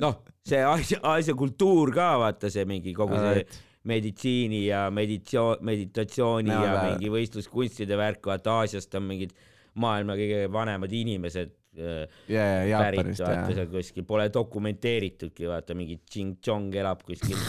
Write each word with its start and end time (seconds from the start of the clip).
noh, 0.00 0.20
see 0.46 0.60
asja, 0.64 1.00
asja 1.14 1.34
kultuur 1.38 1.92
ka 1.94 2.12
vaata 2.22 2.50
see 2.52 2.64
mingi 2.68 2.94
kogu 2.96 3.18
see 3.20 3.44
meditsiini 3.90 4.66
ja 4.66 4.90
meditsioon, 4.92 5.62
meditatsiooni 5.64 6.50
No, 6.50 6.58
ja 6.64 6.72
aga- 6.74 6.82
mingi 6.90 7.08
võistluskunstide 7.12 7.96
värk, 7.96 8.26
vaata 8.28 8.58
Aasiast 8.60 8.94
on 8.98 9.06
mingid 9.08 9.32
maailma 9.80 10.16
kõige 10.18 10.42
vanemad 10.52 10.92
inimesed 10.92 11.52
äh, 11.78 12.04
ja, 12.28 12.44
ja 12.68 12.82
pärit, 12.84 13.14
vaata 13.16 13.54
seal 13.56 13.70
kuskil, 13.72 14.04
pole 14.08 14.28
dokumenteeritudki, 14.34 15.48
vaata 15.48 15.76
mingi 15.78 16.00
Ching 16.10 16.36
Chong 16.44 16.74
elab 16.76 17.00
kuskil 17.06 17.38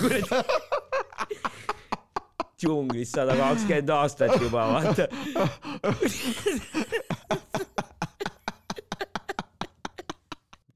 džunglis 2.61 3.09
sada 3.15 3.33
kakskümmend 3.39 3.89
aastat 3.95 4.35
juba, 4.37 4.67
vaata. 4.69 5.07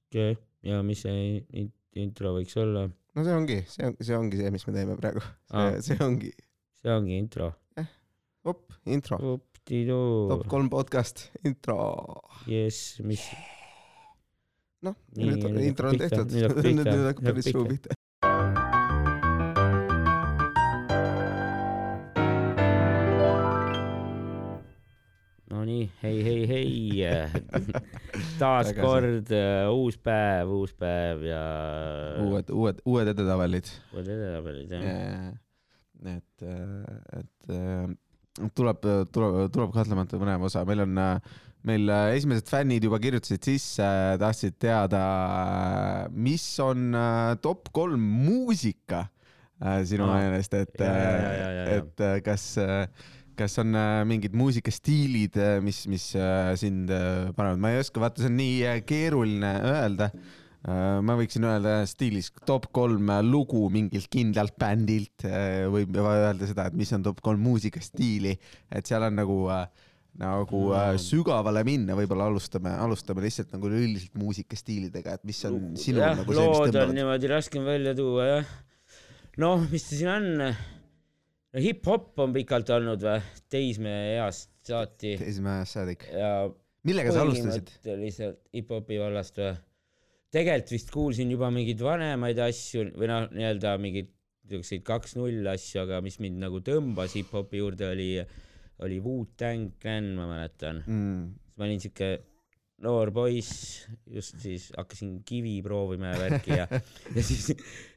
okei 0.10 0.32
okay., 0.32 0.36
ja 0.66 0.82
mis 0.86 1.04
see 1.06 1.44
in- 1.62 1.74
intro 1.96 2.34
võiks 2.36 2.56
olla? 2.62 2.88
no 2.90 3.24
see 3.24 3.36
ongi, 3.38 3.60
see 3.72 3.86
on, 3.88 3.96
see 4.04 4.18
ongi 4.18 4.40
see, 4.42 4.52
mis 4.54 4.66
me 4.68 4.74
teeme 4.76 4.98
praegu. 5.00 5.22
Aa. 5.56 5.76
see, 5.86 5.98
ongi, 6.04 6.32
see 6.82 6.92
ongi 6.94 7.20
intro. 7.22 7.52
op, 8.46 8.66
intro, 8.86 9.18
top. 10.30 10.48
kolm 10.52 10.68
podcast, 10.74 11.28
intro. 11.48 11.78
jess, 12.50 13.00
mis, 13.08 13.24
noh, 14.86 14.98
Nii, 15.16 15.32
nüüd 15.32 15.48
on 15.48 15.62
intro 15.64 15.90
on 15.94 16.02
tehtud, 16.04 16.36
nüüd 16.36 16.92
hakkab 17.08 17.24
päris 17.32 17.50
suu 17.50 17.64
pihta. 17.70 17.95
hei, 26.06 26.22
hei, 26.26 26.42
hei. 26.50 27.24
taas 28.42 28.72
kord 28.78 29.32
äh, 29.36 29.66
uus 29.74 29.98
päev, 29.98 30.54
uus 30.60 30.76
päev 30.78 31.26
ja 31.28 31.42
uued, 32.24 32.52
uued, 32.54 32.84
uued 32.86 33.12
edetabelid. 33.16 33.72
uued 33.96 34.14
edetabelid 34.18 34.76
jah. 34.78 35.34
et, 36.16 36.46
et 37.20 37.52
äh, 37.58 37.90
tuleb, 38.54 38.86
tuleb, 39.16 39.42
tuleb 39.56 39.74
kahtlemata 39.74 40.22
põnev 40.22 40.48
osa, 40.48 40.64
meil 40.68 40.86
on, 40.86 41.02
meil 41.66 41.90
äh, 41.90 42.14
esimesed 42.20 42.50
fännid 42.50 42.86
juba 42.86 43.00
kirjutasid 43.02 43.46
sisse, 43.48 43.90
tahtsid 44.22 44.58
teada, 44.62 45.02
mis 46.14 46.46
on 46.64 46.94
äh, 46.98 47.34
top 47.44 47.72
kolm 47.76 48.02
muusika 48.26 49.06
äh, 49.62 49.82
sinu 49.88 50.08
Aa. 50.10 50.20
meelest, 50.20 50.54
et 50.54 50.80
Ja, 50.80 50.92
ja, 50.94 51.12
ja, 51.12 51.32
ja,, 51.32 51.50
ja. 51.56 51.66
et 51.80 52.06
äh, 52.06 52.18
kas, 52.26 52.48
kas 53.38 53.60
on 53.62 53.76
äh, 53.76 54.00
mingid 54.08 54.34
muusikastiilid, 54.38 55.38
mis, 55.66 55.84
mis 55.92 56.10
äh, 56.20 56.56
sind 56.60 56.90
äh, 56.94 57.30
panevad, 57.36 57.62
ma 57.62 57.76
ei 57.76 57.84
oska, 57.84 58.02
vaata, 58.04 58.24
see 58.24 58.32
on 58.32 58.42
nii 58.42 58.58
äh, 58.72 58.82
keeruline 58.88 59.54
öelda 59.76 60.12
Äh, 60.66 61.00
ma 61.06 61.14
võiksin 61.14 61.46
öelda 61.46 61.78
stiilis 61.86 62.32
top 62.50 62.72
kolm 62.74 63.12
lugu 63.28 63.68
mingilt 63.70 64.08
kindlalt 64.10 64.56
bändilt, 64.58 65.26
võib 65.70 66.00
öelda 66.02 66.48
seda, 66.50 66.72
et 66.72 66.78
mis 66.78 66.90
on 66.96 67.04
top 67.06 67.22
kolm 67.26 67.44
muusikastiili, 67.46 68.34
et 68.74 68.90
seal 68.90 69.06
on 69.06 69.14
nagu, 69.20 69.38
nagu 70.18 70.62
Mm. 70.72 70.98
sügavale 71.04 71.62
minna, 71.68 71.94
võib-olla 71.94 72.32
alustame, 72.32 72.74
alustame 72.82 73.22
lihtsalt 73.28 73.54
nagu 73.54 73.70
üldiselt 73.70 74.18
muusikastiilidega, 74.18 75.20
et 75.20 75.28
mis 75.28 75.44
on 75.46 75.76
sinul 75.78 76.02
nagu 76.24 76.34
see, 76.34 76.40
mis 76.40 76.58
lood 76.58 76.64
on 76.64 76.74
tõmbavad. 76.74 76.96
niimoodi 76.98 77.30
raskem 77.36 77.68
välja 77.68 77.94
tuua 77.94 78.26
jah. 78.32 78.54
noh, 79.38 79.70
mis 79.70 79.86
ta 79.86 80.00
siin 80.00 80.14
on? 80.16 80.56
No 81.56 81.64
hip-hop 81.64 82.20
on 82.24 82.36
pikalt 82.36 82.70
olnud 82.76 83.06
või, 83.06 83.22
teismeeast 83.52 84.52
saati 84.66 85.16
ajas 85.22 85.72
saadik. 85.78 86.04
ja 86.12 86.50
millega 86.88 87.14
sa 87.14 87.24
alustasid? 87.24 87.72
põhimõtteliselt 87.80 88.42
hip-hopi 88.58 89.00
vallast 89.00 89.40
või? 89.40 89.54
tegelikult 90.36 90.74
vist 90.76 90.92
kuulsin 90.92 91.32
juba 91.32 91.52
mingeid 91.54 91.82
vanemaid 91.86 92.42
asju 92.44 92.90
või 93.00 93.10
noh, 93.12 93.30
nii-öelda 93.32 93.78
mingeid 93.82 94.12
siukseid 94.50 94.84
kaks-null 94.86 95.48
asju, 95.50 95.82
aga 95.86 96.02
mis 96.06 96.20
mind 96.22 96.44
nagu 96.44 96.60
tõmbas 96.66 97.16
hip-hopi 97.18 97.62
juurde 97.62 97.88
oli, 97.90 98.10
oli 98.86 99.00
Wu-Tang 99.02 99.72
Clan, 99.82 100.12
ma 100.18 100.28
mäletan. 100.30 100.84
Mm. 100.86 101.22
ma 101.56 101.66
olin 101.66 101.82
siuke 101.82 102.10
noor 102.84 103.10
poiss, 103.16 103.86
just 104.12 104.36
siis 104.44 104.68
hakkasin 104.76 105.22
kivi 105.26 105.56
proovima 105.64 106.12
ja 106.12 106.20
värki 106.20 106.60
ja, 106.60 106.68
ja 107.16 107.24
siis, 107.24 107.48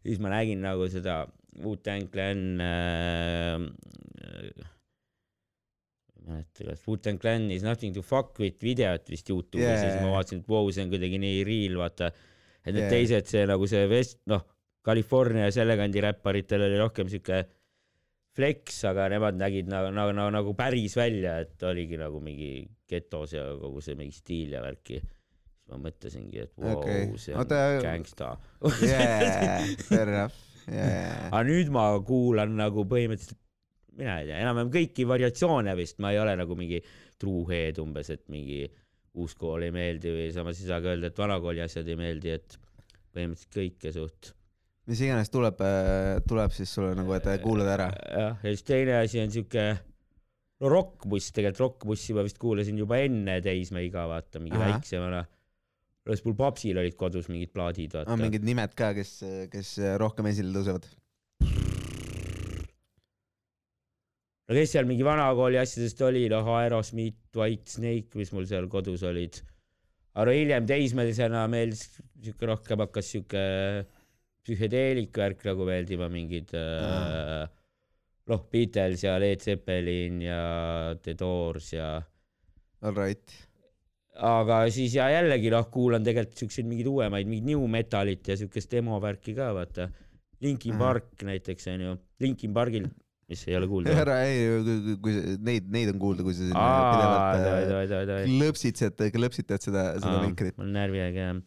siis 0.07 0.23
ma 0.23 0.31
nägin 0.33 0.63
nagu 0.63 0.87
seda 0.93 1.25
Wu-Tang 1.65 2.11
Clan 2.13 2.43
äh,. 2.63 3.69
ei 4.29 4.69
mäleta, 6.29 6.67
kas 6.71 6.85
Wu-Tang 6.87 7.21
Clan 7.21 7.51
is 7.55 7.65
nothing 7.67 7.95
to 7.97 8.03
fuck 8.05 8.39
with 8.43 8.63
videot 8.65 9.09
vist 9.11 9.31
Youtube'is 9.31 9.65
yeah. 9.65 9.77
ja 9.77 9.91
siis 9.91 10.03
ma 10.03 10.13
vaatasin, 10.17 10.43
et 10.43 10.51
vau 10.51 10.65
wow,, 10.65 10.73
see 10.75 10.85
on 10.85 10.93
kuidagi 10.93 11.21
nii 11.23 11.43
real, 11.49 11.79
vaata. 11.83 12.13
et 12.65 12.73
need 12.75 12.85
Yeah. 12.85 12.95
teised, 12.95 13.31
see 13.31 13.45
nagu 13.49 13.69
see 13.71 13.85
vest-, 13.91 14.21
noh, 14.31 14.43
California 14.85 15.47
ja 15.49 15.55
selle 15.55 15.77
kandi 15.79 16.03
räpparitel 16.05 16.65
oli 16.67 16.81
rohkem 16.81 17.09
siuke 17.13 17.43
flex, 18.39 18.83
aga 18.87 19.09
nemad 19.11 19.39
nägid 19.41 19.71
nagu, 19.71 19.91
nagu, 19.95 20.13
nagu, 20.17 20.33
nagu 20.37 20.55
päris 20.59 20.95
välja, 20.99 21.39
et 21.43 21.63
oligi 21.67 21.99
nagu 21.99 22.21
mingi 22.23 22.53
getos 22.89 23.35
ja 23.35 23.47
kogu 23.59 23.83
see 23.85 23.99
mingi 23.99 24.15
stiil 24.15 24.55
ja 24.55 24.63
värki. 24.65 25.01
siis 25.01 25.73
ma 25.73 25.81
mõtlesingi, 25.89 26.45
et 26.45 26.53
vau 26.57 26.77
wow,, 26.83 27.17
see 27.19 27.35
on 27.35 27.43
Oota, 27.43 27.63
gangsta. 27.85 28.37
Yeah, 28.85 29.65
fair 29.89 30.07
enough 30.09 30.48
yeah.. 30.73 31.29
aga 31.31 31.43
nüüd 31.49 31.71
ma 31.75 31.91
kuulan 32.06 32.56
nagu 32.59 32.84
põhimõtteliselt, 32.89 33.41
mina 33.99 34.21
ei 34.23 34.29
tea, 34.29 34.41
enam-vähem 34.45 34.73
kõiki 34.75 35.06
variatsioone 35.11 35.75
vist, 35.79 35.99
ma 36.03 36.12
ei 36.15 36.21
ole 36.23 36.37
nagu 36.39 36.56
mingi 36.59 36.81
true 37.19 37.47
head 37.51 37.81
umbes, 37.83 38.12
et 38.15 38.25
mingi 38.33 38.62
uus 39.19 39.34
kool 39.39 39.65
ei 39.67 39.75
meeldi 39.75 40.12
või 40.15 40.29
samas 40.34 40.61
ei 40.62 40.69
saa 40.69 40.83
ka 40.84 40.93
öelda, 40.93 41.11
et 41.11 41.19
vana 41.19 41.39
kooli 41.43 41.62
asjad 41.65 41.89
ei 41.91 41.99
meeldi, 41.99 42.34
et 42.39 42.59
põhimõtteliselt 43.15 43.59
kõike 43.59 43.95
suht. 43.95 44.33
mis 44.89 45.03
iganes 45.05 45.33
tuleb, 45.33 45.62
tuleb 46.29 46.55
siis 46.55 46.73
sulle 46.73 46.95
nagu, 46.99 47.12
et 47.17 47.29
kuulad 47.43 47.73
ära. 47.75 47.89
jah, 47.93 48.39
ja 48.43 48.53
siis 48.55 48.67
teine 48.69 49.00
asi 49.00 49.23
on 49.25 49.35
siuke, 49.35 49.67
no 50.62 50.73
rokkbuss, 50.73 51.35
tegelikult 51.35 51.65
rokkbussi 51.65 52.17
ma 52.17 52.25
vist 52.27 52.39
kuulasin 52.43 52.79
juba 52.79 53.00
enne 53.03 53.41
teismeiga, 53.45 54.06
vaata, 54.11 54.43
mingi 54.43 54.59
Ahah. 54.59 54.77
väiksemana. 54.77 55.25
Alles 56.09 56.25
mul 56.25 56.37
papsil 56.39 56.79
olid 56.81 56.97
kodus 56.97 57.29
mingid 57.29 57.53
plaadid, 57.53 57.93
vaata 57.95 58.15
on. 58.15 58.23
mingid 58.23 58.47
nimed 58.47 58.73
ka, 58.79 58.95
kes, 58.97 59.19
kes 59.53 59.77
rohkem 60.01 60.31
esile 60.31 60.55
tõusevad? 60.57 60.89
no 64.49 64.57
kes 64.57 64.73
seal 64.73 64.89
mingi 64.89 65.05
vanakooli 65.05 65.61
asjadest 65.61 66.01
oli, 66.07 66.25
noh, 66.33 66.49
Aerosmith, 66.57 67.21
White 67.37 67.77
Snake, 67.77 68.17
mis 68.19 68.33
mul 68.33 68.49
seal 68.49 68.69
kodus 68.73 69.05
olid. 69.07 69.43
aga 70.19 70.35
hiljem 70.35 70.67
teismelisena 70.67 71.45
meeldis 71.53 71.85
siuke 72.25 72.49
rohkem 72.49 72.81
hakkas 72.83 73.13
siuke 73.13 73.45
psühhedeelik 74.43 75.13
värk 75.21 75.45
nagu 75.47 75.67
meeldima, 75.69 76.09
mingid 76.11 76.55
äh, 76.57 77.45
noh, 78.33 78.47
Beatles 78.53 79.05
ja 79.05 79.19
Led 79.21 79.45
Zeppelin 79.45 80.23
ja 80.25 80.41
The 81.05 81.15
Doors 81.19 81.75
ja 81.77 81.99
All 82.81 82.95
right. 82.95 83.48
Aga 84.25 84.61
siis 84.75 84.95
ja 84.99 85.09
jällegi 85.12 85.51
noh, 85.55 85.67
kuulan 85.73 86.05
tegelikult 86.06 86.43
siukseid 86.43 86.69
mingeid 86.69 86.89
uuemaid, 86.91 87.29
mingit 87.31 87.49
new 87.53 87.65
metalit 87.71 88.27
ja 88.29 88.37
siukest 88.39 88.73
emo 88.81 88.99
värki 89.03 89.34
ka 89.37 89.53
vaata. 89.56 89.89
Linkin. 90.43 90.77
Park 90.79 91.25
näiteks 91.27 91.67
onju, 91.73 91.97
Linkin 92.23 92.53
Pargil, 92.55 92.84
mis 93.31 93.41
ei 93.49 93.56
ole 93.59 93.67
kuulda. 93.71 93.95
ära 94.05 94.21
ei, 94.23 94.45
kui 95.03 95.17
neid, 95.43 95.67
neid 95.75 95.91
on 95.91 95.99
kuulda, 96.03 96.23
kui 96.27 96.37
sa 96.37 96.45
sinna 96.47 96.67
pidevalt 96.93 98.06
davai. 98.06 98.29
klõpsitsed, 98.31 99.03
klõpsitad 99.17 99.67
seda, 99.67 99.89
seda 99.99 100.21
mikrit. 100.23 100.55
mul 100.61 100.69
on 100.69 100.77
närviaeg 100.79 101.19
jah. 101.19 101.41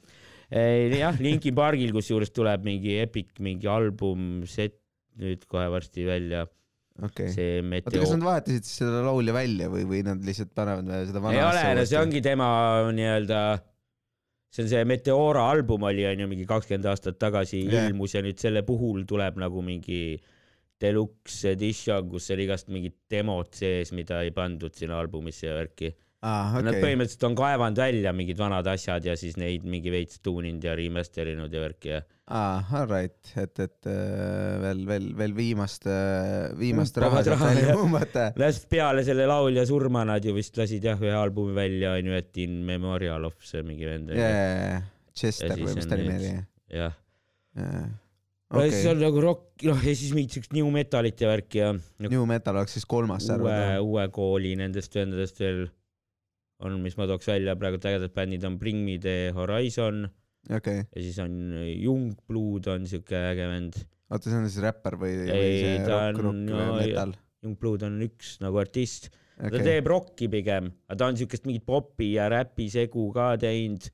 jah, 0.97 1.21
Linkin 1.23 1.55
Pargil 1.55 1.95
kusjuures 1.95 2.35
tuleb 2.35 2.67
mingi 2.67 2.97
epic 2.99 3.39
mingi 3.39 3.71
album 3.71 4.43
set 4.43 4.75
nüüd 5.21 5.47
kohe 5.47 5.69
varsti 5.71 6.05
välja. 6.07 6.45
okei. 7.07 7.31
see 7.33 7.57
oota, 7.59 7.67
Meteo 7.73 8.03
kas 8.03 8.13
nad 8.15 8.25
vahetasid 8.27 8.67
siis 8.67 8.81
seda 8.83 9.01
laulja 9.05 9.35
välja 9.35 9.69
või, 9.73 9.85
või 9.89 10.01
nad 10.07 10.23
lihtsalt 10.25 10.53
panevad 10.57 10.91
seda 11.09 11.23
vana 11.23 11.37
ei 11.37 11.43
ole, 11.45 11.63
no 11.79 11.85
see 11.89 12.01
ongi 12.01 12.21
tema 12.25 12.49
nii-öelda, 12.97 13.39
see 14.51 14.65
on 14.65 14.71
see 14.73 14.83
Meteora 14.89 15.47
album 15.53 15.87
oli 15.89 16.05
onju 16.11 16.29
mingi 16.31 16.47
kakskümmend 16.49 16.91
aastat 16.91 17.19
tagasi 17.21 17.63
Jah. 17.65 17.89
ilmus 17.89 18.17
ja 18.17 18.23
nüüd 18.25 18.39
selle 18.41 18.65
puhul 18.67 19.05
tuleb 19.09 19.39
nagu 19.41 19.65
mingi 19.65 20.03
deluxe 20.81 21.53
edition, 21.53 22.07
kus 22.09 22.31
oli 22.33 22.47
igast 22.47 22.71
mingid 22.73 22.97
demod 23.11 23.51
sees, 23.53 23.91
mida 23.93 24.23
ei 24.25 24.33
pandud 24.33 24.73
sinna 24.77 24.97
albumisse 25.01 25.49
ja 25.49 25.59
värki 25.59 25.91
aa, 26.21 26.51
okay.. 26.51 26.65
Nad 26.67 26.77
põhimõtteliselt 26.77 27.23
on 27.27 27.35
kaevanud 27.37 27.81
välja 27.81 28.13
mingid 28.15 28.39
vanad 28.39 28.67
asjad 28.69 29.05
ja 29.07 29.15
siis 29.17 29.37
neid 29.41 29.65
mingi 29.67 29.93
veits 29.93 30.21
tuuninud 30.23 30.63
ja 30.65 30.75
remaster 30.77 31.31
inud 31.33 31.53
ja 31.53 31.63
värki 31.63 31.93
ja. 31.95 32.01
aa, 32.29 32.59
all 32.77 32.87
right, 32.91 33.33
et, 33.41 33.63
et 33.65 33.89
äh, 33.89 34.59
veel, 34.61 34.83
veel, 34.89 35.07
veel 35.17 35.33
viimast, 35.37 35.89
viimast 36.59 37.01
raha 37.01 37.23
Pumpavad 37.23 37.29
sealt 37.29 37.39
raha, 37.39 37.55
välja 37.55 37.79
pumbata. 37.79 38.27
Läst 38.41 38.69
peale 38.71 39.05
selle 39.07 39.25
laulja 39.31 39.65
surma 39.69 40.05
nad 40.07 40.25
ju 40.25 40.35
vist 40.37 40.61
lasid 40.61 40.85
jah 40.91 41.01
ühe 41.01 41.15
albumi 41.17 41.57
välja 41.57 41.95
onju, 41.97 42.15
et 42.21 42.43
in 42.45 42.61
memorial 42.69 43.25
of 43.31 43.41
see 43.47 43.65
mingi 43.65 43.89
vend 43.89 44.13
onju. 44.13 44.21
jaa, 44.21 44.79
Chester 45.17 45.57
või 45.57 45.75
mis 45.79 45.89
ta 45.89 45.99
nimi 45.99 46.15
oli? 46.19 46.37
jah, 46.71 46.95
okei 48.51 48.71
siis 48.71 48.87
on 48.93 49.01
nagu 49.01 49.25
rock, 49.25 49.49
noh 49.67 49.81
ja 49.83 49.97
siis 49.97 50.13
mingit 50.15 50.37
siukest 50.37 50.53
new 50.55 50.69
metalit 50.71 51.19
ja 51.19 51.33
värki 51.33 51.65
ja 51.65 51.73
no, 51.73 52.07
New 52.07 52.23
Metal 52.29 52.61
oleks 52.61 52.77
siis 52.77 52.87
kolmas, 52.87 53.27
uue 53.33 53.59
uue 53.81 54.07
kooli 54.13 54.53
nendest 54.59 54.95
vendadest 54.95 55.41
veel 55.41 55.65
on, 56.65 56.79
mis 56.83 56.97
ma 56.99 57.07
tooks 57.09 57.27
välja 57.29 57.55
praegu 57.59 57.79
ägedad 57.81 58.13
bändid 58.15 58.43
on 58.47 58.57
Bring 58.61 58.83
Me 58.85 58.97
The 59.01 59.31
Horizon, 59.35 60.03
okei, 60.53 60.83
ja 60.85 61.01
siis 61.03 61.17
on 61.23 61.35
Jungblood 61.81 62.67
on 62.73 62.85
siuke 62.89 63.17
äge 63.31 63.47
vend. 63.51 63.79
oota, 64.11 64.29
see 64.29 64.37
on 64.41 64.47
siis 64.49 64.61
räppar 64.63 64.97
või, 65.01 65.15
või 65.23 65.33
Ei, 65.35 65.57
see 65.63 65.79
ta 65.87 66.03
rock, 66.11 66.19
on- 66.19 66.25
rock 66.25 66.43
no 66.51 66.67
või 66.75 66.85
metal? 66.91 67.15
Jungblood 67.41 67.87
on 67.87 67.95
üks 68.05 68.35
nagu 68.43 68.59
artist, 68.61 69.09
ta 69.39 69.47
okei, 69.49 69.63
teeb 69.65 69.87
rocki 69.89 70.27
pigem, 70.29 70.69
aga 70.89 70.99
ta 71.01 71.07
on 71.09 71.17
siukest 71.17 71.47
mingit 71.49 71.65
popi 71.65 72.11
ja 72.13 72.27
räpi 72.29 72.67
segu 72.69 73.07
ka 73.15 73.31
teinud. 73.41 73.89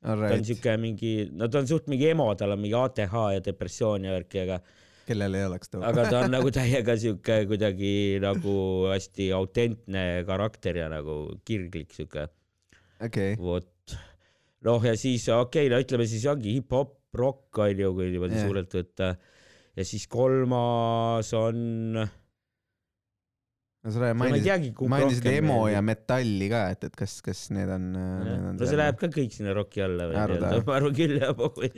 ta 0.00 0.16
on 0.32 0.44
siuke 0.48 0.74
mingi, 0.80 1.14
no 1.36 1.48
ta 1.52 1.60
on 1.60 1.66
suht 1.68 1.88
mingi 1.92 2.06
emo, 2.12 2.30
tal 2.34 2.52
on 2.54 2.60
mingi 2.60 2.76
ATH 2.76 3.16
ja 3.34 3.40
depressioon 3.44 4.04
ja 4.08 4.14
värki, 4.16 4.44
aga, 4.46 4.60
kellel 5.08 5.36
ei 5.38 5.46
oleks 5.48 5.72
too. 5.72 5.82
aga 5.86 6.06
ta 6.10 6.22
on 6.26 6.34
nagu 6.36 6.52
täiega 6.54 6.96
siuke 7.00 7.42
kuidagi 7.50 7.92
nagu 8.22 8.54
hästi 8.90 9.30
autentne 9.36 10.04
karakter 10.28 10.82
ja 10.82 10.88
nagu 10.92 11.22
kirglik 11.46 11.94
siuke, 11.96 12.28
okei, 13.02 13.34
vot. 13.40 13.96
noh, 14.66 14.86
ja 14.86 14.96
siis 14.98 15.28
okei 15.28 15.66
okay,, 15.66 15.72
no 15.72 15.82
ütleme 15.82 16.08
siis 16.10 16.26
ongi 16.30 16.56
hip-hop, 16.58 16.96
rock 17.16 17.62
on 17.62 17.84
ju, 17.84 17.92
kui 17.96 18.10
niimoodi 18.12 18.38
yeah. 18.38 18.48
suurelt 18.48 18.76
võtta. 18.80 19.14
ja 19.76 19.86
siis 19.86 20.06
kolmas 20.10 21.32
on, 21.38 22.00
no 23.80 23.92
sa 23.94 24.10
mainisid, 24.12 24.80
mainisid 24.92 25.26
emo 25.30 25.54
meeldib. 25.62 25.72
ja 25.72 25.80
metalli 25.84 26.48
ka, 26.52 26.62
et, 26.74 26.82
et 26.90 26.96
kas, 27.00 27.14
kas 27.24 27.38
need 27.56 27.70
on, 27.72 27.86
need 27.94 28.48
on 28.50 28.58
no 28.60 28.68
see 28.68 28.80
läheb 28.80 28.98
ka 29.00 29.08
kõik 29.14 29.32
sinna 29.32 29.54
rocki 29.56 29.80
alla 29.84 30.08
või 30.10 30.18
nii-öelda, 30.18 30.50
ma 30.66 30.74
arvan 30.76 30.96
küll 30.98 31.16
jah, 31.16 31.32
pohhui. 31.38 31.70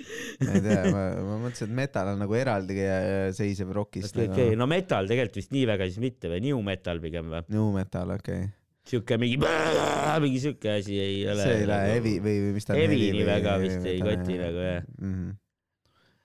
ma 0.43 0.57
ei 0.59 0.65
tea, 0.65 0.81
ma, 0.89 1.05
ma 1.29 1.37
mõtlesin, 1.45 1.71
et 1.71 1.77
metal 1.79 2.11
on 2.15 2.19
nagu 2.25 2.39
eraldi 2.39 2.79
äh, 2.83 3.29
seisev 3.37 3.71
rockist 3.77 4.17
okei, 4.17 4.33
okei, 4.33 4.57
no 4.59 4.67
metal 4.71 5.07
tegelikult 5.11 5.39
vist 5.43 5.55
nii 5.55 5.69
väga 5.71 5.89
siis 5.91 6.03
mitte 6.03 6.33
või, 6.33 6.43
new 6.49 6.59
metal 6.67 7.03
pigem 7.05 7.31
või? 7.37 7.45
New 7.55 7.71
metal, 7.77 8.17
okei 8.17 8.49
okay.. 8.49 8.51
siuke 8.95 9.21
mingi, 9.23 9.39
mingi 10.27 10.43
siuke 10.43 10.75
asi 10.81 10.99
ei 10.99 11.23
ole. 11.31 11.47
see 11.47 11.63
ei 11.63 11.71
lähe 11.71 11.95
heavy 11.95 12.17
või, 12.19 12.43
või 12.49 12.59
mis 12.59 12.67
ta 12.67 12.75
on? 12.75 12.83
Heavy 12.83 13.01
nii 13.15 13.31
väga 13.31 13.57
vist 13.63 13.89
ei 13.93 14.03
koti 14.03 14.43
nagu 14.43 14.67
jah. 14.67 14.83
mm. 14.99 15.15
-hmm. 15.15 15.39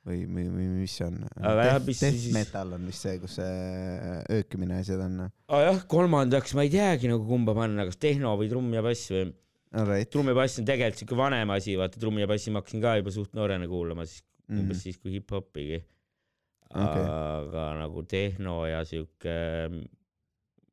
või, 0.07 0.21
või, 0.25 0.45
või 0.53 0.67
mis 0.81 0.93
see 0.99 1.07
on? 1.07 1.17
Mis 1.85 1.99
death 2.01 2.15
siis- 2.19 2.35
metal 2.35 2.71
on 2.77 2.85
vist 2.89 3.03
see, 3.05 3.17
kus 3.21 3.35
see 3.39 4.21
öökimine 4.37 4.79
asjad 4.81 5.03
on. 5.05 5.19
aa 5.27 5.33
Ah, 5.47 5.65
jah, 5.67 5.83
kolmandaks 5.91 6.55
ma 6.57 6.65
ei 6.67 6.71
teagi 6.73 7.11
nagu 7.11 7.27
kumba 7.27 7.55
panna, 7.57 7.85
kas 7.89 7.99
tehno 8.01 8.33
või 8.39 8.49
trumm 8.51 8.73
ja 8.77 8.85
bass 8.85 9.11
või. 9.13 9.27
Alright 9.77 10.09
trumm 10.13 10.31
ja 10.31 10.37
bass 10.37 10.61
on 10.61 10.65
tegelikult 10.67 11.03
siuke 11.03 11.19
vanem 11.19 11.51
asi, 11.51 11.75
vaata 11.79 11.99
trummi 11.99 12.23
ja 12.23 12.29
bassi 12.31 12.53
ma 12.55 12.61
hakkasin 12.63 12.81
ka 12.83 12.95
juba 13.01 13.11
suht 13.11 13.35
noorena 13.35 13.67
kuulama, 13.67 14.07
siis 14.07 14.23
mm. 14.47 14.63
umbes. 14.63 14.81
siis 14.87 14.97
kui 14.97 15.17
hip-hopigi. 15.17 15.83
Okei. 16.67 17.03
aga 17.07 17.61
nagu 17.79 18.01
tehno 18.03 18.65
ja 18.67 18.81
siuke 18.83 19.35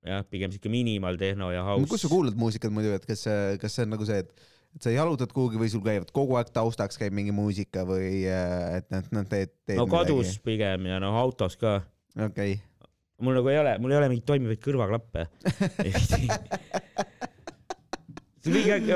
jah, 0.05 0.25
pigem 0.27 0.51
siuke 0.51 0.71
minimal 0.73 1.19
tehno 1.21 1.53
ja 1.55 1.63
house. 1.67 1.87
kus 1.91 2.03
sa 2.05 2.11
kuulad 2.11 2.35
muusikat 2.39 2.75
muidu, 2.75 2.93
et 2.97 3.07
kas, 3.07 3.23
kas 3.63 3.77
see 3.79 3.87
on 3.87 3.95
nagu 3.95 4.09
see, 4.09 4.25
et, 4.25 4.49
et 4.75 4.87
sa 4.87 4.93
jalutad 4.93 5.31
kuhugi 5.35 5.61
või 5.61 5.71
sul 5.71 5.82
käivad 5.85 6.11
kogu 6.15 6.38
aeg 6.41 6.50
taustaks 6.55 6.99
käib 7.00 7.15
mingi 7.17 7.35
muusika 7.35 7.85
või 7.88 8.25
äh, 8.26 8.81
et 8.81 8.91
nad, 8.94 9.09
nad 9.15 9.31
teed, 9.31 9.55
teed 9.67 9.79
no 9.79 9.87
kodus 9.91 10.37
pigem 10.44 10.88
ja 10.91 11.00
noh 11.03 11.17
autos 11.21 11.59
ka. 11.61 11.79
okei 12.19 12.56
okay., 12.59 12.62
mul 13.25 13.38
nagu 13.38 13.50
ei 13.53 13.59
ole, 13.61 13.76
mul 13.82 13.94
ei 13.94 13.99
ole 14.00 14.11
mingeid 14.12 14.26
toimivaid 14.29 14.61
kõrvaklappe. 14.65 15.26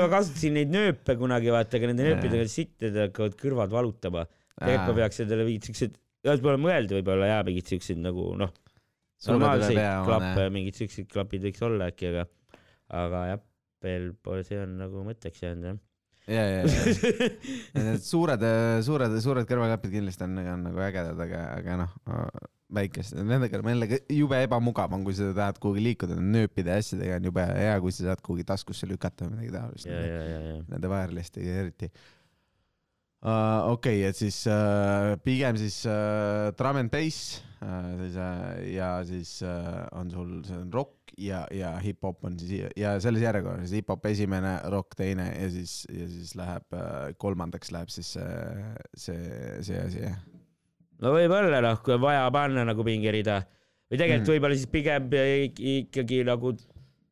ma 0.03 0.09
kasutasin 0.11 0.57
neid 0.59 0.73
nööpe 0.73 1.15
kunagi 1.17 1.53
vaata, 1.53 1.79
aga 1.79 1.89
nende 1.89 2.05
nööpidega 2.05 2.45
sittidega 2.51 3.07
hakkavad 3.07 3.37
kõrvad 3.39 3.73
valutama. 3.73 4.25
tegelikult 4.59 4.91
ma 4.91 4.97
peaks 4.99 5.21
endale 5.23 5.47
mingid 5.47 5.69
siuksed, 5.69 5.95
võib-olla 6.27 6.61
mõelda 6.61 6.99
võib-olla 6.99 7.31
jaa, 7.31 7.45
mingid 7.47 7.71
siuksed 7.71 8.01
nagu 8.03 8.33
noh, 8.37 8.51
normaalseid 9.25 9.79
klappe, 10.05 10.49
mingid 10.53 10.77
siuksed 10.79 11.07
klapid 11.11 11.47
võiks 11.47 11.63
olla 11.65 11.89
äkki, 11.93 12.11
aga, 12.11 12.27
aga 13.01 13.23
jah, 13.31 13.41
veel 13.85 14.11
pole, 14.23 14.43
see 14.47 14.59
on 14.61 14.77
nagu 14.81 15.05
mõtteks 15.07 15.43
jäänud 15.45 15.69
jah. 15.69 15.81
ja, 16.29 16.45
ja, 16.45 16.61
ja. 16.67 17.31
Need 17.89 18.05
suured, 18.05 18.45
suured, 18.85 19.17
suured 19.23 19.49
kõrvaklapid 19.49 19.97
kindlasti 19.97 20.25
on, 20.27 20.39
on 20.43 20.65
nagu 20.69 20.85
ägedad, 20.85 21.19
aga, 21.25 21.43
aga 21.57 21.77
noh, 21.83 21.95
väikesed, 22.75 23.17
nendega 23.25 23.61
jällegi 23.65 24.01
jube 24.13 24.43
ebamugav 24.45 24.93
on, 24.93 25.03
kui 25.07 25.15
sa 25.17 25.31
tahad 25.33 25.57
kuhugi 25.61 25.83
liikuda, 25.87 26.19
nööpide 26.21 26.75
ja 26.75 26.83
asjadega 26.83 27.17
on 27.17 27.29
jube 27.31 27.45
hea, 27.49 27.73
kui 27.81 27.95
sa 27.95 28.11
saad 28.11 28.21
kuhugi 28.25 28.45
taskusse 28.51 28.89
lükata 28.89 29.25
või 29.25 29.39
midagi 29.39 29.55
taolist. 29.57 29.89
Nende 30.69 30.91
wireless'idega 30.93 31.59
eriti 31.63 31.89
uh,. 33.21 33.71
okei 33.73 34.01
okay,, 34.01 34.09
et 34.09 34.17
siis 34.19 34.41
uh, 34.47 35.15
pigem 35.23 35.59
siis 35.59 35.81
uh, 35.89 36.49
drum 36.59 36.79
and 36.81 36.91
bass 36.93 37.39
uh, 37.61 37.97
uh, 38.07 38.55
ja 38.69 38.93
siis 39.07 39.39
uh, 39.43 39.85
on 39.99 40.11
sul 40.13 40.39
see 40.47 40.57
on 40.57 40.71
rock 40.73 41.13
ja, 41.19 41.43
ja 41.51 41.73
hip-hop 41.83 42.23
on 42.27 42.37
siis 42.39 42.69
ja 42.79 42.95
selles 43.03 43.23
järjekorras 43.25 43.73
hip-hop 43.75 44.05
esimene, 44.11 44.55
rock 44.71 44.95
teine 44.99 45.29
ja 45.33 45.49
siis, 45.51 45.81
ja 45.91 46.07
siis 46.11 46.35
läheb 46.39 46.75
uh, 46.75 47.09
kolmandaks 47.19 47.73
läheb 47.75 47.91
siis 47.93 48.13
uh, 48.19 48.75
see, 48.95 49.19
see 49.65 49.79
asi 49.83 50.03
jah. 50.05 50.19
no 51.03 51.13
võib-olla 51.15 51.61
noh, 51.65 51.81
kui 51.83 51.97
on 51.97 52.03
vaja 52.05 52.27
panna 52.33 52.65
nagu 52.67 52.85
pingerida 52.87 53.41
või 53.89 53.97
tegelikult 53.97 54.27
Mm. 54.29 54.33
võib-olla 54.35 54.59
siis 54.59 54.69
pigem 54.71 55.11
ik- 55.17 55.61
ikkagi 55.73 56.23
nagu 56.27 56.53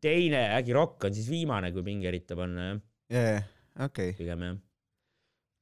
teine, 0.03 0.43
äkki 0.59 0.75
rock 0.77 1.07
on 1.09 1.15
siis 1.17 1.27
viimane, 1.31 1.71
kui 1.73 1.83
pingeritta 1.83 2.37
panna 2.37 2.69
jah, 2.69 2.81
jajah, 3.11 3.47
okei 3.89 4.11
okay.. 4.11 4.17
pigem 4.19 4.43
jah. 4.45 4.57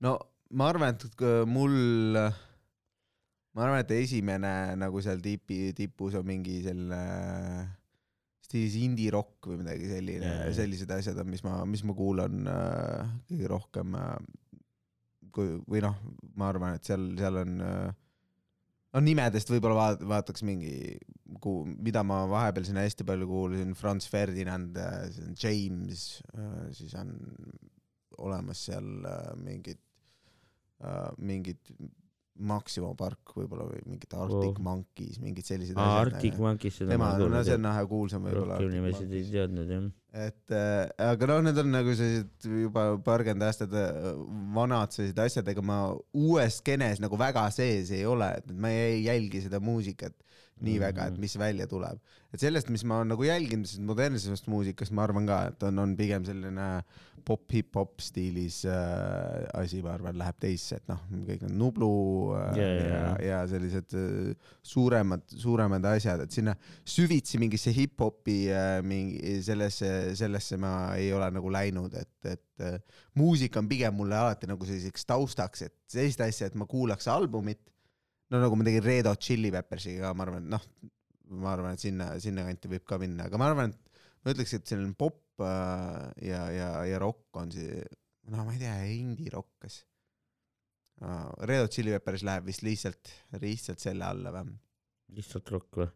no 0.06 0.18
ma 0.52 0.70
arvan, 0.70 0.94
et 0.94 1.24
mul, 1.50 1.74
ma 3.56 3.66
arvan, 3.66 3.82
et 3.82 3.96
esimene 3.98 4.76
nagu 4.78 5.02
seal 5.02 5.24
tipi, 5.24 5.74
tipus 5.78 6.18
on 6.20 6.28
mingi 6.28 6.62
selline 6.66 7.02
stiilis 8.46 8.78
indie 8.80 9.12
rock 9.14 9.50
või 9.50 9.60
midagi 9.64 9.90
selline 9.90 10.32
sellised 10.56 10.92
asjad 10.94 11.20
on, 11.22 11.30
mis 11.34 11.44
ma, 11.46 11.60
mis 11.70 11.84
ma 11.88 11.96
kuulan 11.98 12.50
äh, 12.52 13.14
kõige 13.32 13.52
rohkem 13.52 13.96
äh,. 14.00 14.18
kui, 15.36 15.58
või 15.68 15.82
noh, 15.84 15.98
ma 16.40 16.50
arvan, 16.54 16.78
et 16.78 16.88
seal, 16.88 17.10
seal 17.20 17.42
on 17.42 17.56
äh, 17.66 17.88
no 18.96 19.04
nimedest 19.04 19.50
võib-olla 19.52 19.80
vaat-, 19.80 20.06
vaataks 20.08 20.46
mingi, 20.48 20.96
mida 21.84 22.06
ma 22.08 22.22
vahepeal 22.32 22.68
siin 22.68 22.80
hästi 22.80 23.08
palju 23.08 23.28
kuulasin, 23.28 23.74
Franz 23.76 24.08
Ferdinand, 24.12 24.78
on 24.78 25.34
James, 25.42 26.06
siis 26.78 26.96
on 27.02 27.12
olemas 28.24 28.62
seal 28.70 29.10
äh, 29.10 29.34
mingid 29.42 29.82
äh,, 30.84 31.12
mingid 31.18 31.60
Maximum 32.36 32.98
Park 33.00 33.32
võib-olla 33.38 33.64
või 33.70 33.78
mingid 33.88 34.12
Arctic 34.12 34.58
Oh. 34.58 34.64
Monkeys, 34.64 35.20
mingid 35.24 35.48
sellised 35.48 35.78
aa, 35.80 36.02
asjad. 36.02 36.16
Arctic 36.18 36.40
Monkeys, 36.44 36.80
seda 36.82 36.92
tema 36.92 37.14
ma, 37.14 37.16
olen 37.16 37.32
no 37.32 37.44
see 37.48 37.54
on 37.56 37.62
kuulnud. 37.62 37.70
vähe 37.70 37.86
kuulsam 37.94 38.26
võib-olla. 38.28 38.58
rohkem 38.60 38.74
nimesid 38.76 39.14
ei 39.16 39.30
teadnud 39.32 39.72
jah. 39.72 39.86
et 40.26 40.56
äh, 40.58 40.82
aga 41.14 41.30
noh, 41.32 41.40
need 41.48 41.62
on 41.64 41.72
nagu 41.72 41.96
sellised 41.96 42.50
juba 42.66 42.84
paarkümmend 43.08 43.48
aastat 43.48 43.78
äh, 43.80 44.12
vanad 44.58 44.92
sellised 44.92 45.22
asjad, 45.24 45.48
ega 45.54 45.64
ma 45.64 45.80
uues 46.12 46.60
skeenes 46.60 47.00
nagu 47.04 47.16
väga 47.24 47.48
sees 47.56 47.94
ei 47.96 48.04
ole, 48.10 48.28
et 48.42 48.52
ma 48.52 48.74
ei 48.76 49.06
jälgi 49.06 49.46
seda 49.48 49.64
muusikat 49.64 50.12
nii 50.64 50.78
väga, 50.80 51.08
et 51.10 51.14
Mhm. 51.18 51.22
mis 51.22 51.36
välja 51.38 51.68
tuleb. 51.68 52.00
et 52.34 52.40
sellest, 52.40 52.70
mis 52.70 52.84
ma 52.84 52.98
olen 53.00 53.08
nagu 53.14 53.24
jälginud, 53.24 53.66
siis 53.68 53.80
modernsemast 53.80 54.48
muusikast 54.48 54.92
ma 54.92 55.04
arvan 55.04 55.26
ka, 55.28 55.48
et 55.48 55.64
on, 55.64 55.80
on 55.80 55.96
pigem 55.96 56.24
selline 56.26 56.84
pop, 57.26 57.46
hip-hop 57.52 58.00
stiilis 58.04 58.66
äh, 58.70 59.46
asi, 59.58 59.82
ma 59.82 59.94
arvan, 59.96 60.18
läheb 60.20 60.36
teisse, 60.40 60.76
et 60.78 60.88
noh, 60.92 61.00
kõik 61.26 61.42
need 61.42 61.56
Nublu 61.58 61.90
äh, 62.36 62.58
Ja, 62.60 62.68
ja, 62.68 62.84
ja, 62.84 63.00
ja. 63.00 63.14
ja 63.26 63.40
sellised 63.48 63.96
äh, 63.98 64.36
suuremad, 64.62 65.24
suuremad 65.32 65.86
asjad, 65.90 66.22
et 66.26 66.32
sinna 66.36 66.54
süvitsi 66.86 67.40
mingisse 67.42 67.74
hip-hopi 67.74 68.38
äh, 68.54 68.82
mingi 68.86 69.40
sellesse, 69.48 70.14
sellesse 70.16 70.60
ma 70.62 70.94
ei 71.00 71.12
ole 71.16 71.32
nagu 71.34 71.50
läinud, 71.56 71.96
et, 71.98 72.14
et 72.36 72.66
äh, 72.68 72.78
muusika 73.16 73.60
on 73.64 73.68
pigem 73.72 73.96
mulle 73.96 74.16
alati 74.20 74.48
nagu 74.52 74.66
selliseks 74.68 75.08
taustaks, 75.10 75.66
et 75.70 75.74
sellist 75.88 76.22
asja, 76.22 76.48
et 76.52 76.56
ma 76.56 76.66
kuulaks 76.70 77.08
albumit. 77.08 77.64
No 78.32 78.42
nagu 78.42 78.58
ma 78.58 78.68
tegin 78.68 78.86
Red 78.86 79.10
Hot 79.10 79.22
Chili 79.22 79.52
Peppersiga 79.54 80.10
ka, 80.10 80.14
ma 80.18 80.26
arvan, 80.26 80.46
et 80.46 80.54
noh, 80.56 80.66
ma 81.42 81.52
arvan, 81.54 81.78
et 81.78 81.84
sinna, 81.84 82.12
sinnakanti 82.22 82.72
võib 82.72 82.86
ka 82.88 83.00
minna, 83.02 83.30
aga 83.30 83.42
ma 83.42 83.50
arvan, 83.52 83.74
et 83.74 84.02
ma 84.26 84.34
ütleks, 84.34 84.56
et 84.58 84.72
selline 84.72 84.96
pop 84.98 85.22
äh, 85.46 86.06
ja, 86.30 86.46
ja, 86.54 86.70
ja 86.90 87.02
rock 87.02 87.42
on 87.42 87.54
see, 87.54 87.82
no 88.32 88.46
ma 88.48 88.56
ei 88.56 88.64
tea, 88.64 88.76
indie 88.98 89.34
rock, 89.34 89.52
kas 89.64 89.82
uh,. 91.02 91.32
Red 91.46 91.66
Hot 91.66 91.76
Chili 91.76 91.94
Peppers 91.96 92.26
läheb 92.28 92.50
vist 92.50 92.66
lihtsalt, 92.66 93.14
lihtsalt 93.42 93.84
selle 93.84 94.08
alla 94.10 94.34
või? 94.36 94.56
lihtsalt 95.16 95.52
rock 95.54 95.82
või? 95.84 95.90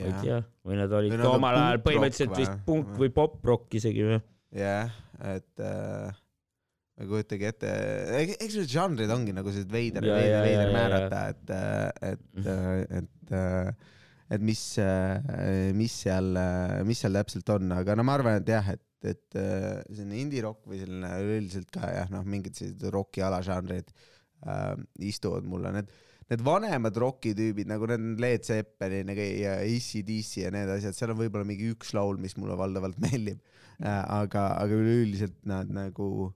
ma 0.00 0.08
ei 0.08 0.18
tea, 0.24 0.42
või 0.64 0.80
nad 0.80 0.92
olid 0.96 1.12
Või 1.14 1.24
ka 1.24 1.36
omal 1.36 1.60
ajal 1.62 1.82
põhimõtteliselt 1.86 2.36
vist 2.38 2.60
punk 2.66 2.94
või 3.00 3.12
pop-rock 3.14 3.80
isegi 3.80 4.06
või? 4.08 4.20
jah, 4.56 4.92
et 5.32 5.64
äh, 5.64 6.21
ma 6.92 7.06
ei 7.06 7.08
kujutagi 7.08 7.48
ette, 7.48 7.72
eks 8.20 8.58
need 8.58 8.70
žanrid 8.70 9.10
ongi 9.14 9.34
nagu 9.34 9.50
sellised 9.52 9.72
veider, 9.72 10.04
veider, 10.04 10.44
veider 10.44 10.72
määrata, 10.74 11.24
et, 11.32 11.52
et, 12.12 12.24
et, 13.00 13.34
et, 13.34 13.90
et 14.36 14.44
mis, 14.44 14.62
mis 15.78 15.98
seal, 16.04 16.32
mis 16.88 17.04
seal 17.04 17.20
täpselt 17.20 17.52
on, 17.56 17.72
aga 17.80 17.96
no 17.96 18.06
ma 18.06 18.18
arvan, 18.18 18.40
et 18.42 18.52
jah, 18.52 18.72
et, 18.76 18.84
et 19.08 19.40
äh, 19.40 19.80
selline 19.90 20.20
indie 20.20 20.44
rock 20.44 20.68
või 20.68 20.82
selline 20.82 21.10
üleüldiselt 21.24 21.72
ka 21.74 21.90
jah, 21.90 22.12
noh, 22.12 22.24
mingid 22.28 22.58
sellised 22.58 22.86
roki 22.94 23.24
alažanrid 23.24 23.88
äh, 23.90 24.74
istuvad 25.08 25.48
mulle, 25.48 25.74
need 25.78 25.92
need 26.32 26.44
vanemad 26.46 26.96
rokitüübid 26.96 27.68
nagu 27.68 27.88
need 27.90 28.20
Led 28.22 28.46
Zeppelin 28.46 29.10
ja, 29.12 29.56
AC/DC 29.60 30.44
ja 30.44 30.52
need 30.54 30.70
asjad, 30.72 30.96
seal 30.96 31.12
on 31.12 31.18
võib-olla 31.18 31.44
mingi 31.44 31.72
üks 31.74 31.92
laul, 31.96 32.20
mis 32.22 32.38
mulle 32.38 32.56
valdavalt 32.56 33.00
meeldib 33.02 33.40
äh,. 33.82 34.00
aga, 34.06 34.46
aga 34.56 34.78
üleüldiselt 34.78 35.36
nad 35.48 35.68
nagu, 35.72 36.30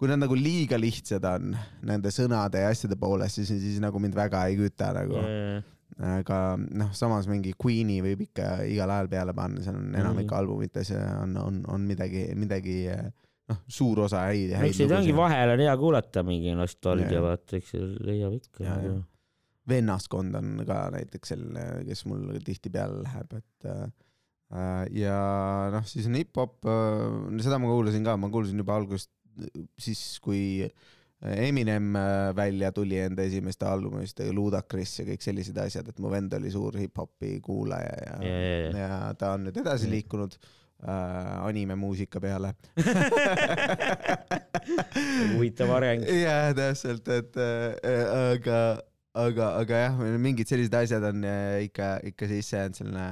kui 0.00 0.08
nad 0.08 0.16
nagu 0.22 0.32
liiga 0.38 0.78
lihtsad 0.80 1.24
on 1.28 1.50
nende 1.84 2.08
sõnade 2.14 2.62
ja 2.62 2.70
asjade 2.72 2.96
poolest, 2.96 3.36
siis, 3.42 3.50
siis 3.60 3.80
nagu 3.84 4.00
mind 4.00 4.16
väga 4.16 4.46
ei 4.48 4.56
küta 4.56 4.94
nagu. 4.96 5.20
aga 6.00 6.36
noh, 6.56 6.92
samas 6.96 7.26
mingi 7.28 7.50
Queen'i 7.60 7.98
võib 8.00 8.22
ikka 8.24 8.62
igal 8.70 8.88
ajal 8.94 9.08
peale 9.12 9.34
panna, 9.36 9.60
seal 9.60 9.76
on 9.76 9.90
enamik 9.98 10.30
Mhm. 10.30 10.36
albumites 10.38 10.90
on, 10.96 11.36
on, 11.36 11.58
on 11.68 11.84
midagi, 11.84 12.22
midagi 12.38 12.76
noh, 13.50 13.58
suur 13.68 13.98
osa 14.06 14.22
häid, 14.30 14.54
eks 14.56 14.78
neid 14.80 14.94
ongi 14.96 15.12
vahel 15.18 15.52
on 15.56 15.64
hea 15.66 15.76
kuulata 15.76 16.22
mingi 16.24 16.54
nostalgia 16.56 17.18
Jaa. 17.18 17.24
vaata, 17.26 17.56
eks 17.60 17.74
leiab 18.06 18.38
ikka 18.38 18.64
nagu 18.64 18.92
jaa. 18.94 19.02
vennaskond 19.68 20.34
on 20.40 20.64
ka 20.66 20.78
näiteks 20.94 21.34
selline, 21.34 21.66
kes 21.90 22.06
mul 22.08 22.38
tihtipeale 22.46 23.02
läheb, 23.04 23.36
et 23.42 23.68
äh, 23.68 24.86
ja 25.02 25.18
noh, 25.74 25.84
siis 25.86 26.06
on 26.08 26.16
hip-hop, 26.16 26.64
seda 27.44 27.58
ma 27.60 27.68
kuulasin 27.74 28.06
ka, 28.08 28.16
ma 28.16 28.30
kuulasin 28.32 28.58
juba 28.62 28.78
algusest 28.80 29.10
siis, 29.78 30.18
kui 30.22 30.70
Eminem 31.20 31.96
äh, 31.96 32.30
välja 32.36 32.70
tuli 32.72 32.96
enda 32.98 33.22
esimeste 33.28 33.66
albumist, 33.68 34.20
Ludacris 34.32 34.94
ja 35.02 35.04
kõik 35.04 35.20
sellised 35.24 35.58
asjad, 35.60 35.88
et 35.92 35.98
mu 36.00 36.08
vend 36.12 36.32
oli 36.38 36.48
suur 36.52 36.78
hip-hopi 36.80 37.34
kuulaja 37.44 37.92
ja, 38.06 38.14
ja, 38.24 38.38
ja, 38.38 38.56
ja. 38.56 38.70
ja 38.78 39.14
ta 39.20 39.34
on 39.36 39.44
nüüd 39.48 39.56
edasi 39.60 39.86
Mm. 39.86 39.92
liikunud 39.98 40.32
äh, 40.40 41.44
animemuusika 41.44 42.20
peale 42.24 42.54
huvitav 45.34 45.74
areng. 45.76 46.08
jah, 46.08 46.54
täpselt, 46.56 47.08
et 47.12 47.36
äh, 47.36 47.76
aga, 48.32 48.80
aga, 49.18 49.46
aga 49.58 49.80
jah, 49.84 50.00
mingid 50.22 50.48
sellised 50.50 50.74
asjad 50.76 51.04
on 51.08 51.24
äh, 51.26 51.64
ikka, 51.66 51.90
ikka 52.12 52.28
sisse 52.30 52.60
jäänud, 52.60 52.78
selline 52.78 53.06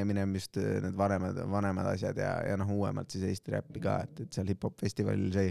Eminem 0.00 0.34
just 0.38 0.56
äh, 0.60 0.78
need 0.84 0.96
vanemad, 0.96 1.38
vanemad 1.52 1.90
asjad 1.92 2.18
ja, 2.20 2.34
ja 2.48 2.58
noh, 2.60 2.70
uuemalt 2.72 3.12
siis 3.12 3.26
Eesti 3.28 3.56
räppi 3.56 3.82
ka, 3.84 3.98
et, 4.06 4.24
et 4.24 4.36
seal 4.38 4.48
hip-hop 4.48 4.78
festivalil 4.80 5.30
sai 5.34 5.50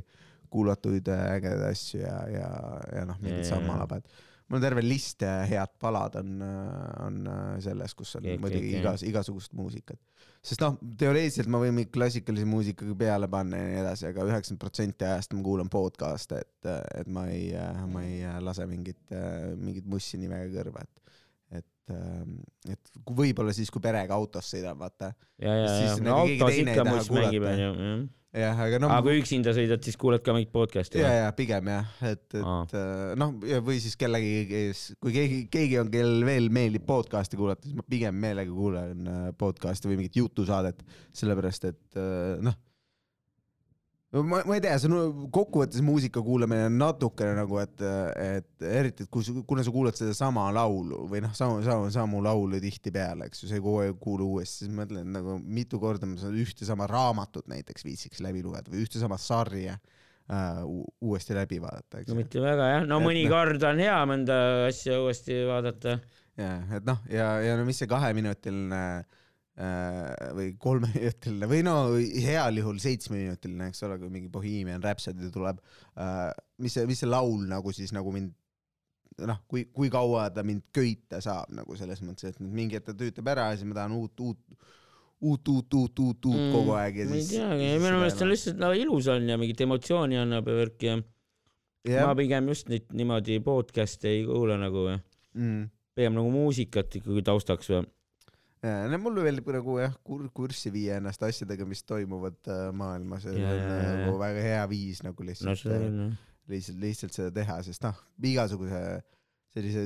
kuulatuid 0.53 1.09
äh, 1.13 1.25
ägedaid 1.37 1.65
asju 1.69 2.01
ja, 2.01 2.17
ja, 2.31 2.51
ja 2.97 3.07
noh, 3.09 3.19
mingid 3.21 3.45
sammalabad. 3.49 4.07
mul 4.47 4.59
on 4.59 4.65
terve 4.65 4.83
list 4.85 5.23
head 5.23 5.77
palad 5.81 6.17
on, 6.19 6.41
on 7.05 7.21
selles, 7.63 7.93
kus 7.97 8.17
on 8.19 8.25
okei, 8.25 8.41
muidugi 8.41 8.77
igas, 8.79 9.05
igasugust 9.07 9.53
muusikat. 9.57 10.01
Sest 10.43 10.63
noh, 10.63 10.75
teoreetiliselt 10.99 11.49
ma 11.51 11.61
võin 11.61 11.75
mingi 11.77 11.91
klassikalise 11.93 12.47
muusikaga 12.49 12.95
peale 12.99 13.29
panna 13.31 13.61
ja 13.61 13.67
nii 13.69 13.81
edasi, 13.83 14.07
aga 14.09 14.25
üheksakümmend 14.27 14.61
protsenti 14.63 15.07
ajast 15.07 15.35
ma 15.37 15.43
kuulan 15.45 15.69
podcast'e, 15.71 16.41
et, 16.43 16.71
et 16.99 17.11
ma 17.15 17.27
ei, 17.31 17.53
ma 17.91 18.03
ei 18.07 18.19
lase 18.43 18.67
mingit, 18.69 18.99
mingit 19.59 19.87
mussi 19.89 20.19
nii 20.19 20.31
väga 20.33 20.49
kõrva, 20.57 20.83
et, 20.83 21.15
et, 21.61 21.95
et 22.75 22.91
võib-olla 23.07 23.55
siis, 23.55 23.71
kui 23.71 23.83
perega 23.83 24.19
autos 24.19 24.51
sõidan, 24.51 24.75
vaata. 24.79 25.13
ja, 25.39 25.55
ja, 25.61 25.71
ja 25.85 25.95
no 26.03 26.09
nagu 26.09 26.27
keegi 26.33 26.43
autos 26.43 26.59
ikka 26.65 26.87
muss 26.91 27.13
mängib, 27.15 27.47
onju. 27.53 27.71
jah, 28.33 28.59
aga 28.65 28.79
noh. 28.81 28.91
aga 28.93 29.05
kui 29.05 29.21
üksinda 29.21 29.53
sõidad, 29.55 29.83
siis 29.85 29.97
kuulad 29.99 30.23
ka 30.25 30.35
mingit 30.35 30.51
podcast'i 30.53 31.01
ja, 31.01 31.11
ja 31.21 31.31
pigem 31.37 31.69
jah, 31.69 31.93
et, 32.09 32.25
et 32.39 32.75
äh, 32.79 33.13
noh, 33.19 33.35
või 33.65 33.79
siis 33.83 33.95
kellegi, 33.99 34.33
kes, 34.49 34.83
kui 35.03 35.15
keegi, 35.15 35.39
keegi 35.53 35.79
on, 35.81 35.91
kellel 35.93 36.25
veel 36.27 36.49
meeldib 36.53 36.85
podcast'i 36.89 37.39
kuulata, 37.39 37.67
siis 37.67 37.77
ma 37.77 37.85
pigem 37.87 38.17
meelega 38.25 38.53
kuulan 38.53 39.09
äh, 39.13 39.25
podcast'i 39.37 39.91
või 39.91 40.01
mingit 40.03 40.21
jutusaadet, 40.23 40.81
sellepärast 41.15 41.69
et 41.71 41.99
äh, 42.01 42.53
noh, 44.13 44.25
ma, 44.27 44.41
ma 44.45 44.57
ei 44.57 44.61
tea, 44.63 44.75
see 44.81 44.91
on 44.91 45.25
kokkuvõttes 45.33 45.81
muusika 45.85 46.21
kuulamine 46.23 46.67
on 46.69 46.77
natukene 46.81 47.33
nagu, 47.37 47.57
et, 47.61 47.83
et 48.21 48.67
eriti, 48.69 49.07
et 49.07 49.11
kui, 49.13 49.25
kuna 49.49 49.65
sa 49.65 49.73
kuulad 49.73 49.97
sedasama 49.97 50.45
laulu 50.55 51.03
või 51.11 51.23
noh, 51.25 51.33
samu, 51.37 51.61
samu, 51.65 51.89
samu 51.93 52.21
laulu 52.25 52.61
tihtipeale, 52.63 53.29
eks 53.29 53.43
ju, 53.43 53.49
sa 53.49 53.57
ei 53.57 53.63
kogu 53.63 53.81
aeg 53.83 53.97
kuula 54.03 54.27
uuesti, 54.27 54.65
siis 54.65 54.75
mõtlen 54.75 55.09
nagu 55.15 55.39
mitu 55.41 55.81
korda 55.81 56.09
ma 56.09 56.19
seda 56.21 56.37
ühte 56.43 56.67
sama 56.69 56.87
raamatut 56.89 57.49
näiteks 57.51 57.87
viitsiks 57.87 58.23
läbi 58.23 58.45
lugeda 58.45 58.73
või 58.73 58.85
ühte 58.85 59.01
sama 59.01 59.17
sarja 59.21 59.79
äh, 59.79 60.61
uuesti 61.01 61.37
läbi 61.37 61.61
vaadata, 61.63 62.03
eks 62.03 62.13
no 62.13 62.19
mitte 62.19 62.43
väga 62.43 62.69
jah, 62.75 62.87
no 62.89 63.01
mõnikord 63.03 63.65
on 63.69 63.81
hea 63.81 63.97
mõnda 64.09 64.39
asja 64.69 65.01
uuesti 65.01 65.41
vaadata. 65.49 65.97
ja, 66.37 66.53
et 66.77 66.87
noh, 66.87 67.01
ja, 67.09 67.33
ja 67.45 67.57
no 67.57 67.65
mis 67.67 67.81
see 67.81 67.89
kaheminutiline 67.89 68.85
äh, 69.01 69.21
või 70.33 70.53
kolmeminutiline 70.57 71.49
või 71.49 71.61
no 71.65 71.73
heal 71.95 72.57
juhul 72.57 72.79
seitsmeminutiline, 72.81 73.67
eks 73.69 73.83
ole, 73.85 73.99
kui 74.01 74.09
mingi 74.09 74.31
Bohemian 74.33 74.81
Rhapsody 74.81 75.29
tuleb. 75.33 75.59
Äh,, 75.93 76.31
mis 76.57 76.73
see, 76.73 76.87
mis 76.89 77.03
see 77.03 77.09
laul 77.11 77.45
nagu 77.49 77.73
siis 77.75 77.93
nagu 77.93 78.11
mind 78.15 78.33
noh, 79.21 79.43
kui, 79.47 79.67
kui 79.69 79.91
kaua 79.93 80.29
ta 80.33 80.41
mind 80.45 80.63
köita 80.73 81.19
saab 81.21 81.51
nagu 81.53 81.75
selles 81.77 82.01
mõttes, 82.01 82.33
et 82.33 82.39
mingi 82.41 82.79
hetk 82.79 82.87
ta 82.89 82.95
töötab 82.97 83.29
ära 83.29 83.51
ja 83.51 83.59
siis 83.59 83.69
ma 83.69 83.77
tahan 83.77 83.93
uut, 83.93 84.19
uut, 84.25 84.39
uut, 85.21 85.47
uut, 85.53 85.77
uut, 85.77 85.99
uut, 86.01 86.29
uut 86.31 86.45
kogu 86.55 86.73
aeg 86.79 86.97
ja 87.03 87.05
Mm, 87.05 87.11
ma 87.13 87.19
ei 87.19 87.21
siis. 87.21 87.37
teagi, 87.37 87.69
minu 87.83 87.99
meelest 88.01 88.23
on 88.25 88.31
lihtsalt 88.33 88.57
no 88.63 88.71
ilus 88.73 89.07
on 89.13 89.29
ja 89.29 89.37
mingit 89.37 89.61
emotsiooni 89.61 90.17
annab 90.17 90.49
ja 90.49 90.57
värki 90.63 90.89
ja 90.89 90.97
jah. 91.85 92.07
ma, 92.09 92.15
pigem 92.17 92.49
just 92.49 92.73
neid 92.73 92.89
niimoodi 92.91 93.37
podcast'e 93.45 94.09
ei 94.17 94.25
kuula 94.25 94.57
nagu, 94.57 94.87
mm, 95.37 95.67
pigem 95.95 96.17
nagu 96.17 96.33
muusikat 96.33 96.97
ikkagi 96.99 97.23
taustaks 97.29 97.69
või. 97.69 97.85
Ja, 98.63 98.85
no 98.87 98.97
mulle 99.03 99.25
meeldib 99.25 99.49
nagu 99.51 99.73
jah 99.81 99.95
kur,, 100.07 100.23
kurssi 100.31 100.71
viia 100.71 100.95
ennast 101.01 101.23
asjadega, 101.27 101.65
mis 101.67 101.83
toimuvad 101.83 102.37
äh, 102.47 102.69
maailmas 102.71 103.25
ja 103.27 103.33
see 103.35 103.47
on 103.49 103.59
ja, 103.59 103.79
nagu 104.05 104.13
väga 104.21 104.45
hea 104.45 104.61
viis 104.71 105.01
nagu 105.03 105.19
no 105.19 105.27
lihtsalt 105.27 105.59
see 105.59 105.79
on 105.79 105.97
jah. 105.99 106.13
lihtsalt, 106.53 106.79
lihtsalt 106.79 107.17
seda 107.17 107.33
teha, 107.35 107.57
sest 107.67 107.83
noh, 107.83 107.99
igasuguse 108.31 108.83
sellise 109.53 109.83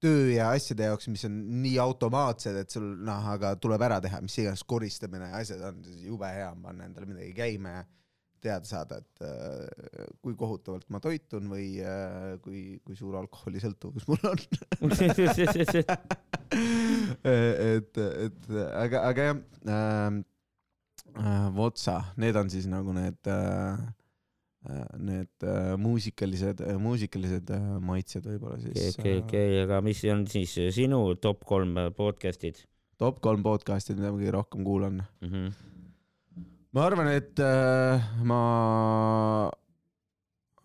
töö 0.00 0.30
ja 0.32 0.48
asjade 0.54 0.88
jaoks, 0.88 1.10
mis 1.12 1.26
on 1.28 1.36
nii 1.60 1.76
automaatsed, 1.82 2.56
et 2.62 2.72
sul 2.72 2.88
noh, 3.04 3.28
aga 3.34 3.52
tuleb 3.60 3.84
ära 3.84 4.00
teha, 4.04 4.22
mis 4.24 4.38
iganes 4.40 4.64
koristamine 4.68 5.30
ja 5.30 5.42
asjad 5.42 5.66
on, 5.68 5.84
jube 6.04 6.32
hea 6.32 6.48
on 6.52 6.64
panna 6.64 6.88
endale 6.88 7.08
midagi 7.10 7.32
käima 7.36 7.78
ja 7.78 7.84
teada 8.42 8.68
saada, 8.68 8.98
et 9.02 9.24
äh, 9.26 10.06
kui 10.24 10.36
kohutavalt 10.38 10.86
ma 10.92 11.00
toitun 11.02 11.48
või 11.50 11.66
äh, 11.82 12.36
kui, 12.44 12.78
kui 12.86 12.96
suur 12.98 13.16
alkoholisõltuvus 13.22 14.06
mul 14.10 14.22
on. 14.30 14.38
et, 17.26 18.00
et 18.00 18.50
aga, 18.70 19.04
aga 19.10 19.28
jah 19.30 19.36
ähm,, 19.66 20.22
äh, 21.16 21.46
Votsa, 21.56 22.00
need 22.20 22.36
on 22.38 22.52
siis 22.52 22.66
nagu 22.70 22.94
need 22.96 23.32
äh,, 23.32 23.76
need 24.98 25.46
äh, 25.46 25.74
muusikalised, 25.78 26.62
muusikalised 26.82 27.52
äh, 27.54 27.66
maitsed 27.82 28.24
võib-olla 28.26 28.58
siis 28.62 28.96
okei, 28.98 29.20
okei, 29.22 29.60
aga 29.66 29.82
mis 29.86 30.02
on 30.10 30.26
siis 30.30 30.56
sinu 30.74 31.02
top 31.22 31.44
kolm 31.46 31.78
podcast'id 31.98 32.64
top 33.00 33.20
kolm 33.24 33.44
podcast'id, 33.44 33.98
mida 33.98 34.12
ma 34.12 34.20
kõige 34.20 34.34
rohkem 34.36 34.66
kuulan. 34.66 35.02
mm? 35.20 35.32
-hmm. 35.32 35.75
Ma 36.76 36.82
arvan, 36.90 37.08
et 37.08 37.40
äh, 37.40 38.02
ma, 38.28 38.38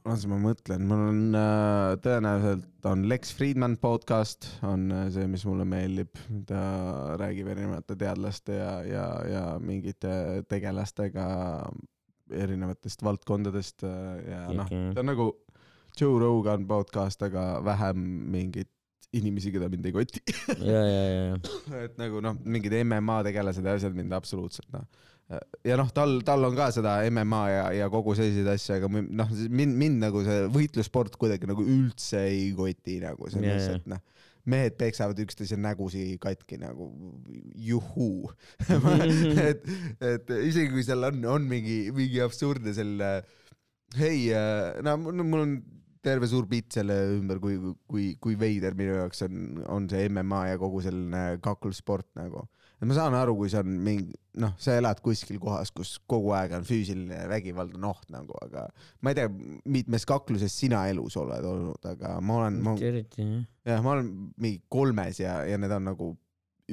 las 0.04 0.26
ma 0.28 0.40
mõtlen, 0.44 0.84
mul 0.84 1.04
on 1.08 1.20
äh, 1.40 1.94
tõenäoliselt 2.04 2.88
on 2.92 3.06
Lex 3.08 3.32
Friedman 3.38 3.78
podcast 3.80 4.50
on 4.68 4.90
äh, 4.92 5.06
see, 5.16 5.30
mis 5.32 5.46
mulle 5.48 5.64
meeldib, 5.72 6.20
ta 6.50 7.16
räägib 7.22 7.48
erinevate 7.54 7.96
teadlaste 8.02 8.58
ja, 8.58 8.74
ja, 8.84 9.06
ja 9.30 9.46
mingite 9.64 10.42
tegelastega 10.52 11.30
erinevatest 12.44 13.08
valdkondadest 13.08 13.88
äh, 13.88 14.12
ja 14.34 14.42
noh, 14.58 14.68
ta 14.68 15.06
on 15.06 15.12
nagu 15.14 15.30
Joe 15.96 16.20
Rogan 16.20 16.68
podcast, 16.68 17.24
aga 17.24 17.62
vähem 17.64 18.04
mingeid 18.36 18.68
inimesi, 19.16 19.52
keda 19.56 19.72
mind 19.72 19.88
ei 19.88 19.96
koti. 19.96 20.22
ja, 20.60 20.84
ja, 20.84 21.08
ja, 21.08 21.40
et 21.86 21.96
nagu 22.00 22.20
noh, 22.24 22.36
mingid 22.44 22.76
MMA 22.84 23.22
tegelased 23.28 23.64
ja 23.64 23.80
asjad 23.80 23.96
mind 23.96 24.20
absoluutselt 24.20 24.68
noh. 24.76 24.84
Ja 25.68 25.78
noh, 25.80 25.90
tal, 25.96 26.18
tal 26.28 26.48
on 26.48 26.56
ka 26.58 26.70
seda 26.76 26.98
MMA 27.12 27.42
ja, 27.52 27.66
ja 27.82 27.90
kogu 27.94 28.16
selliseid 28.18 28.50
asju, 28.54 28.78
aga 28.78 28.90
noh, 28.92 29.36
mind, 29.50 29.78
mind 29.80 30.02
nagu 30.06 30.24
see 30.26 30.48
võitlussport 30.54 31.18
kuidagi 31.22 31.50
nagu 31.50 31.66
üldse 31.66 32.26
ei 32.30 32.50
koti 32.58 33.00
nagu 33.04 33.30
selles 33.32 33.68
jaa. 33.68 33.68
yeah., 33.70 33.82
et 33.82 33.92
noh, 33.92 34.02
mehed 34.52 34.78
peksavad 34.80 35.20
üksteise 35.22 35.58
nägusi 35.62 36.16
katki 36.22 36.58
nagu 36.62 36.90
juhuu. 37.62 38.32
et, 39.52 39.68
et 40.02 40.34
isegi 40.42 40.72
kui 40.74 40.86
seal 40.86 41.06
on, 41.12 41.22
on 41.38 41.46
mingi, 41.50 41.84
mingi 41.96 42.24
absurdne 42.26 42.74
selline, 42.74 43.12
hei, 44.00 44.32
no 44.82 44.98
mul 45.04 45.22
mul 45.22 45.46
on 45.46 45.56
terve 46.06 46.28
suur 46.30 46.48
bitt 46.50 46.74
selle 46.78 46.96
ümber, 47.18 47.40
kui, 47.42 47.58
kui, 47.90 48.08
kui 48.22 48.38
veider 48.40 48.76
minu 48.78 48.98
jaoks 48.98 49.24
on, 49.28 49.62
on 49.70 49.86
see 49.92 50.10
MMA 50.10 50.42
ja 50.52 50.60
kogu 50.62 50.82
selline 50.86 51.38
kaklussport 51.44 52.08
nagu. 52.18 52.48
et 52.82 52.88
ma 52.90 52.98
saan 52.98 53.14
aru, 53.14 53.36
kui 53.38 53.52
see 53.54 53.62
on 53.62 53.76
mingi, 53.86 54.16
noh, 54.42 54.56
sa 54.62 54.74
elad 54.80 55.04
kuskil 55.06 55.38
kohas, 55.42 55.70
kus 55.76 55.94
kogu 56.10 56.34
aeg 56.34 56.56
on 56.58 56.66
füüsiline 56.66 57.20
vägivald 57.30 57.76
on 57.78 57.86
oht 57.92 58.10
nagu, 58.14 58.34
aga 58.42 58.66
ma 59.02 59.14
ei 59.14 59.20
tea, 59.20 59.30
mitmes 59.78 60.08
kakluses 60.10 60.56
sina 60.64 60.88
elus 60.90 61.20
oled 61.22 61.46
olnud, 61.46 61.86
aga 61.94 62.16
ma 62.26 62.40
olen, 62.42 62.58
mitte 62.66 62.90
eriti 62.90 63.22
jah. 63.28 63.46
jah, 63.74 63.86
ma 63.86 63.96
olen 63.98 64.12
mingi 64.42 64.64
kolmes 64.74 65.22
ja, 65.22 65.42
ja 65.46 65.62
need 65.62 65.78
on 65.78 65.90
nagu, 65.92 66.12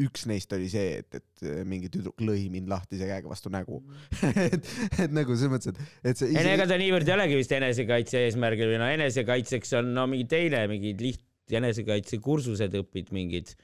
üks 0.05 0.27
neist 0.31 0.53
oli 0.57 0.69
see, 0.73 0.99
et, 1.03 1.19
et 1.19 1.47
mingi 1.69 1.91
tüdruk 1.93 2.21
lõi 2.25 2.47
mind 2.53 2.71
lahtise 2.71 3.07
käega 3.09 3.31
vastu 3.31 3.51
nägu. 3.53 3.81
Et, 4.49 4.69
et 5.05 5.13
nagu 5.15 5.35
selles 5.37 5.53
mõttes, 5.53 5.73
et, 5.75 5.97
et 6.13 6.21
see 6.21 6.31
no 6.35 6.53
ega 6.55 6.67
ta 6.71 6.77
niivõrd 6.81 7.09
ei 7.09 7.15
olegi 7.17 7.39
vist 7.41 7.53
enesekaitse 7.57 8.21
eesmärgil 8.27 8.71
või 8.73 8.79
no 8.83 8.89
enesekaitseks 8.97 9.75
on 9.81 9.91
no 9.97 10.07
mingi 10.11 10.29
teine, 10.31 10.63
mingid 10.71 11.03
liht- 11.05 11.25
enesekaitsekursused 11.59 12.75
õpid 12.83 13.11
mingid 13.17 13.55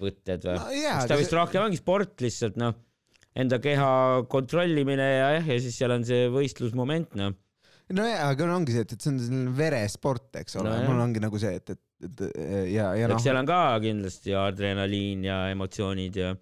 võtted 0.00 0.46
või? 0.48 0.56
No 0.58 0.68
eks 0.74 1.08
ta 1.10 1.18
vist 1.20 1.30
see- 1.32 1.38
rohkem 1.38 1.66
ongi 1.66 1.78
sport 1.80 2.22
lihtsalt 2.24 2.58
noh, 2.60 2.74
enda 3.36 3.58
keha 3.62 3.90
kontrollimine 4.32 5.06
ja 5.06 5.28
jah, 5.38 5.48
ja 5.54 5.58
siis 5.62 5.76
seal 5.78 5.94
on 5.94 6.06
see 6.06 6.28
võistlusmoment 6.32 7.14
noh. 7.20 7.34
nojah, 7.92 8.30
aga 8.30 8.48
no 8.48 8.56
ongi 8.60 8.74
see, 8.74 8.86
et, 8.86 8.94
et 8.96 9.04
see 9.04 9.12
on 9.12 9.20
selline 9.20 9.52
veresport, 9.58 10.30
eks 10.40 10.56
ole 10.60 10.72
no,, 10.72 10.88
mul 10.88 11.04
ongi 11.04 11.22
nagu 11.22 11.40
see, 11.40 11.58
et, 11.60 11.74
et, 11.74 11.82
et 12.08 12.24
ja, 12.72 12.92
ja 12.96 13.10
noh 13.10 13.20
seal 13.20 13.36
on 13.40 13.48
ka 13.48 13.60
kindlasti 13.84 14.36
adrenaliin 14.38 15.26
ja 15.28 15.40
emotsioonid 15.52 16.20
ja 16.22 16.34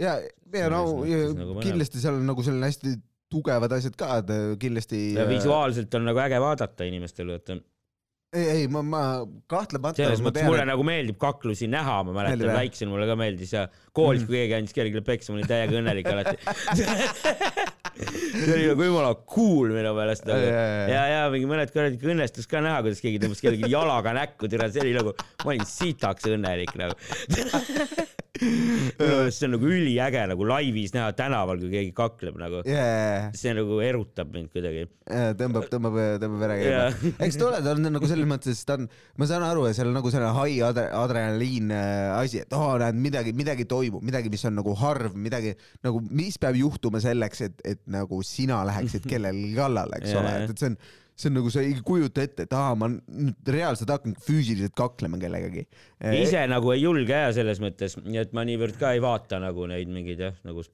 ja, 0.00 0.16
ja 0.54 0.70
no 0.72 1.02
ja 1.08 1.26
nagu 1.36 1.58
kindlasti 1.60 2.00
seal 2.02 2.20
on 2.20 2.30
nagu 2.30 2.44
selline 2.46 2.70
hästi 2.70 2.94
tugevad 3.32 3.72
asjad 3.76 3.98
ka, 3.98 4.14
et 4.22 4.32
äh, 4.32 4.48
kindlasti. 4.60 5.02
ja 5.16 5.28
visuaalselt 5.28 5.92
on 5.98 6.08
nagu 6.10 6.20
äge 6.24 6.40
vaadata 6.42 6.88
inimestel, 6.88 7.32
vaata. 7.32 7.58
ei, 8.36 8.48
ei 8.56 8.66
ma, 8.72 8.82
ma 8.84 9.02
kahtlemata. 9.50 10.00
selles 10.00 10.24
mõttes 10.24 10.48
mulle 10.48 10.66
nagu 10.68 10.84
meeldib 10.86 11.20
kaklusi 11.20 11.68
näha, 11.72 12.00
ma 12.08 12.16
mäletan 12.16 12.52
väiksena 12.56 12.92
mulle 12.92 13.08
ka 13.08 13.16
meeldis 13.20 13.54
ja 13.56 13.66
koolis, 13.96 14.26
kui 14.28 14.40
keegi 14.40 14.58
andis 14.60 14.76
kellelegi 14.76 15.04
peksa, 15.06 15.32
ma 15.32 15.40
olin 15.40 15.52
täiega 15.52 15.80
õnnelik 15.80 16.12
alati. 16.12 16.36
see 17.98 18.52
oli 18.54 18.66
nagu 18.70 18.86
jumala 18.88 19.12
cool 19.34 19.74
minu 19.74 19.92
meelest 19.96 20.26
nagu.. 20.28 20.48
Ja, 20.92 21.04
ja, 21.10 21.22
mingi 21.32 21.48
mõned 21.50 21.72
kuradi 21.74 22.00
õnnestus 22.14 22.48
ka 22.50 22.62
näha, 22.64 22.80
kuidas 22.84 23.02
keegi 23.04 23.20
tõmbas 23.22 23.42
kellelegi 23.44 23.72
jalaga 23.72 24.14
näkku, 24.16 24.50
türa, 24.52 24.70
see 24.72 24.84
oli 24.86 24.96
nagu, 24.96 25.14
ma 25.44 25.54
olin 25.54 25.68
sitaks 25.68 26.30
õnnelik 26.32 26.74
nagu. 26.80 26.96
minu 28.40 28.94
meelest 28.96 29.42
see 29.42 29.46
on 29.46 29.52
nagu 29.56 29.68
üliäge 29.68 30.22
nagu 30.30 30.46
laivis 30.48 30.94
näha 30.94 31.10
tänaval, 31.16 31.58
kui 31.60 31.68
keegi 31.72 31.92
kakleb 31.96 32.38
nagu. 32.40 32.62
jaa, 32.64 33.28
see 33.36 33.52
nagu 33.56 33.76
erutab 33.84 34.30
mind 34.32 34.48
kuidagi. 34.54 34.86
tõmbab, 35.38 35.66
tõmbab, 35.72 35.98
tõmbab 36.22 36.40
vere 36.40 36.56
käima 36.62 36.78
Jaa.. 36.86 37.12
eks 37.26 37.36
ta 37.36 37.48
ole, 37.50 37.60
ta 37.66 37.74
on 37.76 37.90
nagu 37.92 38.08
selles 38.08 38.30
mõttes, 38.30 38.62
ta 38.68 38.78
on, 38.78 38.88
ma 39.20 39.28
saan 39.28 39.44
aru, 39.44 39.66
et 39.68 39.76
seal 39.76 39.90
on 39.90 39.98
nagu 39.98 40.14
selline 40.14 40.32
high 40.38 40.64
adre- 40.64 40.88
adrenaliin 40.96 41.74
äh, 41.76 42.14
asi, 42.16 42.40
et 42.46 42.56
oo, 42.56 42.72
näed 42.80 43.02
midagi, 43.04 43.36
midagi 43.36 43.68
toimub, 43.68 44.04
midagi, 44.06 44.32
mis 44.32 44.46
on 44.48 44.56
nagu 44.62 44.76
harv, 44.80 45.18
midagi 45.28 45.52
nagu, 45.84 46.00
mis 46.08 46.40
peab 46.40 46.56
juhtuma 46.56 47.02
selleks, 47.04 47.44
et, 47.50 47.62
et 47.74 47.84
nagu 47.92 48.22
sina 48.26 48.62
läheksid 48.70 49.08
kellelegi 49.12 49.52
kallale, 49.60 50.00
eks 50.00 50.14
Jaa, 50.14 50.24
ole, 50.24 50.34
et, 50.40 50.56
et 50.56 50.64
see 50.64 50.72
on 50.72 50.80
see 51.16 51.28
on 51.30 51.36
nagu 51.38 51.50
sa 51.52 51.60
ei 51.62 51.74
kujuta 51.84 52.22
ette, 52.24 52.46
et 52.48 52.52
aa, 52.56 52.74
ma 52.78 52.88
nüüd 52.92 53.50
reaalselt 53.54 53.90
hakkan 53.92 54.14
füüsiliselt 54.26 54.74
kaklema 54.78 55.18
kellegagi. 55.22 55.66
ise 56.18 56.46
nagu 56.50 56.72
ei 56.74 56.82
julge 56.82 57.12
ja 57.24 57.32
selles 57.36 57.60
mõttes, 57.62 57.98
nii 58.02 58.22
et 58.24 58.32
ma 58.36 58.44
niivõrd 58.48 58.78
ka 58.80 58.94
ei 58.96 59.02
vaata 59.04 59.38
nagu 59.42 59.66
neid 59.70 59.90
mingeid 59.92 60.22
jah, 60.28 60.38
nagu 60.48 60.64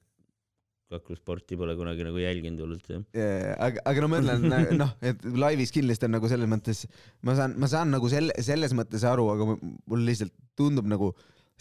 kaklusporti 0.89 1.53
pole 1.59 1.75
kunagi 1.77 2.01
nagu 2.07 2.17
jälginud 2.17 2.63
hullult 2.63 2.87
jah. 2.89 3.03
Jaa, 3.13 3.51
aga, 3.67 3.83
aga 3.91 4.01
no 4.01 4.07
ma 4.09 4.21
ütlen 4.23 4.79
noh, 4.79 4.93
et 5.05 5.21
laivis 5.37 5.69
kindlasti 5.75 6.07
on 6.07 6.15
nagu 6.17 6.31
selles 6.31 6.49
mõttes, 6.49 6.85
ma 7.27 7.35
saan, 7.37 7.53
ma 7.61 7.69
saan 7.69 7.91
nagu 7.93 8.09
selle, 8.09 8.33
selles 8.41 8.73
mõttes 8.77 9.05
aru, 9.05 9.27
aga 9.35 9.45
mu- 9.51 9.59
mulle 9.85 10.07
lihtsalt 10.09 10.33
tundub 10.57 10.89
nagu 10.89 11.11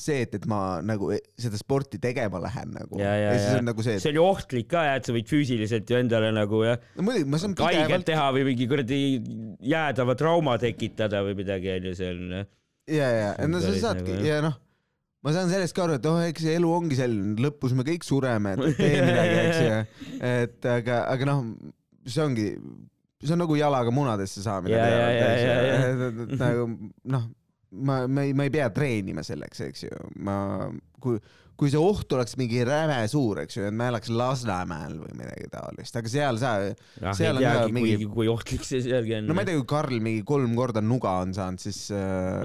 see, 0.02 0.22
et, 0.26 0.34
et 0.38 0.44
ma 0.50 0.78
nagu 0.84 1.10
e- 1.14 1.22
seda 1.40 1.58
sporti 1.60 2.00
tegema 2.02 2.40
lähen 2.42 2.74
nagu. 2.76 3.00
ja, 3.00 3.14
ja, 3.18 3.32
siis 3.36 3.48
ja 3.50 3.62
on 3.62 3.68
nagu 3.70 3.84
see, 3.86 3.98
see 4.02 4.12
oli 4.14 4.22
ohtlik 4.22 4.70
ka 4.70 4.84
jah, 4.86 5.00
et 5.00 5.08
sa 5.08 5.16
võid 5.16 5.30
füüsiliselt 5.30 5.90
ju 5.90 5.98
endale 5.98 6.30
nagu 6.34 6.62
jah, 6.66 6.78
et 6.78 7.00
no 7.00 7.08
muidugi 7.08 7.28
ma 7.32 7.42
saan 7.42 7.56
haiget 7.58 7.84
pidevalt, 7.86 8.08
teha 8.12 8.28
või 8.36 8.46
mingi 8.52 8.70
kuradi 8.70 9.00
jäädava 9.74 10.16
trauma 10.18 10.56
tekitada 10.62 11.24
või 11.26 11.36
midagi 11.42 11.74
onju, 11.78 11.94
see 11.98 12.14
on 12.14 12.38
ja, 12.38 13.10
ja, 13.12 13.28
no 13.50 13.62
sa 13.64 13.74
saadki 13.74 14.14
nagu, 14.14 14.28
ja 14.28 14.42
noh, 14.44 14.58
ma 15.24 15.34
saan 15.34 15.50
sellest 15.52 15.76
ka 15.76 15.86
aru, 15.86 15.98
et 15.98 16.06
oh, 16.08 16.20
eks 16.28 16.44
see 16.46 16.54
elu 16.58 16.70
ongi 16.72 16.98
selline, 16.98 17.34
lõpus 17.42 17.74
me 17.76 17.86
kõik 17.86 18.06
sureme, 18.06 18.54
et 18.54 18.78
tee 18.78 19.02
midagi, 19.08 19.40
eks 19.42 19.58
ju. 19.64 20.20
et 20.30 20.70
aga, 20.76 21.02
aga 21.14 21.28
noh, 21.32 21.42
see 22.06 22.22
ongi, 22.24 22.46
see 23.24 23.34
on 23.34 23.42
nagu 23.42 23.58
jalaga 23.58 23.92
munadesse 23.94 24.44
saamine. 24.44 24.78
Nagu 26.38 26.68
noh, 27.10 27.26
ma, 27.70 28.06
ma 28.06 28.22
ei, 28.22 28.32
ma 28.32 28.44
ei 28.44 28.50
pea 28.50 28.70
treenima 28.70 29.22
selleks, 29.26 29.60
eks 29.68 29.84
ju, 29.86 30.00
ma, 30.24 30.38
kui, 31.00 31.18
kui 31.58 31.70
see 31.72 31.80
oht 31.82 32.12
oleks 32.14 32.36
mingi 32.38 32.60
räme 32.66 33.00
suur, 33.10 33.40
eks 33.42 33.56
ju, 33.58 33.64
et 33.66 33.74
ma 33.74 33.88
elaks 33.90 34.10
Lasnamäel 34.14 34.92
või 35.00 35.16
midagi 35.18 35.48
taolist, 35.50 35.96
aga 35.98 36.10
seal 36.12 36.38
sa, 36.38 36.52
Seal 37.18 37.38
on 37.40 37.42
ka 37.42 37.64
mingi- 37.74 38.06
kui, 38.12 38.28
ohtlik 38.30 38.62
see 38.66 38.78
sealgi 38.84 39.16
on. 39.18 39.26
no 39.26 39.34
ma 39.34 39.42
ei 39.42 39.48
tea, 39.50 39.56
kui 39.58 39.66
Karl 39.72 39.98
mingi 40.04 40.22
kolm 40.28 40.54
korda 40.58 40.82
nuga 40.84 41.16
on 41.24 41.32
saanud, 41.34 41.58
siis 41.62 41.80
äh, 41.90 41.98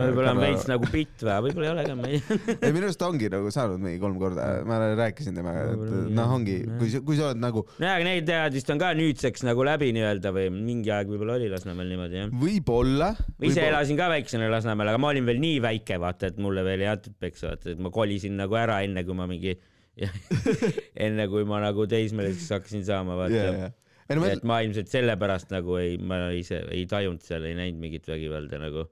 võib-olla 0.09 0.33
on 0.33 0.39
Karl- 0.41 0.47
veits 0.47 0.65
nagu 0.71 0.89
bitt 0.89 1.21
või, 1.27 1.35
võib-olla 1.47 1.67
ei 1.69 1.73
ole 1.75 1.85
ka, 1.85 1.95
ma 1.99 2.09
ei 2.09 2.21
tea. 2.25 2.57
ei 2.57 2.73
minu 2.73 2.89
arust 2.89 3.05
ongi 3.05 3.29
nagu 3.35 3.53
saanud 3.53 3.83
mingi 3.85 4.01
kolm 4.01 4.17
korda, 4.21 4.47
ma 4.65 4.79
rääkisin 4.97 5.37
temaga, 5.37 5.67
et 5.75 5.93
noh, 6.17 6.33
ongi, 6.39 6.57
kui 6.81 6.89
sa, 6.95 7.03
kui 7.05 7.19
sa 7.19 7.29
oled 7.29 7.43
nagu 7.43 7.65
nojah, 7.77 7.99
aga 7.99 8.09
neid 8.09 8.25
teadmist 8.31 8.73
on 8.73 8.81
ka 8.81 8.91
nüüdseks 8.97 9.45
nagu 9.45 9.67
läbi 9.69 9.91
nii-öelda 9.99 10.33
või 10.35 10.49
mingi 10.57 10.89
aeg 10.95 11.13
võib-olla 11.13 11.37
oli 11.37 11.51
Lasnamäel 11.53 11.93
niimoodi 11.93 12.19
jah. 12.23 12.33
võib-olla. 12.43 13.11
ma 13.37 13.45
ise 13.51 13.67
elasin 13.69 14.01
ka 14.01 14.09
väiksena 14.15 14.49
Lasnamäel, 14.51 14.89
aga 14.95 15.01
ma 15.05 15.13
olin 15.13 15.29
veel 15.29 15.41
nii 15.43 15.61
väike, 15.69 16.01
vaata, 16.01 16.33
et 16.33 16.41
mulle 16.41 16.65
veel 16.65 16.81
ei 16.87 16.91
antud 16.95 17.13
peksa, 17.21 17.53
vaata, 17.53 17.73
et 17.77 17.81
ma 17.83 17.93
kolisin 17.93 18.37
nagu 18.41 18.57
ära 18.57 18.81
enne, 18.85 19.02
kui 19.07 19.17
ma 19.17 19.27
mingi, 19.29 19.53
enne 21.05 21.27
kui 21.31 21.45
ma 21.49 21.61
nagu 21.63 21.85
teismeliseks 21.89 22.49
hakkasin 22.57 22.85
saama, 22.87 23.17
vaata 23.19 23.43
ja. 23.43 23.69
ei 24.09 24.17
no 24.17 24.23
ma 24.23 24.31
et 24.33 24.47
ma 24.47 24.59
ilmselt 24.65 24.89
sellepärast 24.91 25.53
nagu 25.53 25.77
ei, 25.81 25.99
ma 26.01 26.25
ise 26.35 26.63
ei 26.73 26.87
tajunud 26.89 27.23
seal, 27.23 27.45
ei 27.49 27.57
näinud 27.59 27.81
mingit 27.83 28.09
vägivalda 28.09 28.61
nagu. 28.61 28.87